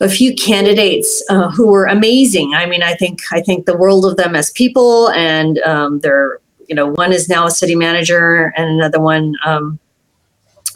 a 0.00 0.08
few 0.08 0.34
candidates 0.34 1.22
uh, 1.28 1.50
who 1.50 1.66
were 1.66 1.86
amazing. 1.86 2.54
I 2.54 2.66
mean, 2.66 2.82
I 2.82 2.94
think 2.94 3.20
I 3.32 3.40
think 3.40 3.66
the 3.66 3.76
world 3.76 4.04
of 4.04 4.16
them 4.16 4.36
as 4.36 4.50
people, 4.50 5.10
and 5.10 5.58
um, 5.60 6.00
they're 6.00 6.40
you 6.68 6.74
know 6.74 6.86
one 6.86 7.12
is 7.12 7.28
now 7.28 7.46
a 7.46 7.50
city 7.50 7.74
manager, 7.74 8.52
and 8.56 8.68
another 8.68 9.00
one 9.00 9.34
um, 9.44 9.78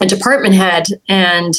a 0.01 0.05
department 0.05 0.55
head. 0.55 0.87
And 1.07 1.53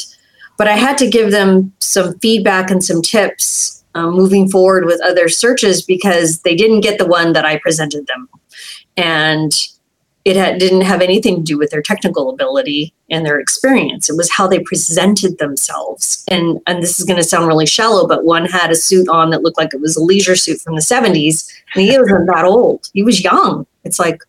but 0.57 0.67
I 0.67 0.73
had 0.73 0.97
to 0.99 1.09
give 1.09 1.31
them 1.31 1.73
some 1.79 2.17
feedback 2.19 2.69
and 2.69 2.83
some 2.83 3.01
tips 3.01 3.83
um, 3.95 4.11
moving 4.13 4.47
forward 4.49 4.85
with 4.85 5.01
other 5.03 5.27
searches 5.27 5.81
because 5.81 6.41
they 6.41 6.55
didn't 6.55 6.81
get 6.81 6.99
the 6.99 7.05
one 7.07 7.33
that 7.33 7.45
I 7.45 7.57
presented 7.57 8.05
them, 8.07 8.29
and 8.95 9.51
it 10.25 10.35
had, 10.35 10.57
didn't 10.57 10.81
have 10.81 11.01
anything 11.01 11.37
to 11.37 11.43
do 11.43 11.57
with 11.57 11.69
their 11.69 11.83
technical 11.83 12.31
ability 12.31 12.91
and 13.11 13.23
their 13.23 13.39
experience. 13.39 14.09
It 14.09 14.17
was 14.17 14.31
how 14.31 14.47
they 14.47 14.59
presented 14.59 15.37
themselves. 15.37 16.25
And 16.27 16.59
and 16.65 16.81
this 16.81 16.99
is 16.99 17.05
going 17.05 17.17
to 17.17 17.23
sound 17.23 17.47
really 17.47 17.67
shallow, 17.67 18.07
but 18.07 18.25
one 18.25 18.45
had 18.45 18.71
a 18.71 18.75
suit 18.75 19.07
on 19.07 19.29
that 19.29 19.43
looked 19.43 19.59
like 19.59 19.73
it 19.73 19.81
was 19.81 19.95
a 19.95 20.03
leisure 20.03 20.35
suit 20.35 20.59
from 20.59 20.75
the 20.75 20.81
70s, 20.81 21.47
and 21.73 21.83
he 21.83 21.97
wasn't 21.97 22.27
that 22.27 22.45
old. 22.45 22.89
He 22.93 23.03
was 23.03 23.23
young. 23.23 23.67
It's 23.83 23.99
like, 23.99 24.23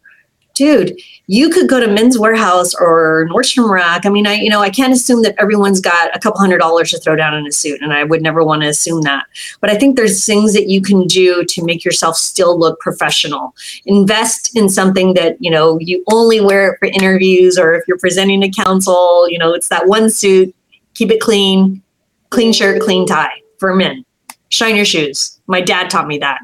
dude, 0.57 0.99
you 1.29 1.51
could 1.51 1.69
go 1.69 1.79
to 1.79 1.87
Men's 1.87 2.17
Wearhouse 2.17 2.75
or 2.81 3.29
Nordstrom 3.31 3.71
Rack. 3.71 4.07
I 4.07 4.09
mean, 4.09 4.27
I 4.27 4.35
you 4.35 4.51
know 4.51 4.61
I 4.61 4.71
can't 4.71 4.93
assume 4.93 5.23
that 5.23 5.35
everyone's 5.39 5.81
got 5.81 6.15
a 6.17 6.19
couple 6.19 6.41
hundred 6.41 6.59
dollars 6.59 6.91
to 6.91 6.99
throw 6.99 7.15
down 7.15 7.35
in 7.35 7.47
a 7.47 7.53
suit, 7.53 7.81
and 7.83 7.93
I 7.93 8.03
would 8.03 8.23
never 8.23 8.43
want 8.43 8.63
to 8.63 8.69
assume 8.69 9.03
that. 9.03 9.27
But 9.61 9.71
I 9.71 9.77
think 9.77 9.97
there's 9.97 10.25
things 10.25 10.55
that 10.55 10.69
you 10.69 10.81
can 10.81 11.07
do 11.07 11.45
to 11.45 11.65
make 11.65 11.85
yourself 11.85 12.17
still 12.17 12.59
look 12.59 12.81
professional. 12.81 13.55
Invest 13.85 14.57
in 14.57 14.69
something 14.69 15.15
that 15.15 15.37
you 15.41 15.51
know 15.51 15.79
you 15.81 16.03
only 16.09 16.41
wear 16.41 16.73
it 16.73 16.79
for 16.79 16.87
interviews, 16.87 17.59
or 17.59 17.75
if 17.75 17.85
you're 17.87 17.99
presenting 17.99 18.41
to 18.41 18.51
council, 18.51 19.29
you 19.29 19.39
know 19.39 19.53
it's 19.53 19.69
that 19.69 19.87
one 19.87 20.11
suit. 20.11 20.55
Keep 20.95 21.11
it 21.11 21.21
clean, 21.21 21.83
clean 22.31 22.53
shirt, 22.53 22.81
clean 22.81 23.07
tie 23.07 23.43
for 23.59 23.75
men. 23.75 24.05
Shine 24.49 24.77
your 24.77 24.85
shoes. 24.85 25.39
My 25.49 25.61
dad 25.61 25.91
taught 25.91 26.07
me 26.07 26.19
that. 26.19 26.41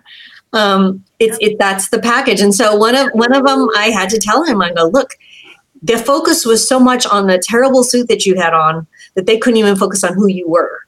Um, 0.52 1.04
it's 1.18 1.38
it 1.40 1.58
that's 1.58 1.88
the 1.88 1.98
package. 1.98 2.40
And 2.40 2.54
so 2.54 2.76
one 2.76 2.94
of 2.94 3.08
one 3.12 3.32
of 3.34 3.44
them, 3.44 3.68
I 3.76 3.86
had 3.86 4.10
to 4.10 4.18
tell 4.18 4.44
him, 4.44 4.60
I 4.60 4.72
go, 4.72 4.84
look, 4.88 5.10
the 5.82 5.98
focus 5.98 6.44
was 6.44 6.66
so 6.66 6.78
much 6.78 7.06
on 7.06 7.26
the 7.26 7.38
terrible 7.38 7.82
suit 7.84 8.08
that 8.08 8.26
you 8.26 8.36
had 8.36 8.54
on 8.54 8.86
that 9.14 9.26
they 9.26 9.38
couldn't 9.38 9.58
even 9.58 9.76
focus 9.76 10.04
on 10.04 10.14
who 10.14 10.28
you 10.28 10.48
were. 10.48 10.80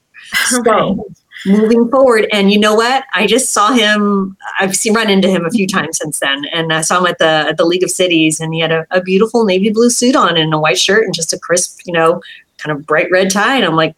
So 0.49 1.07
moving 1.47 1.89
forward, 1.91 2.27
and 2.33 2.51
you 2.51 2.59
know 2.59 2.75
what? 2.75 3.05
I 3.15 3.27
just 3.27 3.53
saw 3.53 3.73
him. 3.73 4.37
I've 4.59 4.75
seen 4.75 4.95
run 4.95 5.11
into 5.11 5.29
him 5.29 5.45
a 5.45 5.51
few 5.51 5.67
times 5.67 5.99
since 5.99 6.19
then, 6.21 6.45
and 6.47 6.73
I 6.73 6.81
saw 6.81 7.01
him 7.01 7.07
at 7.07 7.19
the 7.19 7.25
at 7.25 7.57
the 7.57 7.65
League 7.65 7.83
of 7.83 7.91
Cities, 7.91 8.41
and 8.41 8.55
he 8.55 8.61
had 8.61 8.73
a, 8.73 8.87
a 8.91 9.03
beautiful 9.03 9.45
navy 9.45 9.71
blue 9.71 9.91
suit 9.91 10.17
on 10.17 10.37
and 10.37 10.55
a 10.55 10.59
white 10.59 10.79
shirt 10.79 11.05
and 11.05 11.15
just 11.15 11.33
a 11.33 11.39
crisp, 11.39 11.81
you 11.87 11.93
know, 11.93 12.23
kind 12.59 12.77
of 12.77 12.87
bright 12.87 13.11
red 13.11 13.31
tie. 13.31 13.57
And 13.57 13.65
I'm 13.65 13.77
like, 13.77 13.95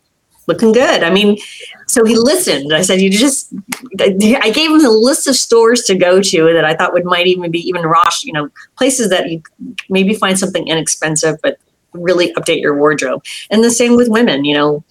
looking 0.47 0.73
good. 0.73 1.03
I 1.03 1.11
mean, 1.11 1.39
so 1.87 2.05
he 2.05 2.17
listened. 2.17 2.75
I 2.75 2.83
said, 2.83 3.01
you 3.01 3.11
just, 3.11 3.53
I 4.01 4.51
gave 4.51 4.71
him 4.71 4.85
a 4.85 4.91
list 4.91 5.29
of 5.29 5.37
stores 5.37 5.83
to 5.85 5.95
go 5.95 6.21
to 6.21 6.53
that 6.53 6.65
I 6.65 6.75
thought 6.75 6.93
would 6.93 7.05
might 7.05 7.27
even 7.27 7.51
be 7.51 7.61
even 7.61 7.83
Ross, 7.83 8.25
you 8.25 8.33
know, 8.33 8.51
places 8.77 9.09
that 9.11 9.31
you 9.31 9.43
maybe 9.89 10.15
find 10.15 10.39
something 10.39 10.67
inexpensive, 10.67 11.37
but 11.43 11.59
really 11.93 12.33
update 12.35 12.61
your 12.61 12.77
wardrobe. 12.77 13.25
And 13.51 13.63
the 13.63 13.71
same 13.71 13.97
with 13.97 14.09
women, 14.09 14.45
you 14.45 14.55
know, 14.55 14.85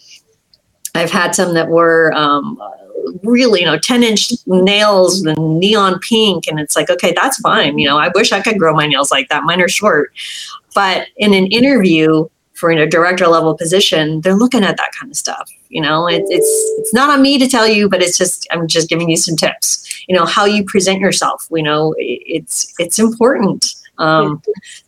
I've 0.95 1.11
had 1.11 1.35
some 1.35 1.53
that 1.53 1.67
were, 1.67 2.13
um, 2.13 2.61
really, 3.23 3.59
you 3.59 3.65
know, 3.65 3.77
10 3.77 4.01
inch 4.03 4.31
nails 4.47 5.23
and 5.25 5.59
neon 5.59 5.99
pink. 5.99 6.47
And 6.47 6.59
it's 6.59 6.75
like, 6.75 6.89
okay, 6.89 7.13
that's 7.13 7.37
fine. 7.39 7.77
You 7.77 7.87
know, 7.87 7.97
I 7.97 8.09
wish 8.15 8.31
I 8.31 8.41
could 8.41 8.57
grow 8.57 8.73
my 8.73 8.87
nails 8.87 9.11
like 9.11 9.29
that. 9.29 9.43
Mine 9.43 9.61
are 9.61 9.67
short. 9.67 10.13
But 10.73 11.07
in 11.17 11.33
an 11.33 11.47
interview, 11.47 12.27
for 12.55 12.71
in 12.71 12.77
a 12.77 12.87
director 12.87 13.27
level 13.27 13.55
position, 13.55 14.21
they're 14.21 14.35
looking 14.35 14.63
at 14.63 14.77
that 14.77 14.91
kind 14.99 15.11
of 15.11 15.17
stuff. 15.17 15.49
You 15.69 15.81
know, 15.81 16.07
it, 16.07 16.23
it's 16.27 16.47
it's 16.79 16.93
not 16.93 17.09
on 17.09 17.21
me 17.21 17.37
to 17.37 17.47
tell 17.47 17.67
you, 17.67 17.89
but 17.89 18.01
it's 18.01 18.17
just 18.17 18.47
I'm 18.51 18.67
just 18.67 18.89
giving 18.89 19.09
you 19.09 19.17
some 19.17 19.35
tips. 19.35 20.05
You 20.07 20.15
know, 20.15 20.25
how 20.25 20.45
you 20.45 20.63
present 20.63 20.99
yourself. 20.99 21.47
You 21.51 21.63
know, 21.63 21.93
it, 21.97 22.21
it's 22.25 22.73
it's 22.79 22.97
important. 22.97 23.65
Um, 23.97 24.41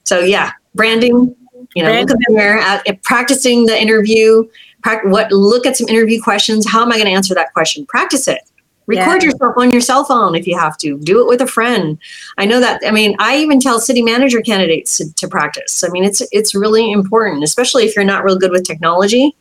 so 0.04 0.20
yeah, 0.20 0.54
branding. 0.76 1.36
You 1.76 1.84
know, 1.84 2.02
look 2.02 2.18
there 2.30 2.58
at, 2.58 2.88
at 2.88 3.04
practicing 3.04 3.66
the 3.66 3.80
interview. 3.80 4.48
Pra- 4.82 5.08
what 5.10 5.32
look 5.32 5.66
at 5.66 5.76
some 5.76 5.88
interview 5.88 6.22
questions. 6.22 6.68
How 6.68 6.82
am 6.82 6.92
I 6.92 6.96
going 6.96 7.08
to 7.08 7.12
answer 7.12 7.36
that 7.36 7.54
question? 7.54 7.86
Practice 7.86 8.28
it 8.28 8.42
record 8.88 9.22
yeah. 9.22 9.30
yourself 9.30 9.54
on 9.58 9.70
your 9.70 9.82
cell 9.82 10.04
phone 10.06 10.34
if 10.34 10.48
you 10.48 10.58
have 10.58 10.78
to. 10.78 10.98
Do 11.00 11.22
it 11.22 11.28
with 11.28 11.42
a 11.42 11.48
friend. 11.48 11.98
I 12.38 12.46
know 12.46 12.60
that 12.60 12.82
i 12.86 12.92
mean 12.92 13.16
i 13.20 13.38
even 13.38 13.60
tell 13.60 13.80
city 13.80 14.02
manager 14.02 14.42
candidates 14.42 14.98
to, 14.98 15.14
to 15.14 15.28
practice. 15.28 15.84
I 15.84 15.90
mean 15.90 16.04
it's 16.04 16.22
it's 16.32 16.56
really 16.56 16.92
important 16.92 17.44
especially 17.44 17.86
if 17.86 17.96
you're 17.96 18.06
not 18.06 18.24
real 18.24 18.38
good 18.38 18.52
with 18.52 18.64
technology. 18.64 19.36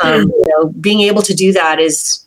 Um, 0.00 0.28
you 0.28 0.46
know 0.48 0.68
being 0.80 1.02
able 1.02 1.20
to 1.20 1.34
do 1.34 1.52
that 1.52 1.78
is 1.78 2.24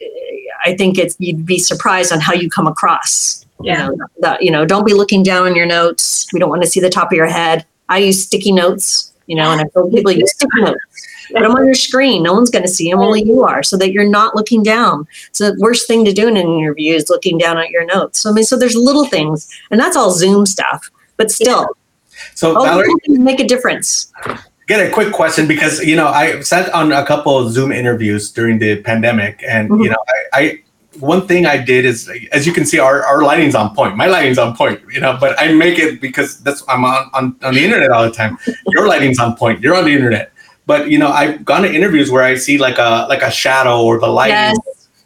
i 0.63 0.75
think 0.75 0.99
it's 0.99 1.15
you'd 1.17 1.43
be 1.43 1.57
surprised 1.57 2.11
on 2.11 2.19
how 2.19 2.33
you 2.33 2.49
come 2.49 2.67
across. 2.67 3.45
Yeah. 3.63 3.89
you 3.89 3.95
know, 3.95 4.05
that, 4.19 4.43
you 4.43 4.51
know 4.51 4.65
don't 4.65 4.85
be 4.85 4.93
looking 4.93 5.23
down 5.23 5.47
on 5.47 5.55
your 5.55 5.65
notes. 5.65 6.27
We 6.33 6.39
don't 6.39 6.49
want 6.49 6.61
to 6.63 6.69
see 6.69 6.79
the 6.79 6.89
top 6.89 7.11
of 7.11 7.15
your 7.15 7.27
head. 7.27 7.65
I 7.89 7.99
use 7.99 8.23
sticky 8.23 8.51
notes 8.51 9.11
you 9.27 9.35
know 9.35 9.51
and 9.51 9.61
i 9.61 9.63
told 9.73 9.93
people 9.93 10.11
use 10.11 10.31
sticky 10.33 10.61
notes 10.61 10.79
Put 11.31 11.41
them 11.41 11.51
on 11.51 11.65
your 11.65 11.75
screen. 11.75 12.23
No 12.23 12.33
one's 12.33 12.49
going 12.49 12.63
to 12.63 12.69
see 12.69 12.89
them, 12.89 12.99
only 12.99 13.23
you 13.23 13.43
are, 13.43 13.63
so 13.63 13.77
that 13.77 13.91
you're 13.91 14.09
not 14.09 14.35
looking 14.35 14.63
down. 14.63 15.07
So 15.31 15.51
the 15.51 15.59
worst 15.59 15.87
thing 15.87 16.05
to 16.05 16.13
do 16.13 16.27
in 16.27 16.37
an 16.37 16.47
interview 16.47 16.93
is 16.93 17.09
looking 17.09 17.37
down 17.37 17.57
at 17.57 17.69
your 17.69 17.85
notes. 17.85 18.19
So 18.19 18.29
I 18.29 18.33
mean, 18.33 18.43
so 18.43 18.57
there's 18.57 18.75
little 18.75 19.05
things, 19.05 19.49
and 19.71 19.79
that's 19.79 19.95
all 19.95 20.11
Zoom 20.11 20.45
stuff, 20.45 20.89
but 21.17 21.31
still. 21.31 21.69
So 22.35 22.57
all 22.57 22.65
Valerie, 22.65 22.93
make 23.07 23.39
a 23.39 23.47
difference. 23.47 24.11
Get 24.67 24.85
a 24.85 24.91
quick 24.91 25.11
question 25.11 25.47
because 25.47 25.83
you 25.83 25.95
know 25.95 26.07
I 26.07 26.39
sat 26.41 26.73
on 26.73 26.91
a 26.91 27.05
couple 27.05 27.37
of 27.37 27.51
Zoom 27.51 27.71
interviews 27.71 28.31
during 28.31 28.59
the 28.59 28.81
pandemic, 28.81 29.43
and 29.47 29.69
mm-hmm. 29.69 29.81
you 29.81 29.89
know 29.89 30.03
I, 30.33 30.39
I 30.39 30.61
one 30.99 31.25
thing 31.27 31.45
I 31.45 31.57
did 31.57 31.85
is, 31.85 32.11
as 32.31 32.45
you 32.45 32.51
can 32.51 32.65
see, 32.65 32.77
our, 32.77 33.03
our 33.03 33.23
lighting's 33.23 33.55
on 33.55 33.73
point. 33.73 33.95
My 33.95 34.07
lighting's 34.07 34.37
on 34.37 34.55
point, 34.55 34.81
you 34.91 34.99
know, 34.99 35.17
but 35.19 35.39
I 35.39 35.53
make 35.53 35.79
it 35.79 36.01
because 36.01 36.39
that's 36.41 36.63
I'm 36.67 36.83
on, 36.83 37.09
on, 37.13 37.35
on 37.43 37.53
the 37.53 37.63
internet 37.63 37.91
all 37.91 38.03
the 38.03 38.11
time. 38.11 38.37
Your 38.67 38.87
lighting's 38.87 39.19
on 39.19 39.35
point. 39.37 39.61
You're 39.61 39.75
on 39.75 39.85
the 39.85 39.93
internet. 39.93 40.30
But 40.65 40.89
you 40.89 40.97
know, 40.97 41.09
I've 41.09 41.43
gone 41.43 41.63
to 41.63 41.73
interviews 41.73 42.11
where 42.11 42.23
I 42.23 42.35
see 42.35 42.57
like 42.57 42.77
a 42.77 43.05
like 43.09 43.21
a 43.21 43.31
shadow 43.31 43.83
or 43.83 43.99
the 43.99 44.07
light. 44.07 44.29
Yes. 44.29 44.57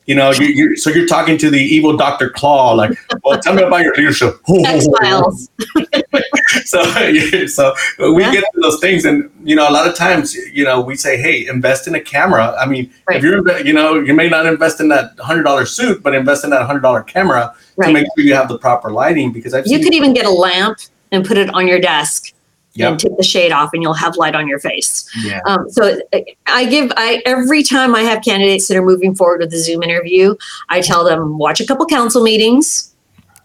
You 0.05 0.13
know, 0.13 0.31
you, 0.31 0.45
you're 0.45 0.75
so 0.75 0.91
you're 0.91 1.07
talking 1.07 1.35
to 1.39 1.49
the 1.49 1.59
evil 1.59 1.97
Doctor 1.97 2.29
Claw, 2.29 2.73
like, 2.73 2.91
well, 3.23 3.39
tell 3.39 3.55
me 3.55 3.63
about 3.63 3.81
your 3.81 3.95
leadership. 3.95 4.39
X 4.65 4.87
Files. 4.99 5.49
so, 6.65 6.83
so 7.47 7.73
we 8.13 8.21
yeah. 8.21 8.31
get 8.31 8.43
to 8.53 8.61
those 8.61 8.79
things, 8.79 9.05
and 9.05 9.31
you 9.43 9.55
know, 9.55 9.67
a 9.67 9.71
lot 9.71 9.87
of 9.87 9.95
times, 9.95 10.35
you 10.35 10.63
know, 10.63 10.79
we 10.79 10.95
say, 10.95 11.17
hey, 11.17 11.47
invest 11.47 11.87
in 11.87 11.95
a 11.95 11.99
camera. 11.99 12.55
I 12.59 12.67
mean, 12.67 12.93
right. 13.07 13.17
if 13.17 13.23
you're, 13.23 13.59
you 13.61 13.73
know, 13.73 13.95
you 13.95 14.13
may 14.13 14.29
not 14.29 14.45
invest 14.45 14.79
in 14.79 14.89
that 14.89 15.17
hundred 15.17 15.41
dollar 15.41 15.65
suit, 15.65 16.03
but 16.03 16.13
invest 16.13 16.43
in 16.43 16.51
that 16.51 16.67
hundred 16.67 16.81
dollar 16.81 17.01
camera 17.01 17.55
right. 17.75 17.87
to 17.87 17.93
make 17.93 18.05
sure 18.15 18.23
you 18.23 18.35
have 18.35 18.47
the 18.47 18.59
proper 18.59 18.91
lighting. 18.91 19.31
Because 19.31 19.55
I've 19.55 19.65
you 19.65 19.79
could 19.79 19.95
even 19.95 20.13
get 20.13 20.27
a 20.27 20.31
lamp 20.31 20.77
and 21.11 21.25
put 21.25 21.39
it 21.39 21.49
on 21.55 21.67
your 21.67 21.79
desk 21.79 22.31
yep. 22.75 22.91
and 22.91 22.99
take 22.99 23.17
the 23.17 23.23
shade 23.23 23.51
off 23.51 23.71
and 23.73 23.81
you'll 23.81 23.93
have 23.93 24.15
light 24.17 24.35
on 24.35 24.47
your 24.47 24.59
face. 24.59 25.09
Yeah. 25.23 25.41
Um, 25.45 25.69
so 25.69 25.99
I 26.47 26.65
give 26.65 26.91
I 26.97 27.21
every 27.25 27.63
time 27.63 27.95
I 27.95 28.01
have 28.01 28.23
candidates 28.23 28.67
that 28.67 28.77
are 28.77 28.85
moving 28.85 29.15
forward 29.15 29.39
with 29.41 29.51
the 29.51 29.57
Zoom 29.57 29.81
interview, 29.83 30.35
I 30.69 30.81
tell 30.81 31.03
them 31.03 31.37
watch 31.37 31.59
a 31.59 31.65
couple 31.65 31.85
council 31.85 32.21
meetings, 32.21 32.95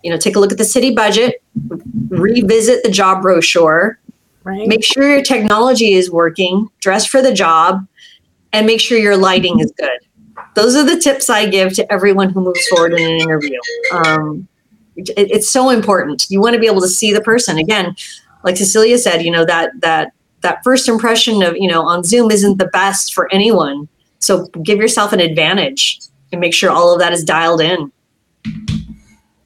you 0.02 0.10
know, 0.10 0.16
take 0.16 0.36
a 0.36 0.40
look 0.40 0.52
at 0.52 0.58
the 0.58 0.64
city 0.64 0.94
budget, 0.94 1.42
revisit 2.08 2.82
the 2.82 2.90
job 2.90 3.22
brochure, 3.22 3.98
right. 4.44 4.68
make 4.68 4.84
sure 4.84 5.08
your 5.08 5.22
technology 5.22 5.92
is 5.92 6.10
working, 6.10 6.68
dress 6.80 7.06
for 7.06 7.22
the 7.22 7.32
job, 7.32 7.86
and 8.52 8.66
make 8.66 8.80
sure 8.80 8.98
your 8.98 9.16
lighting 9.16 9.60
is 9.60 9.72
good. 9.72 9.98
Those 10.54 10.74
are 10.74 10.84
the 10.84 10.98
tips 10.98 11.30
I 11.30 11.46
give 11.46 11.74
to 11.74 11.92
everyone 11.92 12.30
who 12.30 12.40
moves 12.40 12.66
forward 12.68 12.94
in 12.94 13.02
an 13.02 13.20
interview. 13.20 13.58
Um, 13.92 14.48
it, 14.96 15.10
it's 15.16 15.48
so 15.48 15.70
important. 15.70 16.26
You 16.28 16.40
want 16.40 16.54
to 16.54 16.60
be 16.60 16.66
able 16.66 16.80
to 16.80 16.88
see 16.88 17.12
the 17.12 17.20
person. 17.20 17.58
Again, 17.58 17.94
like 18.42 18.56
Cecilia 18.56 18.98
said, 18.98 19.22
you 19.22 19.30
know, 19.30 19.44
that 19.44 19.72
that 19.80 20.12
that 20.40 20.62
first 20.64 20.88
impression 20.88 21.42
of, 21.42 21.56
you 21.56 21.68
know, 21.68 21.86
on 21.86 22.02
Zoom 22.02 22.30
isn't 22.30 22.58
the 22.58 22.66
best 22.66 23.14
for 23.14 23.32
anyone. 23.32 23.88
So 24.18 24.46
give 24.62 24.78
yourself 24.78 25.12
an 25.12 25.20
advantage 25.20 26.00
and 26.32 26.40
make 26.40 26.54
sure 26.54 26.70
all 26.70 26.92
of 26.92 27.00
that 27.00 27.12
is 27.12 27.24
dialed 27.24 27.60
in. 27.60 27.92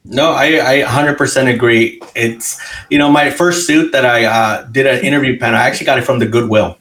No, 0.04 0.32
I, 0.32 0.82
I 0.82 0.82
100% 0.82 1.52
agree. 1.52 2.00
It's, 2.14 2.60
you 2.90 2.98
know, 2.98 3.10
my 3.10 3.30
first 3.30 3.66
suit 3.66 3.90
that 3.92 4.04
I 4.04 4.24
uh, 4.24 4.64
did 4.64 4.86
an 4.86 5.02
interview 5.02 5.38
panel, 5.38 5.58
I 5.58 5.62
actually 5.62 5.86
got 5.86 5.98
it 5.98 6.02
from 6.02 6.18
the 6.18 6.26
Goodwill. 6.26 6.78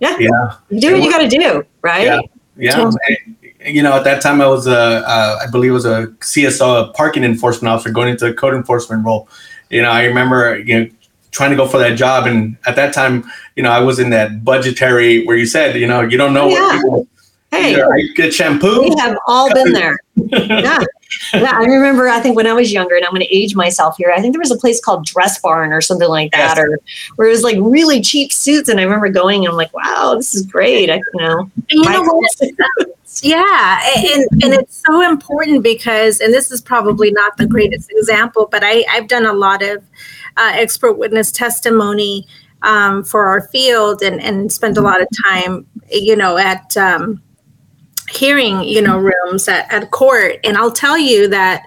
Yeah. 0.00 0.16
Yeah. 0.18 0.56
You 0.70 0.80
do 0.80 0.92
what 0.92 1.02
you 1.02 1.10
got 1.10 1.18
to 1.18 1.28
do, 1.28 1.64
right? 1.82 2.06
Yeah. 2.06 2.20
yeah. 2.56 2.90
you 3.66 3.82
know, 3.82 3.92
at 3.92 4.04
that 4.04 4.22
time 4.22 4.40
I 4.40 4.46
was 4.46 4.66
a, 4.66 4.78
uh, 5.06 5.40
I 5.46 5.50
believe 5.50 5.72
it 5.72 5.74
was 5.74 5.84
a 5.84 6.06
CSO, 6.20 6.88
a 6.88 6.92
parking 6.92 7.22
enforcement 7.22 7.72
officer 7.72 7.90
going 7.90 8.08
into 8.08 8.26
a 8.26 8.34
code 8.34 8.54
enforcement 8.54 9.04
role. 9.04 9.28
You 9.68 9.82
know, 9.82 9.90
I 9.90 10.04
remember, 10.04 10.58
you 10.58 10.80
know, 10.80 10.90
trying 11.34 11.50
to 11.50 11.56
go 11.56 11.66
for 11.66 11.78
that 11.78 11.98
job. 11.98 12.26
And 12.26 12.56
at 12.64 12.76
that 12.76 12.94
time, 12.94 13.24
you 13.56 13.62
know, 13.62 13.70
I 13.70 13.80
was 13.80 13.98
in 13.98 14.10
that 14.10 14.44
budgetary 14.44 15.26
where 15.26 15.36
you 15.36 15.46
said, 15.46 15.76
you 15.76 15.86
know, 15.86 16.00
you 16.00 16.16
don't 16.16 16.32
know 16.32 16.48
yeah. 16.48 16.60
what 16.60 16.76
people. 16.76 17.08
Hey, 17.50 17.80
I 17.80 18.08
get 18.14 18.34
shampoo. 18.34 18.82
We 18.82 18.94
have 18.98 19.16
all 19.26 19.52
been 19.52 19.72
there. 19.72 19.98
yeah. 20.16 20.82
Yeah. 21.32 21.52
I 21.52 21.64
remember, 21.64 22.08
I 22.08 22.18
think 22.18 22.34
when 22.34 22.46
I 22.46 22.52
was 22.52 22.72
younger, 22.72 22.96
and 22.96 23.04
I'm 23.04 23.12
going 23.12 23.22
to 23.22 23.34
age 23.34 23.54
myself 23.54 23.96
here, 23.96 24.12
I 24.14 24.20
think 24.20 24.34
there 24.34 24.40
was 24.40 24.50
a 24.50 24.56
place 24.56 24.80
called 24.80 25.04
Dress 25.04 25.40
Barn 25.40 25.72
or 25.72 25.80
something 25.80 26.08
like 26.08 26.32
that, 26.32 26.56
yes. 26.56 26.58
or 26.58 26.78
where 27.14 27.28
it 27.28 27.30
was 27.30 27.42
like 27.42 27.56
really 27.60 28.00
cheap 28.00 28.32
suits. 28.32 28.68
And 28.68 28.80
I 28.80 28.82
remember 28.82 29.08
going 29.08 29.44
and 29.44 29.50
I'm 29.50 29.56
like, 29.56 29.72
wow, 29.72 30.14
this 30.16 30.34
is 30.34 30.44
great. 30.44 30.90
I, 30.90 30.96
you 30.96 31.20
know, 31.20 31.50
you 31.68 31.82
know 31.82 32.22
yeah. 33.22 33.80
And, 33.96 34.42
and 34.42 34.54
it's 34.54 34.82
so 34.84 35.08
important 35.08 35.62
because, 35.62 36.20
and 36.20 36.34
this 36.34 36.50
is 36.50 36.60
probably 36.60 37.12
not 37.12 37.36
the 37.36 37.46
greatest 37.46 37.92
example, 37.92 38.48
but 38.50 38.62
I, 38.64 38.84
I've 38.90 39.06
done 39.06 39.26
a 39.26 39.32
lot 39.32 39.62
of 39.62 39.84
uh, 40.36 40.52
expert 40.54 40.94
witness 40.94 41.30
testimony 41.32 42.26
um, 42.62 43.04
for 43.04 43.26
our 43.26 43.48
field 43.48 44.02
and, 44.02 44.20
and 44.20 44.50
spent 44.50 44.76
a 44.76 44.80
lot 44.80 45.00
of 45.00 45.08
time, 45.24 45.66
you 45.90 46.16
know, 46.16 46.36
at 46.38 46.76
um, 46.76 47.22
hearing, 48.10 48.62
you 48.62 48.80
know, 48.80 48.98
rooms 48.98 49.48
at, 49.48 49.70
at 49.72 49.90
court. 49.90 50.36
And 50.44 50.56
I'll 50.56 50.72
tell 50.72 50.98
you 50.98 51.28
that 51.28 51.64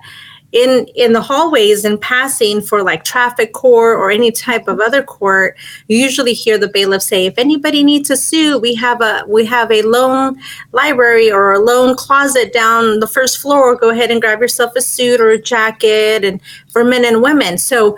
in 0.53 0.85
in 0.95 1.11
the 1.11 1.21
hallways 1.21 1.83
and 1.83 1.99
passing 1.99 2.61
for 2.61 2.81
like 2.81 3.03
traffic 3.03 3.51
court 3.51 3.97
or 3.97 4.09
any 4.09 4.31
type 4.31 4.67
of 4.69 4.79
other 4.79 5.03
court 5.03 5.57
you 5.89 5.97
usually 5.97 6.33
hear 6.33 6.57
the 6.57 6.69
bailiff 6.69 7.01
say 7.01 7.25
if 7.25 7.37
anybody 7.37 7.83
needs 7.83 8.09
a 8.09 8.15
suit 8.15 8.61
we 8.61 8.73
have 8.73 9.01
a 9.01 9.25
we 9.27 9.45
have 9.45 9.69
a 9.71 9.81
loan 9.81 10.37
library 10.71 11.29
or 11.29 11.51
a 11.51 11.59
loan 11.59 11.95
closet 11.95 12.53
down 12.53 13.01
the 13.01 13.07
first 13.07 13.39
floor 13.39 13.75
go 13.75 13.89
ahead 13.89 14.09
and 14.09 14.21
grab 14.21 14.39
yourself 14.39 14.71
a 14.77 14.81
suit 14.81 15.19
or 15.19 15.31
a 15.31 15.41
jacket 15.41 16.23
and 16.23 16.41
for 16.71 16.85
men 16.85 17.03
and 17.03 17.21
women 17.21 17.57
so 17.57 17.97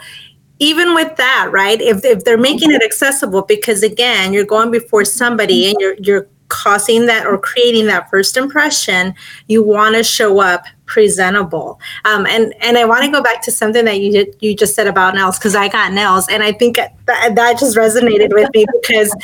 even 0.60 0.94
with 0.94 1.16
that, 1.16 1.50
right? 1.52 1.82
If, 1.82 2.04
if 2.06 2.24
they're 2.24 2.38
making 2.38 2.72
it 2.72 2.84
accessible, 2.84 3.44
because 3.44 3.82
again, 3.82 4.34
you're 4.34 4.46
going 4.46 4.72
before 4.72 5.06
somebody 5.06 5.70
and 5.70 5.76
you're 5.80 5.96
you're 6.00 6.28
causing 6.50 7.06
that 7.06 7.26
or 7.26 7.38
creating 7.38 7.86
that 7.86 8.10
first 8.10 8.36
impression, 8.36 9.14
you 9.48 9.64
want 9.64 9.96
to 9.96 10.04
show 10.04 10.40
up 10.40 10.66
presentable. 10.90 11.80
Um, 12.04 12.26
and 12.26 12.54
and 12.60 12.78
I 12.78 12.84
want 12.84 13.06
to 13.06 13.12
go 13.12 13.22
back 13.22 13.42
to 13.44 13.52
something 13.52 13.86
that 13.86 14.02
you 14.02 14.12
did, 14.12 14.36
you 14.42 14.56
just 14.56 14.76
said 14.76 14.88
about 14.88 15.16
nails 15.16 15.38
because 15.38 15.56
I 15.56 15.70
got 15.70 15.94
nails, 15.94 16.28
and 16.28 16.44
I 16.44 16.52
think 16.52 16.76
that, 16.76 16.96
that 17.06 17.60
just 17.60 17.78
resonated 17.78 18.34
with 18.34 18.50
me 18.54 18.66
because 18.82 19.16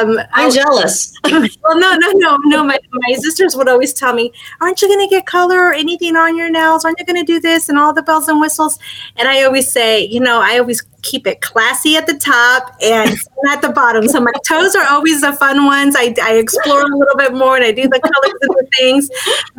um, 0.00 0.18
I'm 0.32 0.50
jealous. 0.50 1.12
well, 1.24 1.78
no, 1.78 1.94
no, 1.94 2.10
no, 2.12 2.38
no. 2.44 2.64
My 2.64 2.78
my 2.90 3.14
sisters 3.14 3.54
would 3.54 3.68
always 3.68 3.92
tell 3.92 4.14
me, 4.14 4.32
"Aren't 4.60 4.82
you 4.82 4.88
going 4.88 5.06
to 5.06 5.14
get 5.14 5.26
color 5.26 5.58
or 5.58 5.72
anything 5.72 6.16
on 6.16 6.36
your 6.36 6.50
nails? 6.50 6.84
Aren't 6.84 6.98
you 6.98 7.06
going 7.06 7.24
to 7.24 7.32
do 7.32 7.38
this 7.38 7.68
and 7.68 7.78
all 7.78 7.92
the 7.92 8.02
bells 8.02 8.26
and 8.26 8.40
whistles?" 8.40 8.78
And 9.16 9.28
I 9.28 9.44
always 9.44 9.70
say, 9.70 10.04
you 10.04 10.18
know, 10.18 10.40
I 10.42 10.58
always 10.58 10.82
keep 11.02 11.26
it 11.26 11.40
classy 11.40 11.96
at 11.96 12.06
the 12.06 12.14
top 12.14 12.76
and 12.82 13.16
at 13.50 13.62
the 13.62 13.68
bottom. 13.68 14.08
So 14.08 14.20
my 14.20 14.32
toes 14.46 14.74
are 14.74 14.86
always 14.88 15.20
the 15.20 15.32
fun 15.32 15.64
ones. 15.64 15.94
I, 15.96 16.14
I 16.22 16.34
explore 16.34 16.82
a 16.82 16.96
little 16.96 17.16
bit 17.16 17.34
more 17.34 17.56
and 17.56 17.64
I 17.64 17.72
do 17.72 17.82
the 17.88 18.00
colors 18.00 18.38
and 18.42 18.50
the 18.50 18.68
things. 18.76 19.10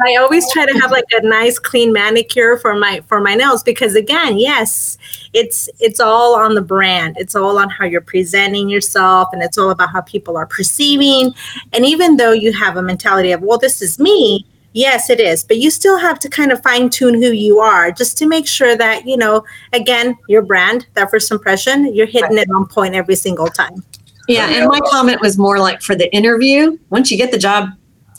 I 0.05 0.15
always 0.17 0.51
try 0.51 0.65
to 0.65 0.78
have 0.82 0.91
like 0.91 1.05
a 1.11 1.21
nice 1.27 1.59
clean 1.59 1.91
manicure 1.93 2.57
for 2.57 2.75
my 2.75 3.01
for 3.07 3.19
my 3.19 3.36
nails 3.36 3.63
because 3.63 3.95
again, 3.95 4.38
yes, 4.38 4.97
it's 5.34 5.69
it's 5.80 5.99
all 5.99 6.36
on 6.36 6.55
the 6.55 6.61
brand. 6.61 7.15
It's 7.19 7.36
all 7.36 7.57
on 7.59 7.69
how 7.69 7.86
you're 7.86 8.01
presenting 8.01 8.69
yourself 8.69 9.30
and 9.34 9.41
it's 9.41 9.57
all 9.57 9.69
about 9.69 9.89
how 9.91 10.01
people 10.01 10.38
are 10.38 10.47
perceiving. 10.47 11.34
And 11.73 11.86
even 11.86 12.17
though 12.17 12.32
you 12.32 12.53
have 12.53 12.77
a 12.77 12.82
mentality 12.82 13.32
of, 13.32 13.41
well, 13.41 13.57
this 13.57 13.82
is 13.82 13.99
me, 13.99 14.45
Yes, 14.73 15.09
it 15.09 15.19
is. 15.19 15.43
But 15.43 15.57
you 15.57 15.71
still 15.71 15.97
have 15.97 16.19
to 16.19 16.30
kind 16.30 16.51
of 16.51 16.61
fine 16.61 16.89
tune 16.89 17.15
who 17.15 17.32
you 17.32 17.59
are 17.59 17.91
just 17.91 18.17
to 18.19 18.27
make 18.27 18.47
sure 18.47 18.75
that, 18.77 19.05
you 19.05 19.17
know, 19.17 19.43
again, 19.73 20.15
your 20.27 20.41
brand, 20.41 20.86
that 20.93 21.09
first 21.09 21.32
impression, 21.32 21.93
you're 21.93 22.05
hitting 22.05 22.38
it 22.38 22.49
on 22.51 22.67
point 22.67 22.93
every 22.93 23.15
single 23.15 23.47
time. 23.47 23.84
Yeah. 24.27 24.47
And 24.47 24.67
my 24.67 24.80
comment 24.91 25.21
was 25.21 25.39
more 25.39 25.57
like 25.57 25.82
for 25.82 25.95
the 25.95 26.13
interview, 26.15 26.77
once 26.91 27.09
you 27.09 27.17
get 27.17 27.32
the 27.32 27.38
job, 27.38 27.69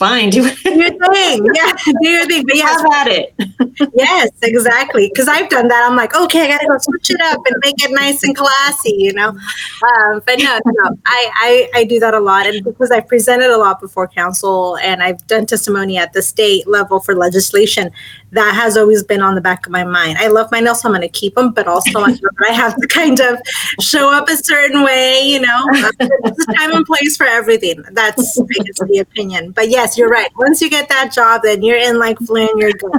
fine. 0.01 0.31
Do 0.31 0.41
your 0.41 0.49
thing. 0.49 1.47
Yeah, 1.53 1.73
do 2.01 2.09
your 2.09 2.25
thing. 2.25 2.43
But 2.45 2.55
yes, 2.55 2.81
have 2.81 2.91
at 2.93 3.07
it. 3.07 3.35
yes, 3.95 4.29
exactly. 4.41 5.09
Because 5.13 5.27
I've 5.27 5.49
done 5.49 5.67
that. 5.67 5.87
I'm 5.87 5.95
like, 5.95 6.15
okay, 6.15 6.45
I 6.45 6.47
gotta 6.47 6.67
go 6.67 6.77
switch 6.79 7.11
it 7.11 7.21
up 7.21 7.39
and 7.45 7.55
make 7.63 7.75
it 7.83 7.91
nice 7.91 8.23
and 8.23 8.35
classy, 8.35 8.95
you 8.97 9.13
know. 9.13 9.29
Um, 9.29 10.21
but 10.25 10.39
no, 10.39 10.59
no, 10.65 10.97
I, 11.05 11.29
I 11.35 11.69
I 11.81 11.83
do 11.83 11.99
that 11.99 12.15
a 12.15 12.19
lot, 12.19 12.47
and 12.47 12.63
because 12.63 12.89
I've 12.89 13.07
presented 13.07 13.51
a 13.51 13.57
lot 13.57 13.79
before 13.79 14.07
council 14.07 14.77
and 14.77 15.03
I've 15.03 15.25
done 15.27 15.45
testimony 15.45 15.97
at 15.97 16.13
the 16.13 16.21
state 16.21 16.67
level 16.67 16.99
for 16.99 17.15
legislation, 17.15 17.91
that 18.31 18.55
has 18.55 18.77
always 18.77 19.03
been 19.03 19.21
on 19.21 19.35
the 19.35 19.41
back 19.41 19.65
of 19.65 19.71
my 19.71 19.83
mind. 19.83 20.17
I 20.17 20.27
love 20.27 20.51
my 20.51 20.59
nails, 20.59 20.81
so 20.81 20.89
I'm 20.89 20.93
going 20.93 21.01
to 21.01 21.09
keep 21.09 21.35
them, 21.35 21.51
but 21.51 21.67
also 21.67 21.99
I 21.99 22.51
have 22.51 22.75
to 22.77 22.87
kind 22.87 23.19
of 23.19 23.39
show 23.79 24.11
up 24.11 24.29
a 24.29 24.37
certain 24.37 24.83
way, 24.83 25.21
you 25.23 25.41
know. 25.41 25.65
Time 26.57 26.71
and 26.73 26.85
place 26.85 27.17
for 27.17 27.25
everything. 27.25 27.83
That's 27.91 28.35
the 28.35 28.99
opinion. 28.99 29.51
But 29.51 29.69
yes, 29.69 29.97
you're 29.97 30.09
right. 30.09 30.29
Once 30.37 30.61
you 30.61 30.69
get 30.69 30.87
that 30.89 31.11
job, 31.13 31.41
then 31.43 31.61
you're 31.61 31.77
in 31.77 31.99
like 31.99 32.17
Flynn, 32.19 32.49
you're 32.57 32.71
good. 32.71 32.91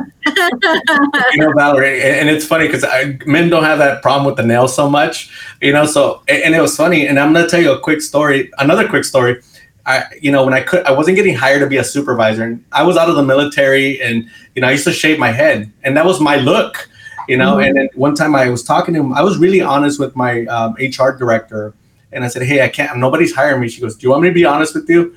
you 1.33 1.39
know, 1.39 1.53
Valerie, 1.57 2.03
and 2.03 2.29
it's 2.29 2.45
funny 2.45 2.67
because 2.67 2.85
men 3.27 3.49
don't 3.49 3.65
have 3.65 3.79
that 3.79 4.03
problem 4.03 4.27
with 4.27 4.37
the 4.37 4.45
nails 4.45 4.75
so 4.75 4.89
much, 4.89 5.31
you 5.61 5.73
know. 5.73 5.87
So, 5.87 6.23
and 6.29 6.55
it 6.55 6.61
was 6.61 6.77
funny, 6.77 7.07
and 7.07 7.19
I'm 7.19 7.33
going 7.33 7.45
to 7.45 7.51
tell 7.51 7.61
you 7.61 7.73
a 7.73 7.81
quick 7.81 8.03
story, 8.03 8.51
another 8.59 8.89
quick 8.89 9.05
story 9.05 9.41
I, 9.85 10.05
you 10.21 10.31
know, 10.31 10.45
when 10.45 10.55
I 10.55 10.61
could, 10.61 10.85
I 10.85 10.93
wasn't 10.93 11.17
getting 11.17 11.35
hired 11.35 11.61
to 11.61 11.67
be 11.67 11.79
a 11.79 11.85
supervisor. 11.85 12.45
And 12.45 12.65
I 12.73 12.83
was 12.83 12.97
out 12.97 13.09
of 13.09 13.17
the 13.17 13.23
military, 13.23 14.01
and 14.01 14.29
you 14.55 14.63
know, 14.63 14.69
I 14.69 14.73
used 14.73 14.85
to 14.85 14.93
shave 14.93 15.19
my 15.19 15.33
head, 15.33 15.73
and 15.83 15.97
that 15.97 16.05
was 16.05 16.21
my 16.21 16.37
look, 16.37 16.89
you 17.29 17.37
know. 17.37 17.57
Mm-hmm. 17.57 17.67
And 17.67 17.77
then 17.77 17.89
one 17.95 18.15
time 18.15 18.35
I 18.35 18.49
was 18.49 18.63
talking 18.63 18.95
to 18.95 19.01
him, 19.01 19.13
I 19.13 19.23
was 19.23 19.39
really 19.39 19.61
honest 19.61 19.99
with 19.99 20.15
my 20.15 20.45
um, 20.47 20.75
HR 20.75 21.11
director, 21.11 21.75
and 22.13 22.25
I 22.25 22.29
said, 22.29 22.43
"Hey, 22.43 22.63
I 22.63 22.69
can't. 22.69 22.97
Nobody's 22.99 23.35
hiring 23.35 23.61
me." 23.61 23.69
She 23.69 23.81
goes, 23.81 23.97
"Do 23.97 24.07
you 24.07 24.11
want 24.11 24.23
me 24.23 24.29
to 24.29 24.35
be 24.35 24.45
honest 24.45 24.75
with 24.75 24.89
you?" 24.89 25.17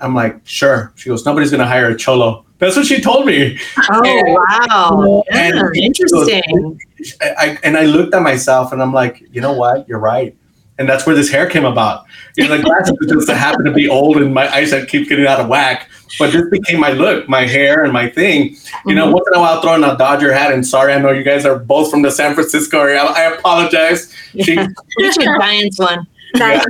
I'm 0.00 0.14
like, 0.14 0.40
"Sure." 0.44 0.92
She 0.94 1.08
goes, 1.08 1.26
"Nobody's 1.26 1.50
gonna 1.50 1.66
hire 1.66 1.88
a 1.88 1.96
cholo." 1.96 2.44
That's 2.58 2.76
what 2.76 2.86
she 2.86 3.00
told 3.00 3.26
me. 3.26 3.58
Oh 3.90 4.02
and, 4.04 4.38
wow! 4.70 5.24
And 5.32 5.56
yeah, 5.74 5.82
interesting. 5.82 6.80
I, 7.20 7.34
I, 7.36 7.58
and 7.64 7.76
I 7.76 7.86
looked 7.86 8.14
at 8.14 8.22
myself, 8.22 8.72
and 8.72 8.80
I'm 8.80 8.92
like, 8.92 9.24
you 9.32 9.40
know 9.40 9.52
what? 9.52 9.88
You're 9.88 9.98
right 9.98 10.36
and 10.78 10.88
that's 10.88 11.06
where 11.06 11.14
this 11.14 11.30
hair 11.30 11.48
came 11.48 11.64
about. 11.64 12.04
You 12.36 12.48
know, 12.48 12.56
the 12.56 12.62
glasses 12.62 12.96
just 13.08 13.30
happen 13.30 13.64
to 13.64 13.72
be 13.72 13.88
old, 13.88 14.16
and 14.16 14.34
my 14.34 14.52
eyesight 14.52 14.88
keeps 14.88 15.08
getting 15.08 15.26
out 15.26 15.38
of 15.38 15.48
whack. 15.48 15.88
But 16.18 16.32
this 16.32 16.48
became 16.50 16.80
my 16.80 16.90
look, 16.90 17.28
my 17.28 17.46
hair, 17.46 17.84
and 17.84 17.92
my 17.92 18.08
thing. 18.08 18.50
You 18.50 18.56
mm-hmm. 18.56 18.94
know, 18.94 19.10
once 19.10 19.26
in 19.32 19.38
a 19.38 19.40
while, 19.40 19.60
throwing 19.60 19.84
a 19.84 19.96
Dodger 19.96 20.32
hat. 20.32 20.52
And 20.52 20.66
sorry, 20.66 20.92
I 20.92 20.98
know 20.98 21.12
you 21.12 21.22
guys 21.22 21.46
are 21.46 21.58
both 21.58 21.90
from 21.90 22.02
the 22.02 22.10
San 22.10 22.34
Francisco 22.34 22.80
area. 22.80 23.02
I, 23.02 23.22
I 23.22 23.34
apologize. 23.34 24.12
She, 24.40 24.54
Giants 25.10 25.78
one. 25.78 26.06
Yeah. 26.36 26.64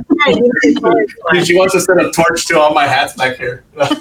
she 1.43 1.57
wants 1.57 1.73
to 1.73 1.81
set 1.81 1.97
a 1.97 2.11
torch 2.11 2.45
to 2.47 2.59
all 2.59 2.73
my 2.73 2.85
hats 2.85 3.13
back 3.13 3.37
here. 3.37 3.63
but, 3.73 3.99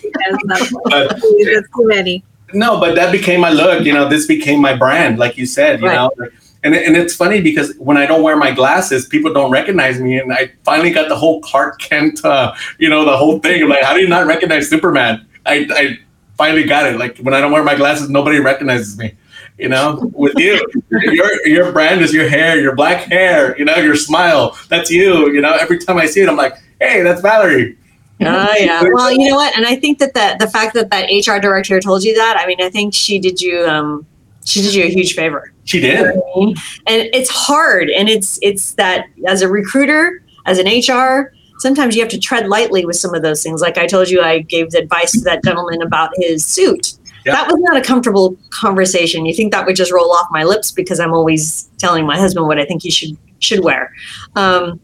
too 1.21 1.87
many. 1.87 2.23
No, 2.53 2.79
but 2.79 2.95
that 2.97 3.11
became 3.11 3.41
my 3.41 3.51
look. 3.51 3.85
You 3.85 3.95
know, 3.95 4.07
this 4.07 4.27
became 4.27 4.61
my 4.61 4.75
brand, 4.77 5.19
like 5.19 5.39
you 5.39 5.47
said. 5.47 5.81
You 5.81 5.87
right. 5.87 5.95
know 5.95 6.29
and, 6.65 6.75
and 6.75 6.97
it's 6.97 7.15
funny 7.15 7.43
because 7.43 7.75
when 7.77 7.99
I 7.99 8.07
don't 8.07 8.23
wear 8.23 8.37
my 8.37 8.51
glasses, 8.51 9.07
people 9.07 9.33
don't 9.33 9.51
recognize 9.51 10.01
me. 10.01 10.19
And 10.19 10.33
I 10.33 10.51
finally 10.65 10.91
got 10.91 11.11
the 11.11 11.17
whole 11.17 11.43
Clark 11.43 11.79
Kent, 11.79 12.25
uh, 12.25 12.55
you 12.79 12.89
know, 12.89 13.05
the 13.05 13.17
whole 13.17 13.39
thing. 13.39 13.63
I'm 13.63 13.69
like, 13.69 13.83
how 13.83 13.93
do 13.93 14.01
you 14.01 14.09
not 14.09 14.27
recognize 14.27 14.69
Superman? 14.71 15.27
I, 15.45 15.67
I 15.71 15.99
finally 16.39 16.65
got 16.65 16.87
it. 16.87 16.99
Like 16.99 17.19
when 17.19 17.35
I 17.35 17.41
don't 17.43 17.53
wear 17.53 17.63
my 17.63 17.75
glasses, 17.75 18.09
nobody 18.09 18.39
recognizes 18.39 18.97
me. 18.99 19.15
You 19.59 19.69
know, 19.69 20.11
with 20.15 20.37
you, 20.37 20.61
your 20.91 21.47
your 21.47 21.71
brand 21.71 22.01
is 22.01 22.13
your 22.13 22.29
hair, 22.29 22.59
your 22.59 22.75
black 22.75 23.05
hair. 23.05 23.57
You 23.57 23.65
know, 23.65 23.77
your 23.77 23.95
smile. 23.95 24.59
That's 24.69 24.91
you. 24.91 25.31
You 25.33 25.43
know, 25.43 25.53
every 25.53 25.79
time 25.79 25.97
I 25.97 26.07
see 26.07 26.23
it, 26.23 26.29
I'm 26.29 26.37
like, 26.37 26.55
hey, 26.81 27.03
that's 27.03 27.21
Valerie. 27.21 27.79
Oh 28.21 28.55
yeah. 28.59 28.83
Well, 28.83 29.13
you 29.13 29.31
know 29.31 29.37
what? 29.37 29.57
And 29.57 29.65
I 29.65 29.77
think 29.77 30.01
that 30.01 30.15
the 30.15 30.37
the 30.45 30.51
fact 30.51 30.75
that 30.75 30.91
that 30.91 31.05
HR 31.09 31.41
director 31.41 31.79
told 31.79 32.03
you 32.03 32.17
that, 32.17 32.37
I 32.37 32.47
mean, 32.47 32.61
I 32.61 32.69
think 32.69 32.95
she 32.95 33.21
did 33.21 33.41
you 33.41 33.65
um 33.67 34.07
she 34.45 34.63
did 34.63 34.75
you 34.75 34.85
a 34.85 34.89
huge 34.89 35.15
favor. 35.15 35.53
She 35.65 35.81
did. 35.81 36.01
And 36.07 36.59
it's 36.87 37.31
hard. 37.31 37.91
And 37.91 38.09
it's 38.09 38.39
it's 38.43 38.75
that 38.75 39.07
as 39.27 39.43
a 39.43 39.49
recruiter, 39.49 40.23
as 40.47 40.59
an 40.59 40.67
HR, 40.67 41.33
sometimes 41.59 41.97
you 41.97 42.03
have 42.03 42.11
to 42.11 42.19
tread 42.19 42.49
lightly 42.49 42.85
with 42.85 42.97
some 42.97 43.15
of 43.15 43.23
those 43.23 43.43
things. 43.43 43.61
Like 43.61 43.79
I 43.79 43.87
told 43.87 44.11
you, 44.11 44.21
I 44.21 44.41
gave 44.41 44.75
advice 44.75 45.13
to 45.13 45.21
that 45.21 45.43
gentleman 45.45 45.83
about 45.83 46.11
his 46.17 46.45
suit. 46.45 46.95
Yep. 47.25 47.35
That 47.35 47.47
was 47.47 47.57
not 47.61 47.77
a 47.77 47.81
comfortable 47.81 48.37
conversation. 48.51 49.25
You 49.25 49.35
think 49.35 49.53
that 49.53 49.65
would 49.65 49.77
just 49.77 49.91
roll 49.91 50.13
off 50.13 50.27
my 50.31 50.45
lips 50.45 50.71
because 50.71 51.01
I'm 51.01 51.15
always 51.15 51.71
telling 51.79 52.07
my 52.07 52.19
husband 52.19 52.47
what 52.47 52.59
I 52.59 52.67
think 52.67 52.83
he 52.83 52.91
should 52.91 53.17
should 53.39 53.65
wear. 53.65 53.93
Um, 54.37 54.79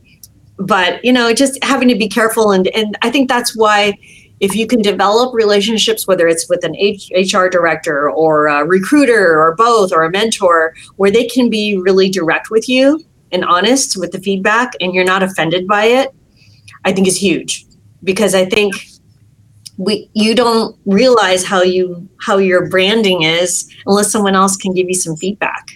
but 0.58 1.04
you 1.04 1.12
know, 1.12 1.34
just 1.34 1.62
having 1.62 1.88
to 1.88 1.94
be 1.94 2.08
careful, 2.08 2.50
and 2.52 2.68
and 2.68 2.96
I 3.02 3.10
think 3.10 3.28
that's 3.28 3.54
why 3.54 3.98
if 4.40 4.56
you 4.56 4.66
can 4.66 4.80
develop 4.80 5.34
relationships, 5.34 6.06
whether 6.06 6.26
it's 6.26 6.48
with 6.48 6.64
an 6.64 6.74
H- 6.76 7.12
HR 7.14 7.48
director 7.48 8.10
or 8.10 8.46
a 8.46 8.64
recruiter 8.64 9.38
or 9.38 9.54
both 9.54 9.92
or 9.92 10.02
a 10.02 10.10
mentor, 10.10 10.74
where 10.96 11.10
they 11.10 11.26
can 11.26 11.50
be 11.50 11.76
really 11.76 12.08
direct 12.08 12.50
with 12.50 12.68
you 12.68 13.04
and 13.32 13.44
honest 13.44 13.98
with 13.98 14.12
the 14.12 14.18
feedback 14.18 14.72
and 14.80 14.94
you're 14.94 15.04
not 15.04 15.22
offended 15.22 15.68
by 15.68 15.84
it, 15.84 16.14
I 16.84 16.92
think 16.92 17.06
is 17.06 17.20
huge. 17.20 17.66
Because 18.02 18.34
I 18.34 18.46
think 18.46 18.74
we 19.76 20.10
you 20.14 20.34
don't 20.34 20.76
realize 20.86 21.44
how 21.44 21.62
you 21.62 22.08
how 22.20 22.38
your 22.38 22.68
branding 22.68 23.22
is 23.22 23.70
unless 23.86 24.10
someone 24.10 24.34
else 24.34 24.56
can 24.56 24.72
give 24.72 24.88
you 24.88 24.94
some 24.94 25.16
feedback. 25.16 25.68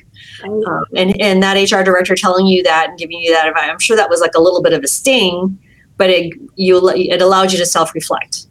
Um, 0.42 0.84
and 0.96 1.20
and 1.20 1.42
that 1.42 1.54
HR 1.54 1.82
director 1.82 2.14
telling 2.14 2.46
you 2.46 2.62
that 2.62 2.88
and 2.90 2.98
giving 2.98 3.18
you 3.20 3.32
that 3.34 3.46
advice, 3.46 3.68
I'm 3.68 3.78
sure 3.78 3.96
that 3.96 4.08
was 4.08 4.20
like 4.20 4.34
a 4.34 4.40
little 4.40 4.62
bit 4.62 4.72
of 4.72 4.82
a 4.82 4.88
sting, 4.88 5.58
but 5.98 6.08
it 6.08 6.32
you 6.56 6.88
it 6.90 7.20
allowed 7.20 7.52
you 7.52 7.58
to 7.58 7.66
self 7.66 7.94
reflect 7.94 8.46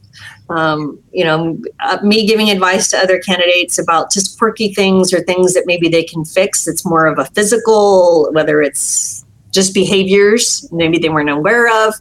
um, 0.50 1.00
you 1.12 1.24
know, 1.24 1.60
uh, 1.80 1.98
me 2.04 2.28
giving 2.28 2.50
advice 2.50 2.89
to 2.89 2.98
other 2.98 3.20
candidates 3.20 3.80
about 3.80 4.12
just 4.12 4.38
quirky 4.38 4.74
things 4.74 5.14
or 5.14 5.22
things 5.22 5.54
that 5.54 5.64
maybe 5.66 5.89
they 5.89 6.04
can 6.04 6.26
fix. 6.26 6.68
It's 6.68 6.86
more 6.86 7.06
of 7.06 7.18
a 7.20 7.26
physical, 7.26 8.30
whether 8.34 8.62
it's 8.62 9.26
just 9.54 9.74
behaviors 9.74 10.68
maybe 10.72 10.98
they 10.98 11.10
weren't 11.10 11.30
aware 11.30 11.88
of, 11.88 11.94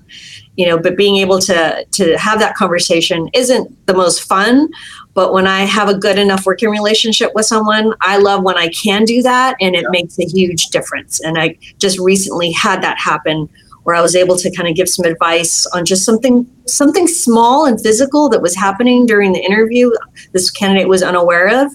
you 0.57 0.66
know. 0.66 0.78
But 0.78 0.97
being 0.97 1.16
able 1.16 1.38
to 1.40 1.84
to 1.84 2.16
have 2.18 2.38
that 2.40 2.55
conversation 2.57 3.28
isn't 3.34 3.86
the 3.86 3.95
most 3.95 4.22
fun. 4.22 4.68
But 5.14 5.34
when 5.34 5.47
I 5.47 5.61
have 5.61 5.88
a 5.88 5.95
good 5.95 6.18
enough 6.18 6.47
working 6.47 6.70
relationship 6.70 7.32
with 7.34 7.45
someone, 7.45 7.93
I 8.01 8.16
love 8.16 8.43
when 8.43 8.57
I 8.57 8.68
can 8.68 9.05
do 9.05 9.22
that, 9.22 9.57
and 9.61 9.76
it 9.76 9.82
yeah. 9.82 9.88
makes 9.90 10.18
a 10.18 10.24
huge 10.24 10.68
difference. 10.68 11.20
And 11.20 11.38
I 11.38 11.59
just 11.78 11.99
recently 11.99 12.51
had 12.53 12.82
that 12.82 12.99
happen 12.99 13.49
where 13.84 13.96
I 13.96 14.00
was 14.00 14.14
able 14.14 14.36
to 14.36 14.50
kind 14.54 14.68
of 14.68 14.76
give 14.76 14.88
some 14.88 15.04
advice 15.04 15.66
on 15.66 15.84
just 15.84 16.04
something 16.04 16.48
something 16.66 17.06
small 17.06 17.66
and 17.66 17.80
physical 17.80 18.28
that 18.28 18.40
was 18.40 18.54
happening 18.54 19.06
during 19.06 19.32
the 19.32 19.40
interview. 19.40 19.90
This 20.32 20.50
candidate 20.50 20.88
was 20.88 21.02
unaware 21.02 21.64
of, 21.64 21.74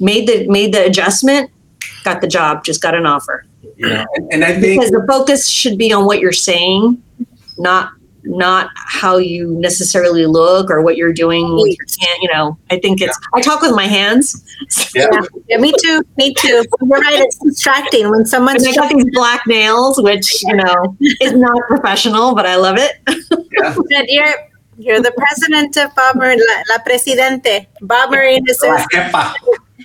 made 0.00 0.28
the 0.28 0.48
made 0.48 0.72
the 0.72 0.84
adjustment, 0.84 1.50
got 2.02 2.20
the 2.20 2.28
job, 2.28 2.64
just 2.64 2.82
got 2.82 2.94
an 2.94 3.06
offer. 3.06 3.46
Yeah, 3.76 4.04
and, 4.14 4.32
and 4.32 4.44
I 4.44 4.60
think 4.60 4.80
because 4.80 4.90
the 4.90 5.04
focus 5.08 5.48
should 5.48 5.78
be 5.78 5.92
on 5.92 6.06
what 6.06 6.20
you're 6.20 6.32
saying, 6.32 7.02
not 7.58 7.92
not 8.24 8.70
how 8.74 9.16
you 9.16 9.48
necessarily 9.58 10.26
look 10.26 10.70
or 10.70 10.82
what 10.82 10.96
you're 10.96 11.12
doing 11.12 11.54
with 11.54 11.76
your 11.78 12.08
hand. 12.08 12.22
You 12.22 12.32
know, 12.32 12.58
I 12.70 12.78
think 12.78 13.00
it's. 13.00 13.18
I 13.34 13.40
talk 13.40 13.62
with 13.62 13.74
my 13.74 13.86
hands. 13.86 14.44
Yeah. 14.94 15.08
Yeah, 15.12 15.20
yeah, 15.48 15.56
me 15.58 15.72
too. 15.82 16.02
Me 16.16 16.34
too. 16.34 16.64
You're 16.82 16.98
right. 16.98 17.20
It's 17.20 17.38
distracting 17.38 18.10
when 18.10 18.26
someone's. 18.26 18.64
And 18.64 18.72
I 18.72 18.88
got 18.88 18.94
these 18.94 19.10
black 19.12 19.46
nails, 19.46 20.00
which 20.00 20.42
you 20.44 20.56
know 20.56 20.96
is 21.20 21.32
not 21.32 21.56
professional, 21.68 22.34
but 22.34 22.46
I 22.46 22.56
love 22.56 22.76
it. 22.78 22.92
But 23.06 24.08
you're 24.08 24.34
you're 24.78 25.00
the 25.00 25.12
president 25.16 25.76
of 25.76 25.94
Bob 25.94 26.16
Murray 26.16 26.34
and, 26.34 26.42
la, 26.68 26.74
la 26.74 26.82
presidente, 26.82 27.66
Bob 27.80 28.10
Murray 28.10 28.36
and 28.36 28.48
Associates. 28.48 29.14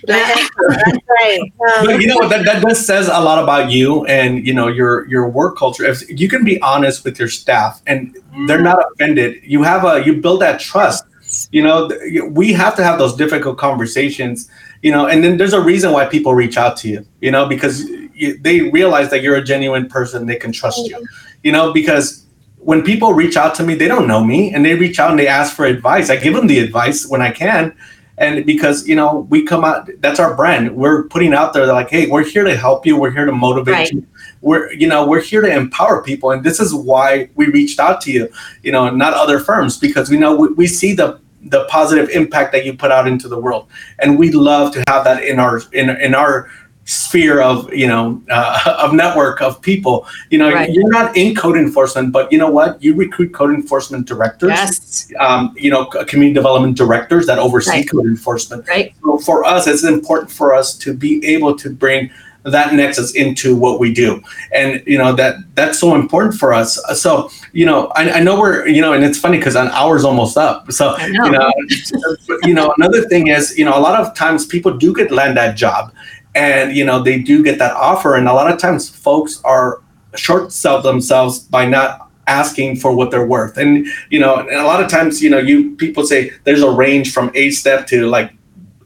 Jefa. 0.06 0.08
La 0.08 0.34
jefa, 0.34 0.50
That's 0.68 0.98
right. 1.08 1.40
Um, 1.60 1.86
But 1.86 2.00
you 2.00 2.06
know 2.08 2.16
what? 2.16 2.30
That, 2.30 2.44
that 2.44 2.62
that 2.62 2.76
says 2.76 3.08
a 3.08 3.20
lot 3.20 3.42
about 3.42 3.70
you 3.70 4.04
and 4.06 4.46
you 4.46 4.54
know 4.54 4.68
your 4.68 5.06
your 5.08 5.28
work 5.28 5.56
culture. 5.56 5.84
If 5.84 6.02
you 6.08 6.28
can 6.28 6.44
be 6.44 6.60
honest 6.62 7.04
with 7.04 7.18
your 7.18 7.28
staff 7.28 7.82
and 7.86 8.16
they're 8.46 8.62
not 8.62 8.78
offended, 8.92 9.40
you 9.42 9.62
have 9.62 9.84
a 9.84 10.04
you 10.04 10.20
build 10.20 10.40
that 10.42 10.60
trust. 10.60 11.04
You 11.52 11.62
know, 11.62 11.88
we 12.30 12.52
have 12.54 12.74
to 12.76 12.82
have 12.82 12.98
those 12.98 13.14
difficult 13.14 13.58
conversations. 13.58 14.50
You 14.82 14.90
know, 14.92 15.06
and 15.06 15.22
then 15.22 15.36
there's 15.36 15.52
a 15.52 15.60
reason 15.60 15.92
why 15.92 16.06
people 16.06 16.34
reach 16.34 16.56
out 16.56 16.76
to 16.78 16.88
you. 16.88 17.06
You 17.20 17.30
know, 17.30 17.46
because 17.46 17.84
you, 18.14 18.38
they 18.38 18.62
realize 18.70 19.10
that 19.10 19.22
you're 19.22 19.36
a 19.36 19.44
genuine 19.44 19.88
person, 19.88 20.26
they 20.26 20.36
can 20.36 20.52
trust 20.52 20.88
you. 20.88 21.06
You 21.42 21.52
know, 21.52 21.72
because 21.72 22.26
when 22.60 22.82
people 22.82 23.14
reach 23.14 23.36
out 23.36 23.54
to 23.56 23.62
me, 23.62 23.74
they 23.74 23.88
don't 23.88 24.06
know 24.06 24.22
me, 24.22 24.52
and 24.52 24.64
they 24.64 24.74
reach 24.74 24.98
out 25.00 25.10
and 25.10 25.18
they 25.18 25.26
ask 25.26 25.56
for 25.56 25.64
advice. 25.64 26.10
I 26.10 26.16
give 26.16 26.34
them 26.34 26.46
the 26.46 26.58
advice 26.58 27.06
when 27.06 27.22
I 27.22 27.30
can, 27.30 27.74
and 28.20 28.44
because 28.44 28.86
you 28.86 28.94
know 28.94 29.26
we 29.30 29.44
come 29.44 29.64
out, 29.64 29.88
that's 30.00 30.20
our 30.20 30.34
brand. 30.36 30.76
We're 30.76 31.04
putting 31.04 31.32
out 31.34 31.52
there, 31.54 31.64
they're 31.64 31.74
like, 31.74 31.90
hey, 31.90 32.06
we're 32.06 32.22
here 32.24 32.44
to 32.44 32.54
help 32.54 32.86
you. 32.86 32.96
We're 32.96 33.10
here 33.10 33.24
to 33.24 33.32
motivate 33.32 33.74
Right. 33.74 33.92
you. 33.92 34.06
We're 34.42 34.72
you 34.72 34.86
know 34.86 35.06
we're 35.06 35.22
here 35.22 35.40
to 35.40 35.50
empower 35.50 36.02
people, 36.02 36.30
and 36.30 36.44
this 36.44 36.60
is 36.60 36.72
why 36.72 37.30
we 37.34 37.46
reached 37.46 37.80
out 37.80 38.00
to 38.02 38.12
you. 38.12 38.28
You 38.62 38.72
know, 38.72 38.90
not 38.90 39.14
other 39.14 39.40
firms, 39.40 39.78
because 39.78 40.10
we 40.10 40.18
know 40.18 40.36
we, 40.36 40.48
we 40.48 40.66
see 40.66 40.92
the 40.94 41.20
the 41.42 41.64
positive 41.66 42.10
impact 42.10 42.52
that 42.52 42.66
you 42.66 42.74
put 42.74 42.92
out 42.92 43.08
into 43.08 43.26
the 43.26 43.38
world, 43.38 43.68
and 43.98 44.18
we 44.18 44.30
love 44.30 44.72
to 44.74 44.84
have 44.86 45.04
that 45.04 45.24
in 45.24 45.40
our 45.40 45.62
in 45.72 45.88
in 45.90 46.14
our 46.14 46.50
sphere 46.90 47.40
of 47.40 47.72
you 47.72 47.86
know 47.86 48.20
uh, 48.30 48.76
of 48.82 48.92
network 48.92 49.40
of 49.40 49.60
people. 49.62 50.06
You 50.30 50.38
know 50.38 50.50
Right. 50.52 50.72
you're 50.72 50.88
not 50.90 51.16
in 51.16 51.34
code 51.36 51.56
enforcement 51.56 52.12
but 52.12 52.30
you 52.32 52.38
know 52.38 52.50
what? 52.50 52.82
You 52.82 52.94
recruit 52.94 53.32
code 53.32 53.54
enforcement 53.54 54.06
directors. 54.06 54.50
Yes, 54.50 55.12
um, 55.20 55.54
you 55.56 55.70
know 55.70 55.86
community 55.86 56.34
development 56.34 56.76
directors 56.76 57.26
that 57.26 57.38
oversee 57.38 57.70
Right. 57.70 57.90
code 57.90 58.06
enforcement. 58.06 58.66
Right. 58.68 58.92
so 59.02 59.18
for 59.18 59.44
us 59.44 59.66
it's 59.66 59.84
important 59.84 60.30
for 60.32 60.52
us 60.54 60.76
to 60.78 60.92
be 60.92 61.24
able 61.24 61.54
to 61.56 61.70
bring 61.70 62.10
that 62.42 62.72
nexus 62.72 63.14
into 63.14 63.54
what 63.54 63.78
we 63.78 63.92
do. 63.92 64.20
And 64.52 64.82
you 64.86 64.98
know 64.98 65.12
that 65.12 65.36
that's 65.54 65.78
so 65.78 65.94
important 65.94 66.34
for 66.34 66.52
us. 66.52 66.80
So 67.00 67.30
you 67.52 67.66
know 67.66 67.86
i, 67.94 68.10
I 68.18 68.20
know 68.20 68.40
we're 68.40 68.66
you 68.66 68.80
know 68.80 68.94
and 68.94 69.04
it's 69.04 69.18
funny 69.18 69.38
because 69.38 69.54
an 69.54 69.68
hour's 69.68 70.04
almost 70.04 70.36
up. 70.36 70.72
So 70.72 70.96
know. 70.96 71.24
you 71.26 71.30
know. 71.30 71.52
you 72.48 72.54
know 72.54 72.74
another 72.78 73.02
thing 73.08 73.28
is 73.28 73.56
you 73.56 73.64
know 73.64 73.78
a 73.78 73.82
lot 73.88 74.00
of 74.00 74.14
times 74.16 74.44
people 74.46 74.72
do 74.76 74.92
get 74.92 75.10
land 75.12 75.36
that 75.36 75.56
job 75.56 75.92
and 76.34 76.74
you 76.76 76.84
know 76.84 77.02
they 77.02 77.18
do 77.20 77.42
get 77.42 77.58
that 77.58 77.72
offer. 77.74 78.16
And 78.16 78.28
a 78.28 78.32
lot 78.32 78.52
of 78.52 78.58
times 78.58 78.88
folks 78.88 79.40
are 79.44 79.82
short 80.14 80.52
sell 80.52 80.82
themselves 80.82 81.38
by 81.38 81.66
not 81.66 82.08
asking 82.26 82.76
for 82.76 82.94
what 82.94 83.10
they're 83.10 83.26
worth. 83.26 83.56
And 83.58 83.86
you 84.10 84.20
know 84.20 84.36
and 84.36 84.50
a 84.56 84.64
lot 84.64 84.82
of 84.82 84.88
times 84.90 85.22
you 85.22 85.30
know 85.30 85.38
you 85.38 85.74
people 85.76 86.04
say 86.04 86.32
there's 86.44 86.62
a 86.62 86.70
range 86.70 87.12
from 87.12 87.30
a 87.34 87.50
step 87.50 87.86
to 87.88 88.06
like 88.06 88.32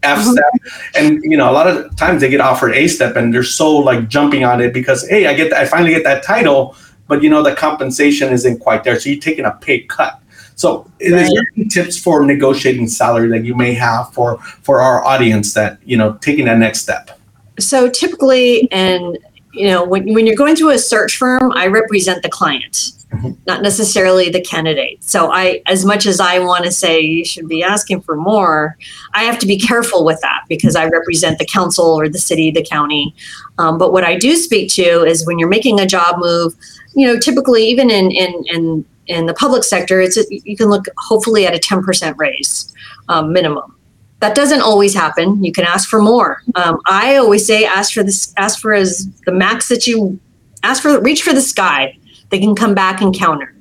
f 0.03 0.19
Mhm. 0.19 0.33
step. 0.33 0.53
And 0.95 1.23
you 1.25 1.37
know 1.37 1.51
a 1.51 1.53
lot 1.53 1.67
of 1.67 1.95
times 1.97 2.21
they 2.21 2.29
get 2.31 2.41
offered 2.41 2.73
a 2.75 2.89
step 2.89 3.17
and 3.17 3.33
they're 3.33 3.43
so 3.43 3.77
like 3.77 4.09
jumping 4.09 4.45
on 4.45 4.61
it 4.61 4.73
because 4.73 5.07
hey 5.09 5.27
i 5.27 5.35
get 5.35 5.53
i 5.53 5.65
finally 5.67 5.91
get 5.91 6.05
that 6.05 6.23
title 6.23 6.77
but 7.07 7.23
you 7.23 7.29
know 7.29 7.43
the 7.43 7.55
compensation 7.55 8.33
isn't 8.33 8.61
quite 8.61 8.83
there. 8.85 8.99
So 8.99 9.11
you're 9.11 9.21
taking 9.21 9.45
a 9.45 9.51
pay 9.51 9.81
cut. 9.81 10.21
So 10.57 10.91
is 11.01 11.13
there 11.13 11.43
any 11.57 11.67
tips 11.67 11.99
for 11.99 12.25
negotiating 12.25 12.89
salary 12.89 13.29
that 13.29 13.45
you 13.45 13.55
may 13.55 13.75
have 13.75 14.13
for 14.15 14.39
for 14.39 14.81
our 14.81 15.05
audience 15.05 15.53
that 15.55 15.79
you 15.85 15.97
know 15.99 16.15
taking 16.23 16.47
that 16.47 16.59
next 16.59 16.81
step 16.81 17.19
So 17.59 17.89
typically, 17.89 18.71
and 18.73 19.19
you 19.53 19.69
know, 19.69 19.85
when, 19.85 20.13
when 20.13 20.27
you're 20.27 20.37
going 20.37 20.57
through 20.57 20.71
a 20.71 20.79
search 20.79 21.17
firm, 21.17 21.53
I 21.55 21.69
represent 21.69 22.23
the 22.23 22.29
client, 22.29 22.91
Mhm. 23.13 23.37
not 23.47 23.63
necessarily 23.63 24.29
the 24.29 24.41
candidate. 24.41 25.05
So 25.05 25.31
I, 25.31 25.63
as 25.67 25.85
much 25.85 26.07
as 26.07 26.19
I 26.19 26.41
want 26.41 26.65
to 26.65 26.73
say 26.73 27.01
you 27.01 27.25
should 27.25 27.47
be 27.47 27.63
asking 27.63 28.01
for 28.01 28.17
more, 28.17 28.77
I 29.13 29.23
have 29.23 29.39
to 29.39 29.47
be 29.47 29.57
careful 29.57 30.05
with 30.05 30.21
that 30.23 30.41
because 30.49 30.75
I 30.75 30.89
represent 30.89 31.39
the 31.39 31.47
council 31.47 31.85
or 31.87 32.09
the 32.09 32.19
city, 32.19 32.51
the 32.51 32.65
county. 32.65 33.15
Um, 33.59 33.79
but 33.79 33.93
what 33.93 34.03
I 34.03 34.19
do 34.19 34.35
speak 34.35 34.73
to 34.73 35.05
is 35.05 35.25
when 35.25 35.39
you're 35.39 35.49
making 35.49 35.79
a 35.79 35.87
job 35.87 36.17
move, 36.19 36.57
you 36.95 37.07
know, 37.07 37.17
typically 37.17 37.65
even 37.67 37.89
in 37.91 38.11
in 38.11 38.45
in 38.53 38.85
in 39.07 39.27
the 39.27 39.35
public 39.35 39.63
sector, 39.63 40.01
it's 40.01 40.17
a, 40.17 40.25
you 40.31 40.57
can 40.57 40.69
look 40.69 40.87
hopefully 40.97 41.47
at 41.47 41.55
a 41.55 41.59
10% 41.59 42.17
raise 42.17 42.73
um, 43.09 43.33
minimum 43.33 43.77
that 44.25 44.35
doesn't 44.35 44.63
always 44.63 44.95
happen. 44.95 45.45
You 45.45 45.53
can 45.53 45.67
ask 45.67 45.87
for 45.87 46.01
more. 46.01 46.41
Um, 46.55 46.81
I 46.87 47.17
always 47.17 47.47
say 47.47 47.67
ask 47.67 47.93
for 47.93 48.03
this, 48.03 48.33
ask 48.39 48.59
for 48.59 48.73
as 48.73 49.07
the 49.27 49.33
max 49.33 49.69
that 49.69 49.87
you 49.87 50.19
ask 50.63 50.83
for. 50.83 50.99
Reach 50.99 51.23
for 51.23 51.35
the 51.35 51.43
sky. 51.43 51.99
They 52.31 52.39
can 52.39 52.55
come 52.55 52.75
back 52.75 53.03
and 53.03 53.15
counter. 53.15 53.55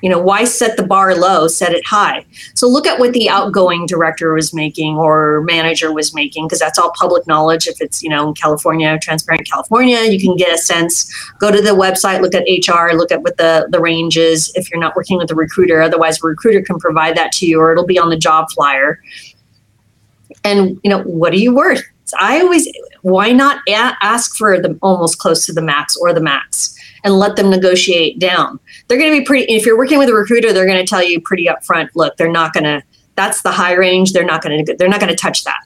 You 0.00 0.08
know, 0.08 0.18
why 0.18 0.44
set 0.44 0.78
the 0.78 0.82
bar 0.82 1.14
low? 1.14 1.46
Set 1.46 1.74
it 1.74 1.84
high. 1.84 2.24
So 2.54 2.68
look 2.68 2.86
at 2.86 2.98
what 2.98 3.12
the 3.12 3.28
outgoing 3.28 3.84
director 3.84 4.32
was 4.32 4.54
making 4.54 4.96
or 4.96 5.42
manager 5.42 5.92
was 5.92 6.14
making, 6.14 6.46
because 6.46 6.60
that's 6.60 6.78
all 6.78 6.90
public 6.96 7.26
knowledge. 7.26 7.66
If 7.66 7.78
it's 7.82 8.02
you 8.02 8.08
know 8.08 8.28
in 8.28 8.34
California, 8.34 8.98
transparent 9.02 9.46
California, 9.46 10.00
you 10.04 10.18
can 10.18 10.36
get 10.36 10.54
a 10.54 10.56
sense. 10.56 11.12
Go 11.38 11.50
to 11.50 11.60
the 11.60 11.76
website, 11.84 12.22
look 12.22 12.34
at 12.34 12.44
HR, 12.48 12.96
look 12.96 13.12
at 13.12 13.20
what 13.20 13.36
the 13.36 13.68
the 13.70 13.80
range 13.80 14.16
is. 14.16 14.50
If 14.54 14.70
you're 14.70 14.80
not 14.80 14.96
working 14.96 15.18
with 15.18 15.30
a 15.30 15.34
recruiter, 15.34 15.82
otherwise 15.82 16.22
a 16.22 16.26
recruiter 16.26 16.62
can 16.62 16.78
provide 16.78 17.14
that 17.18 17.30
to 17.32 17.46
you, 17.46 17.60
or 17.60 17.72
it'll 17.72 17.84
be 17.84 17.98
on 17.98 18.08
the 18.08 18.16
job 18.16 18.50
flyer 18.52 19.00
and 20.44 20.78
you 20.82 20.90
know 20.90 21.02
what 21.02 21.32
are 21.32 21.36
you 21.36 21.54
worth? 21.54 21.84
I 22.18 22.40
always 22.40 22.68
why 23.02 23.32
not 23.32 23.60
a- 23.68 23.96
ask 24.00 24.36
for 24.36 24.60
the 24.60 24.78
almost 24.82 25.18
close 25.18 25.46
to 25.46 25.52
the 25.52 25.62
max 25.62 25.96
or 25.96 26.12
the 26.12 26.20
max 26.20 26.74
and 27.04 27.14
let 27.14 27.36
them 27.36 27.50
negotiate 27.50 28.18
down. 28.18 28.58
They're 28.86 28.98
going 28.98 29.12
to 29.12 29.20
be 29.20 29.24
pretty 29.24 29.52
if 29.52 29.66
you're 29.66 29.78
working 29.78 29.98
with 29.98 30.08
a 30.08 30.14
recruiter 30.14 30.52
they're 30.52 30.66
going 30.66 30.84
to 30.84 30.88
tell 30.88 31.02
you 31.02 31.20
pretty 31.20 31.46
upfront 31.46 31.90
look 31.94 32.16
they're 32.16 32.30
not 32.30 32.52
going 32.52 32.64
to 32.64 32.82
that's 33.14 33.42
the 33.42 33.50
high 33.50 33.74
range 33.74 34.12
they're 34.12 34.24
not 34.24 34.42
going 34.42 34.64
to 34.64 34.76
they're 34.76 34.88
not 34.88 35.00
going 35.00 35.10
to 35.10 35.16
touch 35.16 35.44
that. 35.44 35.60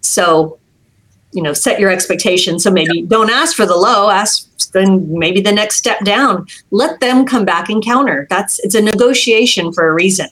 So 0.00 0.58
you 1.32 1.42
know 1.42 1.52
set 1.52 1.80
your 1.80 1.90
expectations. 1.90 2.62
So 2.62 2.70
maybe 2.70 3.02
don't 3.02 3.30
ask 3.30 3.56
for 3.56 3.66
the 3.66 3.76
low 3.76 4.10
ask 4.10 4.46
then 4.72 5.18
maybe 5.18 5.40
the 5.40 5.52
next 5.52 5.76
step 5.76 6.04
down. 6.04 6.46
Let 6.70 7.00
them 7.00 7.26
come 7.26 7.44
back 7.44 7.68
and 7.68 7.84
counter. 7.84 8.26
That's 8.30 8.60
it's 8.60 8.74
a 8.74 8.82
negotiation 8.82 9.72
for 9.72 9.88
a 9.88 9.92
reason 9.92 10.28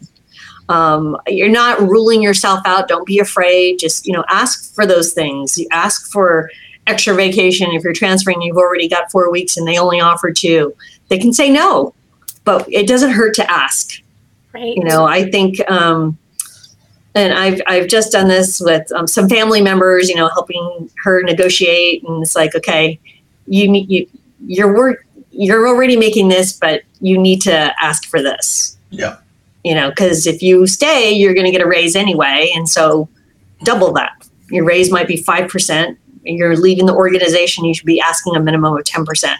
um, 0.68 1.16
you're 1.26 1.48
not 1.48 1.80
ruling 1.80 2.22
yourself 2.22 2.60
out. 2.64 2.88
Don't 2.88 3.06
be 3.06 3.18
afraid. 3.18 3.78
Just 3.78 4.06
you 4.06 4.12
know 4.12 4.24
ask 4.28 4.74
for 4.74 4.86
those 4.86 5.12
things. 5.12 5.56
You 5.58 5.66
ask 5.70 6.10
for 6.10 6.50
extra 6.86 7.14
vacation. 7.14 7.70
If 7.72 7.82
you're 7.82 7.92
transferring 7.92 8.42
you've 8.42 8.56
already 8.56 8.88
got 8.88 9.10
four 9.10 9.30
weeks 9.30 9.56
and 9.56 9.66
they 9.66 9.78
only 9.78 10.00
offer 10.00 10.30
two. 10.32 10.74
They 11.08 11.18
can 11.18 11.32
say 11.32 11.50
no 11.50 11.94
but 12.48 12.66
it 12.72 12.88
doesn't 12.88 13.10
hurt 13.10 13.34
to 13.34 13.50
ask. 13.50 14.02
Right. 14.54 14.74
you 14.74 14.82
know 14.82 15.04
i 15.04 15.30
think 15.30 15.60
um 15.70 16.16
and 17.14 17.34
i've 17.34 17.60
i've 17.66 17.86
just 17.86 18.12
done 18.12 18.28
this 18.28 18.62
with 18.64 18.90
um, 18.92 19.06
some 19.06 19.28
family 19.28 19.60
members 19.60 20.08
you 20.08 20.16
know 20.16 20.28
helping 20.28 20.90
her 21.04 21.22
negotiate. 21.22 22.02
And 22.02 22.22
it's 22.22 22.34
like 22.34 22.54
okay 22.54 22.98
you 23.46 23.68
need 23.68 23.90
you 23.90 24.08
you're 24.46 24.74
work 24.74 25.04
you're 25.30 25.68
already 25.68 25.98
making 25.98 26.28
this 26.30 26.54
but 26.54 26.80
you 27.02 27.18
need 27.18 27.42
to 27.42 27.74
ask 27.82 28.06
for 28.06 28.22
this. 28.22 28.78
Yeah 28.88 29.18
you 29.64 29.74
know 29.74 29.90
because 29.90 30.26
if 30.26 30.42
you 30.42 30.66
stay 30.66 31.10
you're 31.12 31.34
going 31.34 31.46
to 31.46 31.52
get 31.52 31.60
a 31.60 31.66
raise 31.66 31.96
anyway 31.96 32.52
and 32.54 32.68
so 32.68 33.08
double 33.64 33.92
that. 33.92 34.12
Your 34.50 34.64
raise 34.64 34.90
might 34.90 35.08
be 35.08 35.16
5% 35.22 35.96
you're 36.24 36.56
leaving 36.56 36.86
the 36.86 36.94
organization 36.94 37.64
you 37.64 37.74
should 37.74 37.86
be 37.86 38.00
asking 38.00 38.36
a 38.36 38.40
minimum 38.40 38.76
of 38.76 38.84
10% 38.84 39.34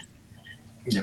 Yeah. 0.87 1.01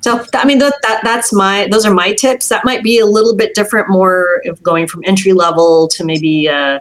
so 0.00 0.24
i 0.34 0.44
mean 0.46 0.58
that, 0.58 0.74
that 0.82 1.00
that's 1.02 1.32
my 1.32 1.68
those 1.70 1.84
are 1.84 1.92
my 1.94 2.12
tips. 2.14 2.48
That 2.48 2.64
might 2.64 2.82
be 2.82 2.98
a 2.98 3.06
little 3.06 3.36
bit 3.36 3.54
different 3.54 3.88
more 3.88 4.40
if 4.44 4.62
going 4.62 4.86
from 4.88 5.02
entry 5.04 5.32
level 5.32 5.88
to 5.88 6.04
maybe 6.04 6.46
a, 6.46 6.80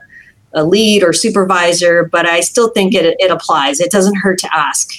a 0.54 0.64
lead 0.64 1.04
or 1.04 1.12
supervisor 1.14 2.06
but 2.06 2.26
i 2.28 2.40
still 2.40 2.70
think 2.70 2.94
it, 2.94 3.16
it 3.20 3.32
applies. 3.32 3.80
It 3.80 3.92
doesn't 3.92 4.16
hurt 4.16 4.40
to 4.40 4.50
ask. 4.56 4.92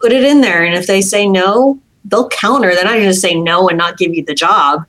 Put 0.00 0.12
it 0.12 0.24
in 0.24 0.40
there 0.40 0.64
and 0.64 0.74
if 0.74 0.86
they 0.86 1.00
say 1.00 1.28
no 1.28 1.78
they'll 2.08 2.28
counter. 2.28 2.72
They're 2.74 2.84
not 2.84 2.94
going 2.94 3.06
to 3.06 3.14
say 3.14 3.34
no 3.34 3.68
and 3.68 3.76
not 3.76 3.98
give 3.98 4.14
you 4.14 4.24
the 4.24 4.34
job 4.34 4.84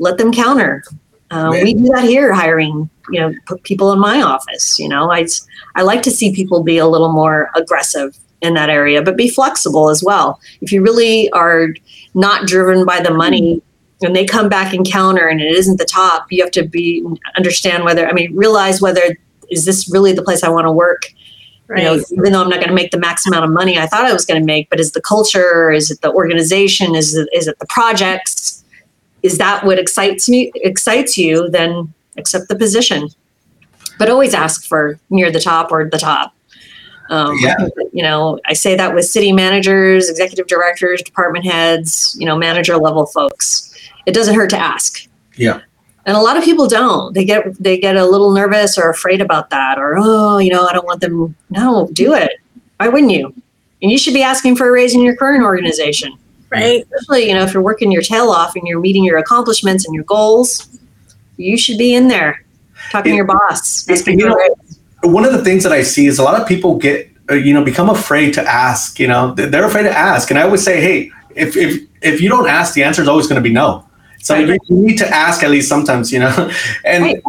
let 0.00 0.18
them 0.18 0.32
counter. 0.32 0.82
Uh, 1.30 1.50
we 1.62 1.74
do 1.74 1.84
that 1.84 2.02
here 2.02 2.32
hiring 2.32 2.90
you 3.08 3.20
know 3.20 3.32
p- 3.48 3.60
people 3.62 3.92
in 3.92 4.00
my 4.00 4.20
office 4.20 4.80
you 4.80 4.88
know? 4.88 5.12
I 5.12 5.26
i 5.76 5.82
like 5.82 6.02
to 6.02 6.10
see 6.10 6.34
people 6.34 6.64
be 6.64 6.78
a 6.78 6.88
little 6.88 7.12
more 7.12 7.50
aggressive 7.54 8.18
in 8.40 8.54
that 8.54 8.68
area 8.68 9.00
but 9.00 9.16
be 9.16 9.28
flexible 9.28 9.90
as 9.90 10.02
well. 10.02 10.40
If 10.60 10.72
you 10.72 10.82
really 10.82 11.30
are 11.30 11.68
not 12.14 12.48
driven 12.48 12.84
by 12.84 13.00
the 13.00 13.12
money 13.12 13.62
and 14.02 14.16
they 14.16 14.24
come 14.24 14.48
back 14.48 14.72
and 14.72 14.84
counter 14.84 15.28
and 15.28 15.40
it 15.40 15.54
isn't 15.54 15.76
the 15.76 15.84
top 15.84 16.26
you 16.30 16.42
have 16.42 16.50
to 16.52 16.66
be 16.66 17.04
understand 17.36 17.84
whether 17.84 18.08
i 18.08 18.12
mean 18.12 18.34
realize 18.34 18.80
whether 18.80 19.16
is 19.50 19.64
this 19.66 19.88
really 19.92 20.12
the 20.12 20.22
place 20.22 20.42
i 20.42 20.48
want 20.48 20.66
to 20.66 20.72
work? 20.72 21.02
Right. 21.68 21.82
you 21.82 21.84
know 21.84 22.02
even 22.10 22.32
though 22.32 22.42
i'm 22.42 22.48
not 22.48 22.58
going 22.58 22.70
to 22.70 22.74
make 22.74 22.90
the 22.90 22.98
max 22.98 23.26
amount 23.26 23.44
of 23.44 23.52
money 23.52 23.78
i 23.78 23.86
thought 23.86 24.04
i 24.06 24.12
was 24.12 24.24
going 24.24 24.40
to 24.40 24.46
make 24.46 24.68
but 24.70 24.80
is 24.80 24.92
the 24.92 25.02
culture? 25.02 25.70
Is 25.70 25.90
it 25.90 26.00
the 26.00 26.12
organization? 26.12 26.96
Is 26.96 27.14
it, 27.14 27.28
is 27.32 27.46
it 27.46 27.58
the 27.60 27.66
projects 27.66 28.49
is 29.22 29.38
that 29.38 29.64
what 29.64 29.78
excites 29.78 30.28
me 30.28 30.50
excites 30.56 31.16
you 31.18 31.48
then 31.50 31.92
accept 32.16 32.48
the 32.48 32.56
position. 32.56 33.08
But 33.98 34.08
always 34.08 34.32
ask 34.34 34.64
for 34.64 34.98
near 35.10 35.30
the 35.30 35.40
top 35.40 35.70
or 35.70 35.88
the 35.88 35.98
top. 35.98 36.34
Um, 37.10 37.36
Yeah. 37.40 37.56
you 37.92 38.02
know 38.04 38.38
i 38.46 38.52
say 38.52 38.76
that 38.76 38.94
with 38.94 39.04
city 39.04 39.32
managers 39.32 40.08
executive 40.08 40.46
directors 40.46 41.02
department 41.02 41.44
heads 41.44 42.14
you 42.20 42.24
know 42.24 42.36
manager 42.36 42.76
level 42.76 43.06
folks. 43.06 43.74
It 44.06 44.14
doesn't 44.14 44.34
hurt 44.34 44.50
to 44.50 44.58
ask. 44.58 45.06
Yeah. 45.36 45.60
and 46.06 46.16
a 46.16 46.20
lot 46.20 46.36
of 46.36 46.44
people 46.44 46.66
don't. 46.68 47.12
They 47.14 47.24
get 47.24 47.42
they 47.62 47.78
get 47.78 47.96
a 47.96 48.06
little 48.06 48.30
nervous 48.32 48.78
or 48.78 48.88
afraid 48.90 49.20
about 49.20 49.50
that 49.50 49.78
or 49.78 49.96
oh 49.98 50.38
you 50.38 50.50
know 50.50 50.66
i 50.66 50.72
don't 50.72 50.86
want 50.86 51.00
them. 51.00 51.34
No 51.50 51.88
do 51.92 52.14
it. 52.14 52.32
Why 52.78 52.88
wouldn't 52.88 53.12
you? 53.12 53.34
And 53.82 53.90
you 53.90 53.98
should 53.98 54.14
be 54.14 54.22
asking 54.22 54.56
for 54.56 54.68
a 54.68 54.72
raise 54.72 54.94
in 54.94 55.00
your 55.02 55.16
current 55.16 55.42
organization 55.42 56.12
Right. 56.50 56.84
especially 56.84 57.28
you 57.28 57.34
know 57.34 57.42
if 57.44 57.54
you're 57.54 57.62
working 57.62 57.92
your 57.92 58.02
tail 58.02 58.30
off 58.30 58.56
and 58.56 58.66
you're 58.66 58.80
meeting 58.80 59.04
your 59.04 59.18
accomplishments 59.18 59.84
and 59.86 59.94
your 59.94 60.04
goals 60.04 60.68
you 61.36 61.56
should 61.56 61.78
be 61.78 61.94
in 61.94 62.08
there 62.08 62.44
talking 62.90 63.12
to 63.12 63.16
your 63.16 63.24
boss 63.26 63.86
you 64.18 64.26
know, 64.28 64.34
one 65.02 65.24
of 65.24 65.32
the 65.32 65.42
things 65.44 65.62
that 65.62 65.72
I 65.72 65.82
see 65.82 66.06
is 66.06 66.18
a 66.18 66.22
lot 66.22 66.38
of 66.40 66.46
people 66.46 66.76
get, 66.76 67.08
uh, 67.30 67.34
you 67.34 67.54
know, 67.54 67.64
become 67.64 67.88
afraid 67.88 68.34
to 68.34 68.42
ask. 68.42 68.98
You 69.00 69.08
know, 69.08 69.32
They- 69.34 69.46
they're 69.46 69.64
afraid 69.64 69.84
to 69.84 69.96
ask, 69.96 70.30
and 70.30 70.38
I 70.38 70.42
always 70.42 70.62
say, 70.62 70.80
hey, 70.80 71.10
if 71.34 71.56
if 71.56 71.82
if 72.02 72.20
you 72.20 72.28
don't 72.28 72.46
ask, 72.48 72.74
the 72.74 72.82
answer 72.82 73.00
is 73.00 73.08
always 73.08 73.26
going 73.26 73.42
to 73.42 73.48
be 73.48 73.52
no. 73.52 73.84
So 74.20 74.34
Right. 74.34 74.46
you, 74.48 74.58
you 74.68 74.86
need 74.86 74.98
to 74.98 75.08
ask 75.08 75.42
at 75.42 75.50
least 75.50 75.68
sometimes, 75.68 76.12
you 76.12 76.18
know, 76.18 76.50
and. 76.84 77.04
Right. 77.04 77.22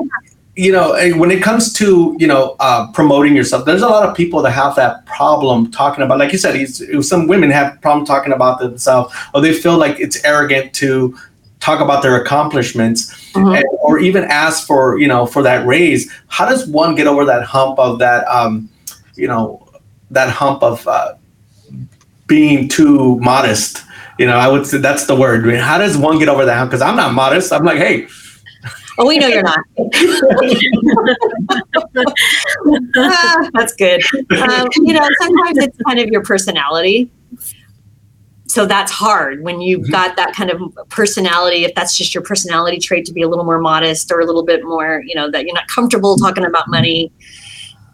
You 0.62 0.72
know, 0.72 0.94
when 1.18 1.32
it 1.32 1.42
comes 1.42 1.74
to 1.74 2.16
you 2.20 2.28
know 2.28 2.56
uh, 2.60 2.92
promoting 2.92 3.36
yourself, 3.36 3.66
there's 3.66 3.82
a 3.82 3.88
lot 3.90 4.08
of 4.08 4.16
people 4.16 4.44
that 4.44 4.52
have 4.52 4.76
that 4.76 5.04
problem 5.08 5.72
talking 5.72 6.04
about. 6.04 6.20
Like 6.20 6.32
you 6.32 6.38
said, 6.38 6.56
some 7.04 7.26
women 7.26 7.50
have 7.50 7.82
problem 7.82 8.06
talking 8.06 8.32
about 8.32 8.60
themselves, 8.60 9.12
or 9.34 9.42
they 9.42 9.54
feel 9.54 9.80
like 9.80 10.00
it's 10.00 10.24
arrogant 10.24 10.72
to 10.76 11.18
talk 11.62 11.80
about 11.82 12.04
their 12.04 12.22
accomplishments 12.22 13.00
Mhm. 13.34 13.58
and, 13.58 13.66
or 13.82 13.98
even 14.00 14.24
ask 14.26 14.68
for 14.68 15.00
you 15.00 15.08
know 15.08 15.26
for 15.26 15.42
that 15.42 15.66
raise 15.66 16.12
how 16.28 16.46
does 16.52 16.68
one 16.68 16.94
get 16.96 17.08
over 17.08 17.24
that 17.26 17.44
hump 17.44 17.80
of 17.80 17.98
that 18.00 18.28
um 18.28 18.68
you 19.16 19.28
know 19.28 19.68
that 20.12 20.30
hump 20.30 20.62
of 20.64 20.86
uh, 20.88 21.14
being 22.28 22.68
too 22.68 23.18
modest 23.20 23.84
you 24.20 24.26
know 24.26 24.38
i 24.38 24.48
would 24.48 24.66
say 24.66 24.78
that's 24.80 25.06
the 25.06 25.16
word 25.16 25.44
I 25.44 25.48
mean, 25.48 25.56
how 25.72 25.78
does 25.78 25.98
one 25.98 26.20
get 26.20 26.30
over 26.30 26.46
that 26.46 26.58
hump 26.58 26.72
because 26.72 26.82
i'm 26.82 26.96
not 26.98 27.14
modest 27.14 27.54
i'm 27.54 27.64
like 27.64 27.78
hey 27.78 28.08
oh 28.98 29.08
we 29.08 29.18
know 29.18 29.28
you're 29.28 29.44
not. 29.44 29.60
Ah, 32.98 33.50
that's 33.54 33.74
good. 33.76 34.02
Um, 34.42 34.68
you 34.76 34.94
know 34.94 35.08
sometimes 35.22 35.58
it's 35.58 35.78
kind 35.86 36.00
of 36.00 36.10
your 36.10 36.24
personality. 36.24 37.10
So 38.48 38.66
that's 38.66 38.92
hard 38.92 39.44
when 39.44 39.62
you've 39.62 39.84
Mhm. 39.88 39.92
got 39.92 40.16
that 40.18 40.34
kind 40.34 40.50
of 40.52 40.62
personality 40.90 41.64
if 41.64 41.74
that's 41.74 41.98
just 41.98 42.14
your 42.14 42.24
personality 42.24 42.80
trait 42.80 43.06
to 43.06 43.14
be 43.14 43.22
a 43.22 43.30
little 43.30 43.46
more 43.46 43.60
modest 43.60 44.12
or 44.12 44.20
a 44.20 44.26
little 44.26 44.44
bit 44.44 44.64
more 44.66 45.02
you 45.06 45.16
know 45.16 45.32
that 45.32 45.46
you're 45.46 45.56
not 45.56 45.68
comfortable 45.68 46.18
talking 46.18 46.46
about 46.46 46.68
money. 46.68 47.12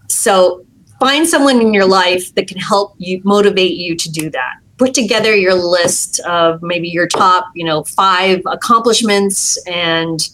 So 0.09 0.65
find 0.99 1.27
someone 1.27 1.61
in 1.61 1.73
your 1.73 1.85
life 1.85 2.33
that 2.35 2.47
can 2.47 2.57
help 2.57 2.95
you 2.97 3.21
motivate 3.23 3.75
you 3.75 3.95
to 3.97 4.11
do 4.11 4.29
that. 4.31 4.55
Put 4.77 4.93
together 4.95 5.35
your 5.35 5.53
list 5.53 6.19
of 6.21 6.61
maybe 6.63 6.89
your 6.89 7.07
top 7.07 7.49
you 7.53 7.65
know 7.65 7.83
five 7.83 8.41
accomplishments 8.47 9.57
and 9.67 10.27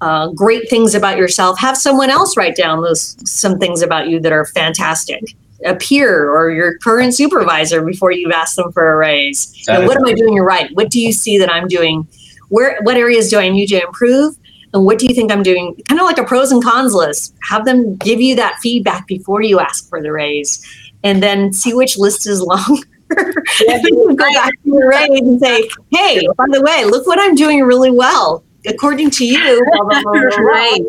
uh, 0.00 0.28
great 0.28 0.68
things 0.68 0.94
about 0.94 1.16
yourself. 1.16 1.58
Have 1.58 1.76
someone 1.76 2.10
else 2.10 2.36
write 2.36 2.56
down 2.56 2.82
those 2.82 3.16
some 3.28 3.58
things 3.58 3.82
about 3.82 4.08
you 4.08 4.20
that 4.20 4.32
are 4.32 4.44
fantastic. 4.44 5.34
A 5.64 5.74
peer 5.74 6.30
or 6.30 6.50
your 6.50 6.78
current 6.78 7.14
supervisor 7.14 7.82
before 7.82 8.12
you 8.12 8.30
ask 8.32 8.56
them 8.56 8.70
for 8.72 8.92
a 8.92 8.96
raise. 8.96 9.54
You 9.66 9.74
know, 9.74 9.86
what 9.86 9.96
am 9.96 10.04
i 10.06 10.12
doing 10.12 10.36
right? 10.38 10.70
What 10.74 10.90
do 10.90 11.00
you 11.00 11.12
see 11.12 11.38
that 11.38 11.50
i'm 11.50 11.66
doing? 11.66 12.06
Where 12.50 12.78
what 12.82 12.96
areas 12.96 13.30
do 13.30 13.38
i 13.38 13.48
need 13.48 13.68
to 13.68 13.82
improve? 13.82 14.36
And 14.74 14.84
what 14.84 14.98
do 14.98 15.06
you 15.06 15.14
think 15.14 15.32
i'm 15.32 15.42
doing? 15.42 15.74
Kind 15.88 15.98
of 15.98 16.04
like 16.04 16.18
a 16.18 16.24
pros 16.24 16.52
and 16.52 16.62
cons 16.62 16.92
list. 16.92 17.34
Have 17.48 17.64
them 17.64 17.96
give 17.96 18.20
you 18.20 18.36
that 18.36 18.58
feedback 18.60 19.06
before 19.06 19.40
you 19.42 19.58
ask 19.58 19.88
for 19.88 20.02
the 20.02 20.12
raise. 20.12 20.64
And 21.04 21.22
then 21.22 21.52
see 21.52 21.72
which 21.72 21.96
list 21.96 22.26
is 22.26 22.42
long 22.42 22.82
go 23.08 24.16
back 24.16 24.52
to 24.64 24.70
the 24.70 24.86
raise 24.90 25.20
and 25.20 25.40
say 25.40 25.68
hey 25.92 26.26
by 26.36 26.44
the 26.50 26.60
way 26.60 26.84
look 26.84 27.06
what 27.06 27.20
i'm 27.20 27.36
doing 27.36 27.62
really 27.62 27.90
well 27.90 28.42
according 28.66 29.10
to 29.10 29.24
you 29.24 29.64
blah, 29.72 29.84
blah, 29.84 30.02
blah, 30.02 30.12
blah, 30.12 30.20
blah. 30.20 30.38
right. 30.38 30.80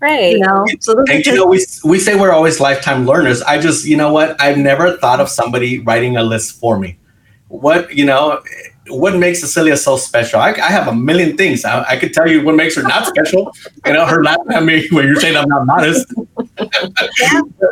Right. 0.00 0.32
you 0.32 0.40
know 0.40 0.64
so 0.80 0.94
those 0.94 1.08
are 1.08 1.12
and 1.12 1.24
you 1.24 1.34
know 1.34 1.46
we, 1.46 1.64
we 1.84 2.00
say 2.00 2.18
we're 2.18 2.32
always 2.32 2.58
lifetime 2.58 3.06
learners 3.06 3.40
i 3.42 3.60
just 3.60 3.86
you 3.86 3.96
know 3.96 4.12
what 4.12 4.40
i've 4.40 4.58
never 4.58 4.96
thought 4.96 5.20
of 5.20 5.28
somebody 5.28 5.78
writing 5.78 6.16
a 6.16 6.24
list 6.24 6.58
for 6.58 6.76
me 6.76 6.98
what 7.46 7.94
you 7.94 8.04
know 8.04 8.42
what 8.88 9.16
makes 9.16 9.40
Cecilia 9.40 9.76
so 9.76 9.96
special? 9.96 10.40
I, 10.40 10.50
I 10.50 10.70
have 10.70 10.88
a 10.88 10.94
million 10.94 11.36
things. 11.36 11.64
I, 11.64 11.84
I 11.84 11.96
could 11.96 12.12
tell 12.12 12.28
you 12.28 12.44
what 12.44 12.56
makes 12.56 12.74
her 12.76 12.82
not 12.82 13.06
special. 13.06 13.52
You 13.86 13.92
know, 13.92 14.06
her 14.06 14.22
laughing 14.22 14.52
at 14.52 14.64
me 14.64 14.88
when 14.90 15.06
you're 15.06 15.20
saying 15.20 15.36
I'm 15.36 15.48
not 15.48 15.66
modest. 15.66 16.12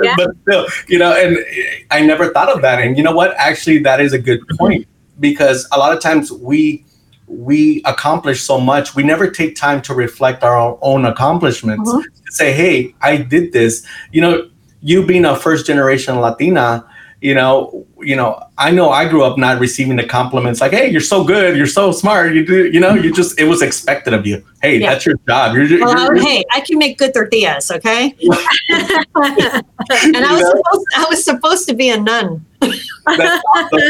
yeah. 0.03 0.15
But 0.17 0.31
still, 0.43 0.67
you 0.89 0.99
know, 0.99 1.13
and 1.13 1.39
I 1.91 2.01
never 2.01 2.33
thought 2.33 2.49
of 2.49 2.63
that. 2.63 2.81
And 2.81 2.97
you 2.97 3.03
know 3.03 3.13
what? 3.13 3.35
Actually, 3.37 3.79
that 3.81 4.01
is 4.01 4.13
a 4.13 4.19
good 4.19 4.41
point 4.59 4.87
because 5.19 5.69
a 5.73 5.79
lot 5.79 5.95
of 5.95 6.01
times 6.01 6.31
we 6.31 6.85
we 7.31 7.83
accomplish 7.85 8.43
so 8.43 8.61
much, 8.61 8.95
we 8.95 9.03
never 9.03 9.31
take 9.31 9.55
time 9.55 9.81
to 9.83 9.95
reflect 9.95 10.43
our 10.43 10.77
own 10.83 11.05
accomplishments. 11.05 11.89
Uh-huh. 11.89 12.03
To 12.03 12.33
say, 12.33 12.53
hey, 12.53 12.95
I 13.01 13.19
did 13.19 13.53
this. 13.53 13.87
You 14.13 14.21
know, 14.21 14.51
you 14.83 15.07
being 15.07 15.25
a 15.25 15.37
first 15.37 15.67
generation 15.67 16.19
Latina, 16.21 16.87
you 17.21 17.35
know, 17.35 17.87
you 18.01 18.17
know, 18.17 18.43
I 18.57 18.71
know 18.71 18.91
I 18.91 19.07
grew 19.09 19.23
up 19.25 19.37
not 19.37 19.61
receiving 19.61 19.97
the 19.97 20.05
compliments 20.07 20.61
like, 20.61 20.73
"Hey, 20.73 20.89
you're 20.91 21.01
so 21.03 21.23
good, 21.23 21.57
you're 21.57 21.67
so 21.67 21.93
smart." 21.93 22.35
You 22.35 22.47
do, 22.47 22.71
you 22.71 22.81
know, 22.81 22.95
you 22.95 23.13
just 23.13 23.39
it 23.39 23.45
was 23.45 23.61
expected 23.61 24.15
of 24.15 24.27
you. 24.27 24.43
Hey, 24.63 24.79
Yeah. 24.79 24.91
that's 24.93 25.05
your 25.05 25.17
job. 25.29 25.55
You're, 25.55 25.65
you're, 25.65 25.85
well, 25.85 26.15
you're- 26.15 26.21
hey, 26.21 26.45
I 26.53 26.61
can 26.61 26.79
make 26.79 26.97
good 26.99 27.13
tortillas, 27.13 27.71
okay? 27.71 28.15
And 30.03 30.17
I 30.25 30.33
was 30.33 30.41
know? 30.43 30.51
supposed 30.51 30.87
I 30.97 31.07
was 31.11 31.25
supposed 31.25 31.69
to 31.69 31.75
be 31.75 31.91
a 31.91 32.01
nun. 32.01 32.45
that's 32.61 33.43
awesome. 33.55 33.81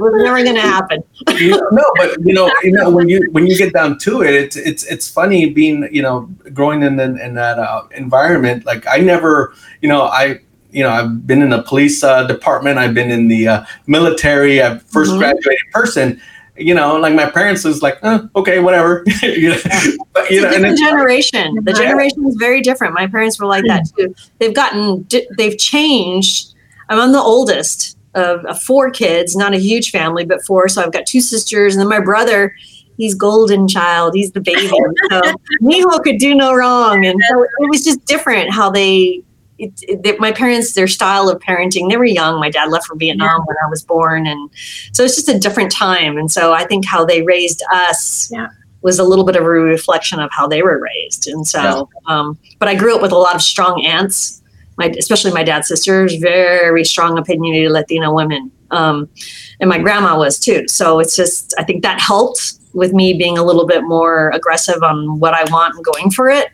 Never 0.00 0.42
going 0.44 0.54
to 0.54 0.60
happen. 0.60 1.02
You 1.36 1.50
know, 1.50 1.68
no, 1.72 1.82
but 1.96 2.20
you 2.24 2.34
know, 2.34 2.50
you 2.62 2.72
know, 2.72 2.90
when 2.90 3.08
you 3.08 3.28
when 3.32 3.46
you 3.46 3.56
get 3.56 3.72
down 3.72 3.98
to 4.00 4.22
it, 4.22 4.34
it's 4.34 4.56
it's 4.56 4.84
it's 4.84 5.08
funny 5.08 5.50
being 5.50 5.88
you 5.92 6.02
know 6.02 6.28
growing 6.52 6.82
in 6.82 6.98
in, 7.00 7.18
in 7.18 7.34
that 7.34 7.58
uh, 7.58 7.84
environment. 7.94 8.64
Like 8.66 8.86
I 8.86 8.98
never, 8.98 9.54
you 9.80 9.88
know, 9.88 10.02
I 10.02 10.40
you 10.76 10.82
know 10.84 10.90
I've 10.90 11.26
been 11.26 11.42
in 11.42 11.50
the 11.50 11.62
police 11.62 12.04
uh, 12.04 12.24
department, 12.26 12.78
I've 12.78 12.94
been 12.94 13.10
in 13.10 13.28
the 13.28 13.48
uh, 13.48 13.64
military, 13.86 14.60
I've 14.62 14.84
1st 14.92 15.12
Mhm. 15.12 15.18
graduated 15.18 15.66
person. 15.72 16.20
You 16.58 16.74
know, 16.74 16.96
like 16.96 17.14
my 17.14 17.28
parents 17.28 17.64
was 17.64 17.82
like, 17.82 17.98
eh, 18.02 18.18
okay, 18.34 18.60
whatever. 18.60 19.04
you 19.22 19.50
know, 19.50 19.58
but 20.14 20.30
you 20.30 20.38
It's 20.38 20.42
know, 20.42 20.48
a 20.48 20.52
different 20.52 20.78
generation. 20.78 21.64
The 21.64 21.72
generation 21.74 22.26
is 22.26 22.34
very 22.36 22.60
different. 22.62 22.94
My 22.94 23.06
parents 23.06 23.38
were 23.38 23.46
like 23.46 23.64
that 23.66 23.82
too. 23.94 24.14
They've 24.38 24.54
gotten, 24.54 25.06
they've 25.36 25.58
changed. 25.58 26.54
I'm 26.88 27.12
the 27.12 27.20
oldest 27.20 27.98
of, 28.14 28.44
of 28.46 28.60
four 28.62 28.90
kids, 28.90 29.36
not 29.36 29.52
a 29.52 29.58
huge 29.58 29.90
family, 29.90 30.24
but 30.24 30.42
four. 30.46 30.68
So 30.68 30.82
I've 30.82 30.92
got 30.92 31.04
two 31.04 31.20
sisters, 31.20 31.74
and 31.74 31.80
then 31.80 31.88
my 31.88 32.00
brother. 32.00 32.54
He's 32.98 33.14
golden 33.14 33.68
child. 33.68 34.14
He's 34.14 34.32
the 34.32 34.40
baby. 34.40 34.70
So 35.10 35.20
Mijo 35.60 36.02
could 36.02 36.16
do 36.18 36.34
no 36.34 36.54
wrong, 36.54 37.04
and 37.04 37.20
so 37.28 37.42
it 37.42 37.68
was 37.68 37.84
just 37.84 38.02
different 38.06 38.50
how 38.50 38.70
they. 38.70 39.22
It, 39.58 39.72
it, 39.82 40.20
my 40.20 40.32
parents, 40.32 40.74
their 40.74 40.86
style 40.88 41.28
of 41.28 41.40
parenting, 41.40 41.88
they 41.88 41.96
were 41.96 42.04
young. 42.04 42.38
My 42.38 42.50
dad 42.50 42.70
left 42.70 42.86
for 42.86 42.96
Vietnam 42.96 43.40
when 43.46 43.56
I 43.64 43.68
was 43.70 43.82
born, 43.82 44.26
and 44.26 44.50
so 44.92 45.02
it's 45.04 45.16
just 45.16 45.28
a 45.28 45.38
different 45.38 45.72
time. 45.72 46.18
And 46.18 46.30
so 46.30 46.52
I 46.52 46.64
think 46.64 46.84
how 46.84 47.04
they 47.04 47.22
raised 47.22 47.62
us 47.72 48.30
Yeah. 48.30 48.48
was 48.82 48.98
a 48.98 49.04
little 49.04 49.24
bit 49.24 49.34
of 49.36 49.42
a 49.42 49.48
reflection 49.48 50.20
of 50.20 50.30
how 50.30 50.46
they 50.46 50.62
were 50.62 50.78
raised. 50.80 51.26
And 51.26 51.46
so, 51.46 51.88
um, 52.06 52.38
but 52.58 52.68
I 52.68 52.74
grew 52.74 52.94
up 52.94 53.02
with 53.02 53.12
a 53.12 53.16
lot 53.18 53.34
of 53.34 53.42
strong 53.42 53.84
aunts. 53.84 54.42
My, 54.78 54.92
especially 54.98 55.32
my 55.32 55.42
dad's 55.42 55.68
sisters, 55.68 56.16
very 56.16 56.84
strong 56.84 57.16
opinionated 57.18 57.70
Latina 57.70 58.12
women, 58.12 58.52
um, 58.70 59.08
and 59.58 59.70
my 59.70 59.78
grandma 59.78 60.18
was 60.18 60.38
too. 60.38 60.68
So 60.68 60.98
it's 61.00 61.16
just, 61.16 61.54
I 61.58 61.64
think 61.64 61.82
that 61.82 61.98
helped 61.98 62.52
with 62.74 62.92
me 62.92 63.14
being 63.14 63.38
a 63.38 63.42
little 63.42 63.66
bit 63.66 63.84
more 63.84 64.28
aggressive 64.34 64.82
on 64.82 65.18
what 65.18 65.32
I 65.32 65.44
want 65.50 65.76
and 65.76 65.82
going 65.82 66.10
for 66.10 66.28
it. 66.28 66.50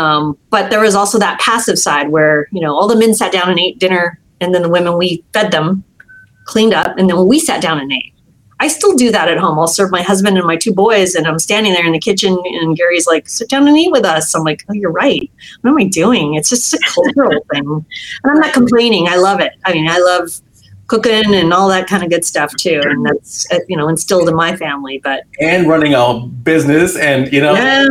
Um, 0.00 0.38
but 0.48 0.70
there 0.70 0.80
was 0.80 0.94
also 0.94 1.18
that 1.18 1.38
passive 1.40 1.78
side 1.78 2.08
where 2.08 2.48
you 2.52 2.60
know 2.62 2.74
all 2.74 2.88
the 2.88 2.96
men 2.96 3.12
sat 3.12 3.32
down 3.32 3.50
and 3.50 3.58
ate 3.58 3.78
dinner, 3.78 4.18
and 4.40 4.54
then 4.54 4.62
the 4.62 4.68
women 4.68 4.96
we 4.96 5.22
fed 5.34 5.52
them, 5.52 5.84
cleaned 6.46 6.72
up, 6.72 6.96
and 6.96 7.08
then 7.08 7.26
we 7.26 7.38
sat 7.38 7.60
down 7.60 7.78
and 7.78 7.92
ate. 7.92 8.14
I 8.60 8.68
still 8.68 8.94
do 8.94 9.10
that 9.10 9.28
at 9.28 9.38
home. 9.38 9.58
I'll 9.58 9.66
serve 9.66 9.90
my 9.90 10.02
husband 10.02 10.36
and 10.38 10.46
my 10.46 10.56
two 10.56 10.72
boys, 10.72 11.14
and 11.14 11.26
I'm 11.26 11.38
standing 11.38 11.74
there 11.74 11.86
in 11.86 11.92
the 11.92 11.98
kitchen, 11.98 12.38
and 12.44 12.76
Gary's 12.76 13.06
like, 13.06 13.28
"Sit 13.28 13.50
down 13.50 13.68
and 13.68 13.76
eat 13.76 13.92
with 13.92 14.06
us." 14.06 14.34
I'm 14.34 14.42
like, 14.42 14.64
"Oh, 14.70 14.72
you're 14.72 14.90
right. 14.90 15.30
What 15.60 15.70
am 15.70 15.76
I 15.76 15.84
doing? 15.84 16.34
It's 16.34 16.48
just 16.48 16.72
a 16.72 16.80
cultural 16.94 17.44
thing." 17.52 17.66
And 18.22 18.32
I'm 18.32 18.40
not 18.40 18.54
complaining. 18.54 19.06
I 19.06 19.16
love 19.16 19.40
it. 19.40 19.52
I 19.66 19.74
mean, 19.74 19.88
I 19.88 19.98
love 19.98 20.30
cooking 20.90 21.34
and 21.36 21.54
all 21.54 21.68
that 21.68 21.86
kind 21.86 22.02
of 22.02 22.10
good 22.10 22.24
stuff 22.24 22.52
too, 22.56 22.82
and 22.84 23.06
that's 23.06 23.50
uh, 23.52 23.60
you 23.68 23.76
know 23.76 23.88
instilled 23.88 24.28
in 24.28 24.34
my 24.34 24.56
family. 24.56 24.98
But 24.98 25.22
and 25.40 25.68
running 25.68 25.94
a 25.94 26.26
business, 26.26 26.96
and 26.96 27.32
you 27.32 27.40
know, 27.40 27.54
yeah, 27.54 27.86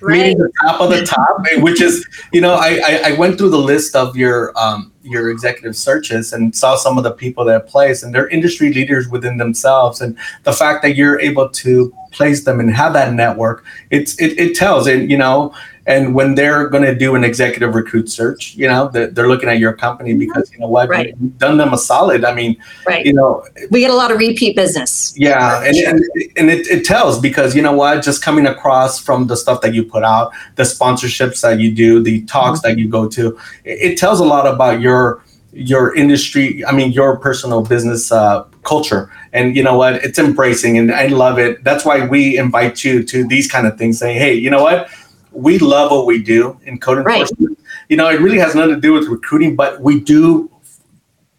Right. 0.00 0.18
meeting 0.18 0.38
the 0.38 0.50
top 0.62 0.80
of 0.80 0.90
the 0.90 1.04
top, 1.04 1.44
which 1.58 1.80
is, 1.80 2.06
you 2.32 2.40
know, 2.40 2.54
I, 2.54 2.80
I, 2.84 3.00
I 3.06 3.18
went 3.18 3.38
through 3.38 3.50
the 3.50 3.58
list 3.58 3.94
of 3.94 4.16
your, 4.16 4.56
um, 4.58 4.92
your 5.02 5.30
executive 5.30 5.76
searches 5.76 6.32
and 6.32 6.54
saw 6.54 6.76
some 6.76 6.98
of 6.98 7.04
the 7.04 7.12
people 7.12 7.44
that 7.44 7.66
place 7.66 8.02
and 8.02 8.14
they're 8.14 8.28
industry 8.28 8.72
leaders 8.72 9.08
within 9.08 9.36
themselves 9.36 10.00
and 10.00 10.16
the 10.42 10.52
fact 10.52 10.82
that 10.82 10.96
you're 10.96 11.20
able 11.20 11.48
to 11.50 11.94
place 12.10 12.44
them 12.44 12.58
and 12.58 12.74
have 12.74 12.92
that 12.92 13.12
network 13.12 13.64
it's 13.90 14.18
it, 14.20 14.36
it 14.38 14.56
tells 14.56 14.88
and 14.88 15.08
you 15.10 15.16
know 15.16 15.54
and 15.86 16.14
when 16.14 16.34
they're 16.34 16.68
going 16.68 16.82
to 16.82 16.94
do 16.94 17.14
an 17.14 17.22
executive 17.24 17.74
recruit 17.74 18.08
search 18.10 18.54
you 18.54 18.66
know 18.66 18.88
they're, 18.88 19.06
they're 19.08 19.28
looking 19.28 19.48
at 19.48 19.58
your 19.58 19.72
company 19.72 20.14
because 20.14 20.50
you 20.52 20.58
know 20.58 20.68
what 20.68 20.88
Right. 20.88 21.14
you've 21.20 21.38
done 21.38 21.56
them 21.56 21.72
a 21.72 21.78
solid 21.78 22.24
i 22.24 22.34
mean 22.34 22.56
Right. 22.86 23.04
you 23.06 23.12
know 23.12 23.44
We 23.70 23.80
get 23.80 23.90
a 23.90 23.94
lot 23.94 24.10
of 24.12 24.18
repeat 24.18 24.54
business. 24.56 25.14
yeah, 25.16 25.62
and, 25.64 25.76
and, 25.76 25.98
and 26.36 26.50
it, 26.50 26.66
it 26.68 26.84
tells 26.84 27.18
because 27.20 27.54
you 27.56 27.62
know 27.62 27.72
what, 27.72 28.02
just 28.02 28.22
coming 28.22 28.46
across 28.46 28.98
from 28.98 29.26
the 29.26 29.36
stuff 29.36 29.60
that 29.62 29.72
you 29.74 29.82
put 29.84 30.04
out, 30.04 30.32
the 30.56 30.62
sponsorships 30.62 31.40
that 31.42 31.58
you 31.60 31.70
do, 31.84 32.02
the 32.02 32.22
talks 32.26 32.60
that 32.62 32.78
you 32.78 32.86
go 32.88 33.08
to, 33.08 33.36
it, 33.64 33.92
it 33.92 33.98
tells 33.98 34.20
a 34.20 34.24
lot 34.24 34.46
about 34.46 34.80
your 34.80 35.22
your 35.52 35.94
industry. 35.96 36.64
I 36.64 36.72
mean, 36.72 36.92
your 36.92 37.16
personal 37.18 37.62
business 37.62 38.12
uh, 38.12 38.44
culture, 38.62 39.10
and 39.32 39.56
you 39.56 39.62
know 39.62 39.76
what, 39.76 39.94
it's 40.06 40.18
embracing, 40.18 40.78
and 40.78 40.92
I 40.92 41.06
love 41.08 41.38
it. 41.38 41.64
That's 41.64 41.84
why 41.84 42.06
we 42.06 42.38
invite 42.38 42.84
you 42.84 43.02
to 43.04 43.26
these 43.26 43.50
kind 43.50 43.66
of 43.66 43.76
things, 43.78 43.98
saying, 43.98 44.18
hey, 44.18 44.34
you 44.34 44.50
know 44.50 44.62
what, 44.62 44.88
we 45.36 45.58
love 45.58 45.90
what 45.90 46.06
we 46.06 46.22
do 46.22 46.58
in 46.64 46.78
code 46.78 47.04
Right. 47.04 47.20
enforcement. 47.22 47.58
You 47.88 47.96
know, 47.96 48.08
it 48.08 48.20
really 48.20 48.38
has 48.38 48.54
nothing 48.54 48.74
to 48.74 48.80
do 48.80 48.92
with 48.92 49.06
recruiting, 49.08 49.54
but 49.56 49.80
we 49.82 50.00
do 50.00 50.50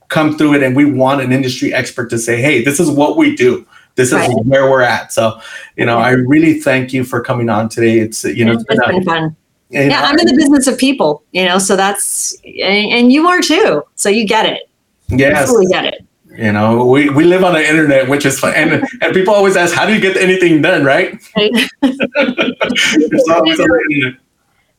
come 0.10 0.38
through 0.38 0.54
it 0.54 0.64
and 0.64 0.76
we 0.76 0.86
want 0.86 1.22
an 1.22 1.32
industry 1.34 1.74
expert 1.74 2.10
to 2.10 2.18
say 2.18 2.42
hey 2.42 2.64
this 2.64 2.80
is 2.80 2.90
what 2.90 3.18
we 3.18 3.36
do 3.36 3.68
this 3.96 4.08
is 4.08 4.14
Right. 4.14 4.30
where 4.46 4.72
we're 4.72 4.82
at 4.82 5.12
so 5.12 5.38
you 5.76 5.86
know 5.86 5.98
i 5.98 6.12
really 6.12 6.62
thank 6.62 6.94
you 6.94 7.04
for 7.04 7.20
coming 7.20 7.50
on 7.50 7.68
today 7.68 8.00
it's 8.00 8.24
you 8.24 8.46
know 8.46 8.54
It's 8.54 8.64
it's 8.70 8.80
been 8.88 8.96
been 9.00 9.04
fun. 9.04 9.24
and- 9.74 9.92
Yeah, 9.92 10.04
I'm 10.04 10.18
in 10.18 10.26
the 10.28 10.34
business 10.34 10.66
of 10.68 10.78
people, 10.78 11.24
you 11.34 11.44
know, 11.44 11.58
so 11.60 11.76
that's, 11.76 12.34
and, 12.46 12.90
and 12.98 13.12
you 13.12 13.28
are 13.28 13.42
too. 13.42 13.84
So 13.96 14.08
you 14.08 14.26
get 14.26 14.46
it. 14.46 14.70
You 15.10 15.18
yes 15.18 15.50
fully 15.50 15.66
get 15.66 15.84
it. 15.84 16.06
You 16.38 16.52
know 16.52 16.86
we, 16.86 17.10
we 17.10 17.24
live 17.24 17.44
on 17.44 17.54
the 17.54 17.68
internet 17.68 18.08
which 18.08 18.26
is 18.26 18.40
fun 18.40 18.54
and, 18.56 18.84
and 19.02 19.14
people 19.14 19.34
always 19.34 19.56
ask 19.58 19.74
how 19.74 19.86
do 19.86 19.94
you 19.94 20.00
get 20.00 20.16
anything 20.18 20.62
done 20.62 20.84
right 20.84 21.20
Right. 21.36 21.52
it's 21.82 23.30
always 23.30 23.60
on 23.60 23.68
the 23.68 23.82
internet. 23.96 24.22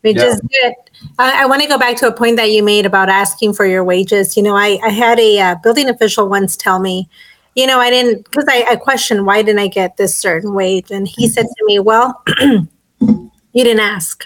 Which 0.02 0.16
Yeah. 0.16 0.26
is 0.26 0.40
good. 0.40 0.74
I, 1.18 1.42
I 1.42 1.46
want 1.46 1.60
to 1.62 1.68
go 1.68 1.76
back 1.76 1.96
to 1.96 2.06
a 2.06 2.12
point 2.12 2.36
that 2.36 2.52
you 2.52 2.62
made 2.62 2.86
about 2.86 3.08
asking 3.08 3.54
for 3.54 3.66
your 3.66 3.82
wages. 3.82 4.36
You 4.36 4.44
know, 4.44 4.54
I, 4.54 4.78
I 4.82 4.90
had 4.90 5.18
a 5.18 5.40
uh, 5.40 5.54
building 5.56 5.88
official 5.88 6.28
once 6.28 6.56
tell 6.56 6.78
me, 6.78 7.08
you 7.56 7.66
know, 7.66 7.80
I 7.80 7.90
didn't, 7.90 8.22
because 8.30 8.44
I, 8.48 8.64
I 8.70 8.76
questioned 8.76 9.26
why 9.26 9.42
didn't 9.42 9.58
I 9.58 9.66
get 9.66 9.96
this 9.96 10.16
certain 10.16 10.54
wage? 10.54 10.92
And 10.92 11.08
he 11.08 11.28
said 11.28 11.46
to 11.46 11.64
me, 11.66 11.80
well, 11.80 12.22
you 12.40 12.68
didn't 13.52 13.80
ask. 13.80 14.24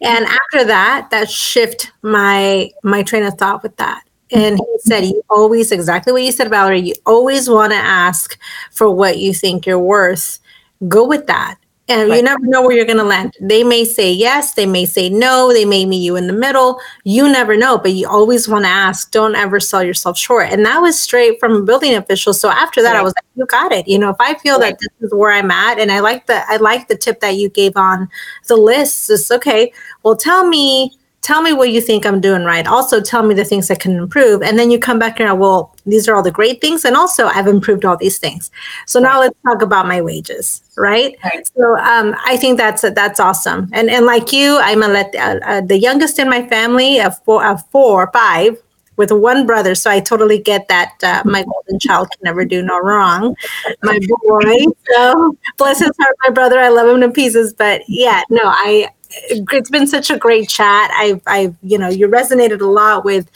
And 0.00 0.24
after 0.26 0.64
that, 0.66 1.08
that 1.10 1.28
shift 1.28 1.90
my 2.02 2.70
my 2.84 3.02
train 3.02 3.24
of 3.24 3.34
thought 3.34 3.64
with 3.64 3.76
that. 3.78 4.04
And 4.32 4.58
he 4.58 4.78
said, 4.80 5.04
you 5.04 5.22
always, 5.30 5.72
exactly 5.72 6.12
what 6.12 6.22
you 6.22 6.32
said, 6.32 6.50
Valerie, 6.50 6.80
you 6.80 6.94
always 7.06 7.48
want 7.48 7.72
to 7.72 7.78
ask 7.78 8.38
for 8.72 8.90
what 8.90 9.18
you 9.18 9.32
think 9.32 9.66
you're 9.66 9.78
worth. 9.78 10.38
Go 10.86 11.06
with 11.06 11.26
that. 11.26 11.56
And 11.90 12.10
you 12.10 12.22
never 12.22 12.44
know 12.44 12.60
where 12.60 12.76
you're 12.76 12.84
going 12.84 12.98
to 12.98 13.02
land. 13.04 13.32
They 13.40 13.64
may 13.64 13.82
say 13.82 14.12
yes, 14.12 14.52
they 14.52 14.66
may 14.66 14.84
say 14.84 15.08
no, 15.08 15.54
they 15.54 15.64
may 15.64 15.86
meet 15.86 16.02
you 16.02 16.16
in 16.16 16.26
the 16.26 16.34
middle. 16.34 16.78
You 17.04 17.26
never 17.32 17.56
know, 17.56 17.78
but 17.78 17.92
you 17.92 18.06
always 18.06 18.46
want 18.46 18.66
to 18.66 18.70
ask. 18.70 19.10
Don't 19.10 19.34
ever 19.34 19.58
sell 19.58 19.82
yourself 19.82 20.18
short. 20.18 20.50
And 20.50 20.66
that 20.66 20.80
was 20.80 21.00
straight 21.00 21.40
from 21.40 21.52
a 21.52 21.62
building 21.62 21.94
official. 21.94 22.34
So 22.34 22.50
after 22.50 22.82
that, 22.82 22.94
I 22.94 23.00
was 23.02 23.14
like, 23.16 23.24
you 23.36 23.46
got 23.46 23.72
it. 23.72 23.88
You 23.88 23.98
know, 23.98 24.10
if 24.10 24.16
I 24.20 24.34
feel 24.34 24.60
Right. 24.60 24.78
that 24.78 24.80
this 25.00 25.08
is 25.10 25.14
where 25.14 25.32
I'm 25.32 25.50
at, 25.50 25.78
and 25.78 25.90
I 25.90 26.00
like 26.00 26.26
the 26.26 26.42
I 26.46 26.58
like 26.58 26.88
the 26.88 26.96
tip 26.96 27.20
that 27.20 27.36
you 27.36 27.48
gave 27.48 27.74
on 27.74 28.06
the 28.48 28.56
list. 28.56 29.08
It's 29.08 29.30
okay. 29.30 29.72
Well, 30.02 30.14
tell 30.14 30.46
me 30.46 30.92
tell 31.28 31.42
me 31.42 31.52
what 31.52 31.70
you 31.70 31.82
think 31.82 32.06
I'm 32.06 32.22
doing 32.22 32.44
right. 32.44 32.66
Also, 32.66 33.02
tell 33.02 33.22
me 33.22 33.34
the 33.34 33.44
things 33.44 33.70
I 33.70 33.74
can 33.74 33.92
improve. 33.92 34.40
And 34.40 34.58
then 34.58 34.70
you 34.70 34.78
come 34.78 34.98
back 34.98 35.20
and, 35.20 35.38
well, 35.38 35.76
these 35.84 36.08
are 36.08 36.14
all 36.16 36.22
the 36.22 36.30
great 36.30 36.62
things. 36.62 36.86
And 36.86 36.96
also, 36.96 37.26
I've 37.26 37.46
improved 37.46 37.84
all 37.84 37.98
these 37.98 38.16
things. 38.16 38.50
So 38.86 38.98
now 38.98 39.20
let's 39.20 39.36
talk 39.46 39.60
about 39.60 39.86
my 39.86 40.00
wages, 40.00 40.62
right? 40.78 41.14
Right. 41.22 41.46
So 41.54 41.76
um, 41.80 42.16
I 42.24 42.38
think 42.38 42.56
that's 42.56 42.80
that's 42.80 43.20
awesome. 43.20 43.68
And 43.74 43.90
and 43.90 44.06
like 44.06 44.32
you, 44.32 44.58
I'm 44.58 44.82
a 44.82 44.88
let, 44.88 45.14
uh, 45.14 45.38
uh, 45.44 45.60
the 45.60 45.78
youngest 45.78 46.18
in 46.18 46.30
my 46.30 46.48
family 46.48 46.98
of 46.98 47.22
four, 47.24 47.44
of 47.44 47.62
four 47.70 48.10
five 48.10 48.56
with 48.96 49.12
one 49.12 49.46
brother. 49.46 49.74
So 49.74 49.90
I 49.90 50.00
totally 50.00 50.38
get 50.38 50.66
that. 50.68 50.94
Uh, 51.02 51.22
my 51.26 51.44
golden 51.44 51.78
child 51.78 52.08
can 52.10 52.20
never 52.22 52.46
do 52.46 52.62
no 52.62 52.80
wrong. 52.80 53.36
My 53.82 53.98
boy. 54.22 54.64
So 54.94 55.36
bless 55.58 55.80
his 55.80 55.92
heart, 56.00 56.16
my 56.24 56.30
brother. 56.30 56.58
I 56.58 56.70
love 56.70 56.88
him 56.88 57.02
to 57.02 57.10
pieces. 57.10 57.52
But 57.52 57.82
yeah, 57.86 58.22
no, 58.30 58.40
I. 58.44 58.88
It's 59.10 59.70
been 59.70 59.86
such 59.86 60.10
a 60.10 60.18
great 60.18 60.48
chat. 60.48 60.90
I've, 60.94 61.20
I've, 61.26 61.56
you 61.62 61.78
know, 61.78 61.88
you 61.88 62.08
resonated 62.08 62.60
a 62.60 62.66
lot 62.66 63.04
with 63.04 63.30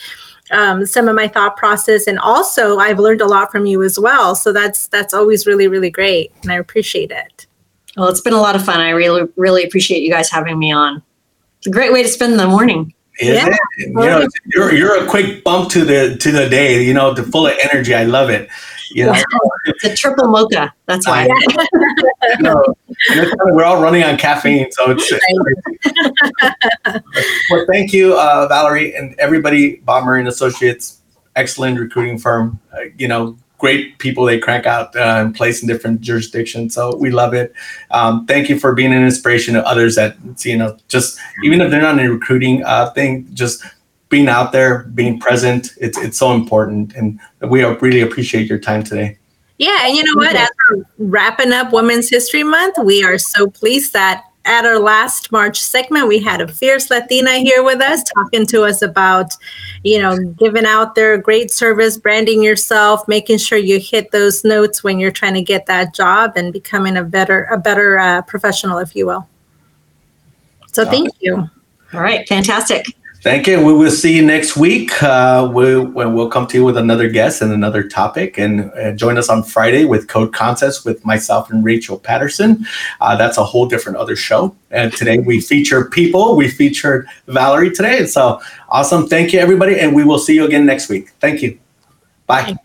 um, 0.50 0.84
some 0.86 1.08
of 1.08 1.14
my 1.16 1.28
thought 1.28 1.56
process, 1.56 2.06
and 2.06 2.18
also 2.18 2.78
I've 2.78 2.98
learned 2.98 3.20
a 3.22 3.26
lot 3.26 3.50
from 3.50 3.64
you 3.66 3.82
as 3.82 3.98
well. 3.98 4.34
So 4.34 4.52
that's 4.52 4.88
that's 4.88 5.14
always 5.14 5.46
really, 5.46 5.68
really 5.68 5.90
great, 5.90 6.32
and 6.42 6.52
I 6.52 6.56
appreciate 6.56 7.10
it. 7.10 7.46
Well, 7.96 8.08
it's 8.08 8.20
been 8.20 8.32
a 8.32 8.40
lot 8.40 8.56
of 8.56 8.64
fun. 8.64 8.80
I 8.80 8.90
really, 8.90 9.28
really 9.36 9.64
appreciate 9.64 10.02
you 10.02 10.10
guys 10.10 10.30
having 10.30 10.58
me 10.58 10.72
on. 10.72 11.02
It's 11.58 11.66
a 11.66 11.70
great 11.70 11.92
way 11.92 12.02
to 12.02 12.08
spend 12.08 12.38
the 12.38 12.46
morning. 12.46 12.92
Is 13.20 13.28
Yeah. 13.28 13.48
it? 13.48 13.58
You 13.78 13.92
know, 13.92 14.26
you're 14.46 14.74
you're 14.74 15.04
a 15.04 15.06
quick 15.06 15.44
bump 15.44 15.70
to 15.72 15.84
the 15.84 16.16
to 16.16 16.32
the 16.32 16.48
day. 16.48 16.82
You 16.82 16.94
know, 16.94 17.12
the 17.14 17.22
full 17.22 17.46
of 17.46 17.54
energy. 17.72 17.94
I 17.94 18.04
love 18.04 18.30
it. 18.30 18.48
You 18.94 19.06
know, 19.06 19.14
It's 19.66 19.84
a 19.84 19.96
triple 19.96 20.28
mocha. 20.28 20.72
That's 20.86 21.06
why. 21.06 21.24
you 21.24 22.42
know, 22.42 22.74
and 23.10 23.20
it's 23.20 23.32
we're 23.46 23.64
all 23.64 23.80
running 23.82 24.02
on 24.04 24.16
caffeine, 24.18 24.70
so 24.72 24.90
it's. 24.90 25.12
well, 27.50 27.66
thank 27.70 27.92
you, 27.92 28.18
uh, 28.18 28.46
Valerie, 28.48 28.94
and 28.94 29.14
everybody. 29.18 29.76
Bob 29.76 30.04
Murray 30.04 30.20
and 30.20 30.28
Associates, 30.28 31.00
excellent 31.36 31.78
recruiting 31.78 32.18
firm. 32.18 32.60
Uh, 32.72 32.84
you 32.98 33.08
know, 33.08 33.36
great 33.62 33.96
people 33.98 34.24
they 34.24 34.38
crank 34.38 34.66
out 34.66 34.94
uh, 34.96 35.22
and 35.24 35.34
place 35.36 35.62
in 35.62 35.68
different 35.68 36.00
jurisdictions. 36.00 36.74
So 36.74 36.96
we 36.96 37.10
love 37.10 37.32
it. 37.32 37.54
Um, 37.92 38.26
thank 38.26 38.48
you 38.48 38.58
for 38.58 38.74
being 38.74 38.92
an 38.92 39.04
inspiration 39.04 39.54
to 39.54 39.64
others 39.66 39.94
that 39.94 40.16
you 40.44 40.56
know, 40.56 40.76
just 40.88 41.18
even 41.44 41.60
if 41.60 41.70
they're 41.70 41.80
not 41.80 41.98
in 41.98 42.04
a 42.04 42.12
recruiting 42.12 42.64
uh, 42.64 42.90
thing, 42.90 43.28
just 43.32 43.64
being 44.12 44.28
out 44.28 44.52
there, 44.52 44.84
being 44.94 45.18
present. 45.18 45.72
It's 45.78 45.98
it's 45.98 46.18
so 46.18 46.32
important, 46.32 46.94
and 46.94 47.18
we 47.40 47.64
really 47.64 48.02
appreciate 48.02 48.46
your 48.46 48.58
time 48.58 48.84
today. 48.84 49.18
Yeah, 49.56 49.86
and 49.86 49.96
you 49.96 50.04
know 50.04 50.14
what? 50.16 50.36
As 50.36 50.50
we're 50.70 50.84
wrapping 50.98 51.50
up 51.50 51.72
Women's 51.72 52.10
History 52.10 52.42
Month, 52.42 52.76
we 52.84 53.02
are 53.02 53.16
so 53.16 53.48
pleased 53.48 53.94
that 53.94 54.24
at 54.44 54.66
our 54.66 54.78
last 54.78 55.32
March 55.32 55.58
segment, 55.58 56.08
we 56.08 56.18
had 56.18 56.42
a 56.42 56.48
fierce 56.48 56.90
Latina 56.90 57.38
here 57.38 57.62
with 57.62 57.80
us 57.80 58.02
talking 58.02 58.44
to 58.48 58.64
us 58.64 58.82
about, 58.82 59.32
you 59.82 59.98
know, 60.02 60.18
giving 60.38 60.66
out 60.66 60.94
their 60.94 61.16
great 61.16 61.50
service, 61.50 61.96
branding 61.96 62.42
yourself, 62.42 63.08
making 63.08 63.38
sure 63.38 63.56
you 63.56 63.80
hit 63.80 64.10
those 64.10 64.44
notes 64.44 64.84
when 64.84 64.98
you're 64.98 65.12
trying 65.12 65.34
to 65.34 65.42
get 65.42 65.64
that 65.66 65.94
job, 65.94 66.32
and 66.36 66.52
becoming 66.52 66.98
a 66.98 67.02
better 67.02 67.44
a 67.44 67.56
better 67.56 67.98
uh, 67.98 68.20
professional, 68.22 68.76
if 68.76 68.94
you 68.94 69.06
will. 69.06 69.26
So 70.66 70.84
thank 70.84 71.08
you. 71.20 71.48
All 71.94 72.00
right. 72.00 72.28
Fantastic. 72.28 72.86
Thank 73.22 73.46
you. 73.46 73.64
We 73.64 73.72
will 73.72 73.92
see 73.92 74.16
you 74.16 74.26
next 74.26 74.56
week. 74.56 75.00
Uh, 75.00 75.48
we, 75.54 75.78
when 75.78 76.12
we'll 76.12 76.28
come 76.28 76.44
to 76.48 76.56
you 76.56 76.64
with 76.64 76.76
another 76.76 77.08
guest 77.08 77.40
and 77.40 77.52
another 77.52 77.84
topic. 77.84 78.36
And 78.36 78.72
uh, 78.72 78.96
join 78.96 79.16
us 79.16 79.28
on 79.28 79.44
Friday 79.44 79.84
with 79.84 80.08
Code 80.08 80.34
Concepts 80.34 80.84
with 80.84 81.04
myself 81.04 81.48
and 81.48 81.64
Rachel 81.64 82.00
Patterson. 82.00 82.66
Uh, 83.00 83.14
that's 83.14 83.38
a 83.38 83.44
whole 83.44 83.66
different 83.66 83.98
other 83.98 84.16
show. 84.16 84.56
And 84.72 84.92
today 84.92 85.20
we 85.20 85.40
feature 85.40 85.84
people. 85.84 86.34
We 86.34 86.48
featured 86.48 87.06
Valerie 87.28 87.70
today. 87.70 88.06
So 88.06 88.40
awesome. 88.68 89.06
Thank 89.06 89.32
you, 89.32 89.38
everybody. 89.38 89.78
And 89.78 89.94
we 89.94 90.02
will 90.02 90.18
see 90.18 90.34
you 90.34 90.44
again 90.44 90.66
next 90.66 90.88
week. 90.88 91.10
Thank 91.20 91.42
you. 91.42 91.60
Bye. 92.26 92.56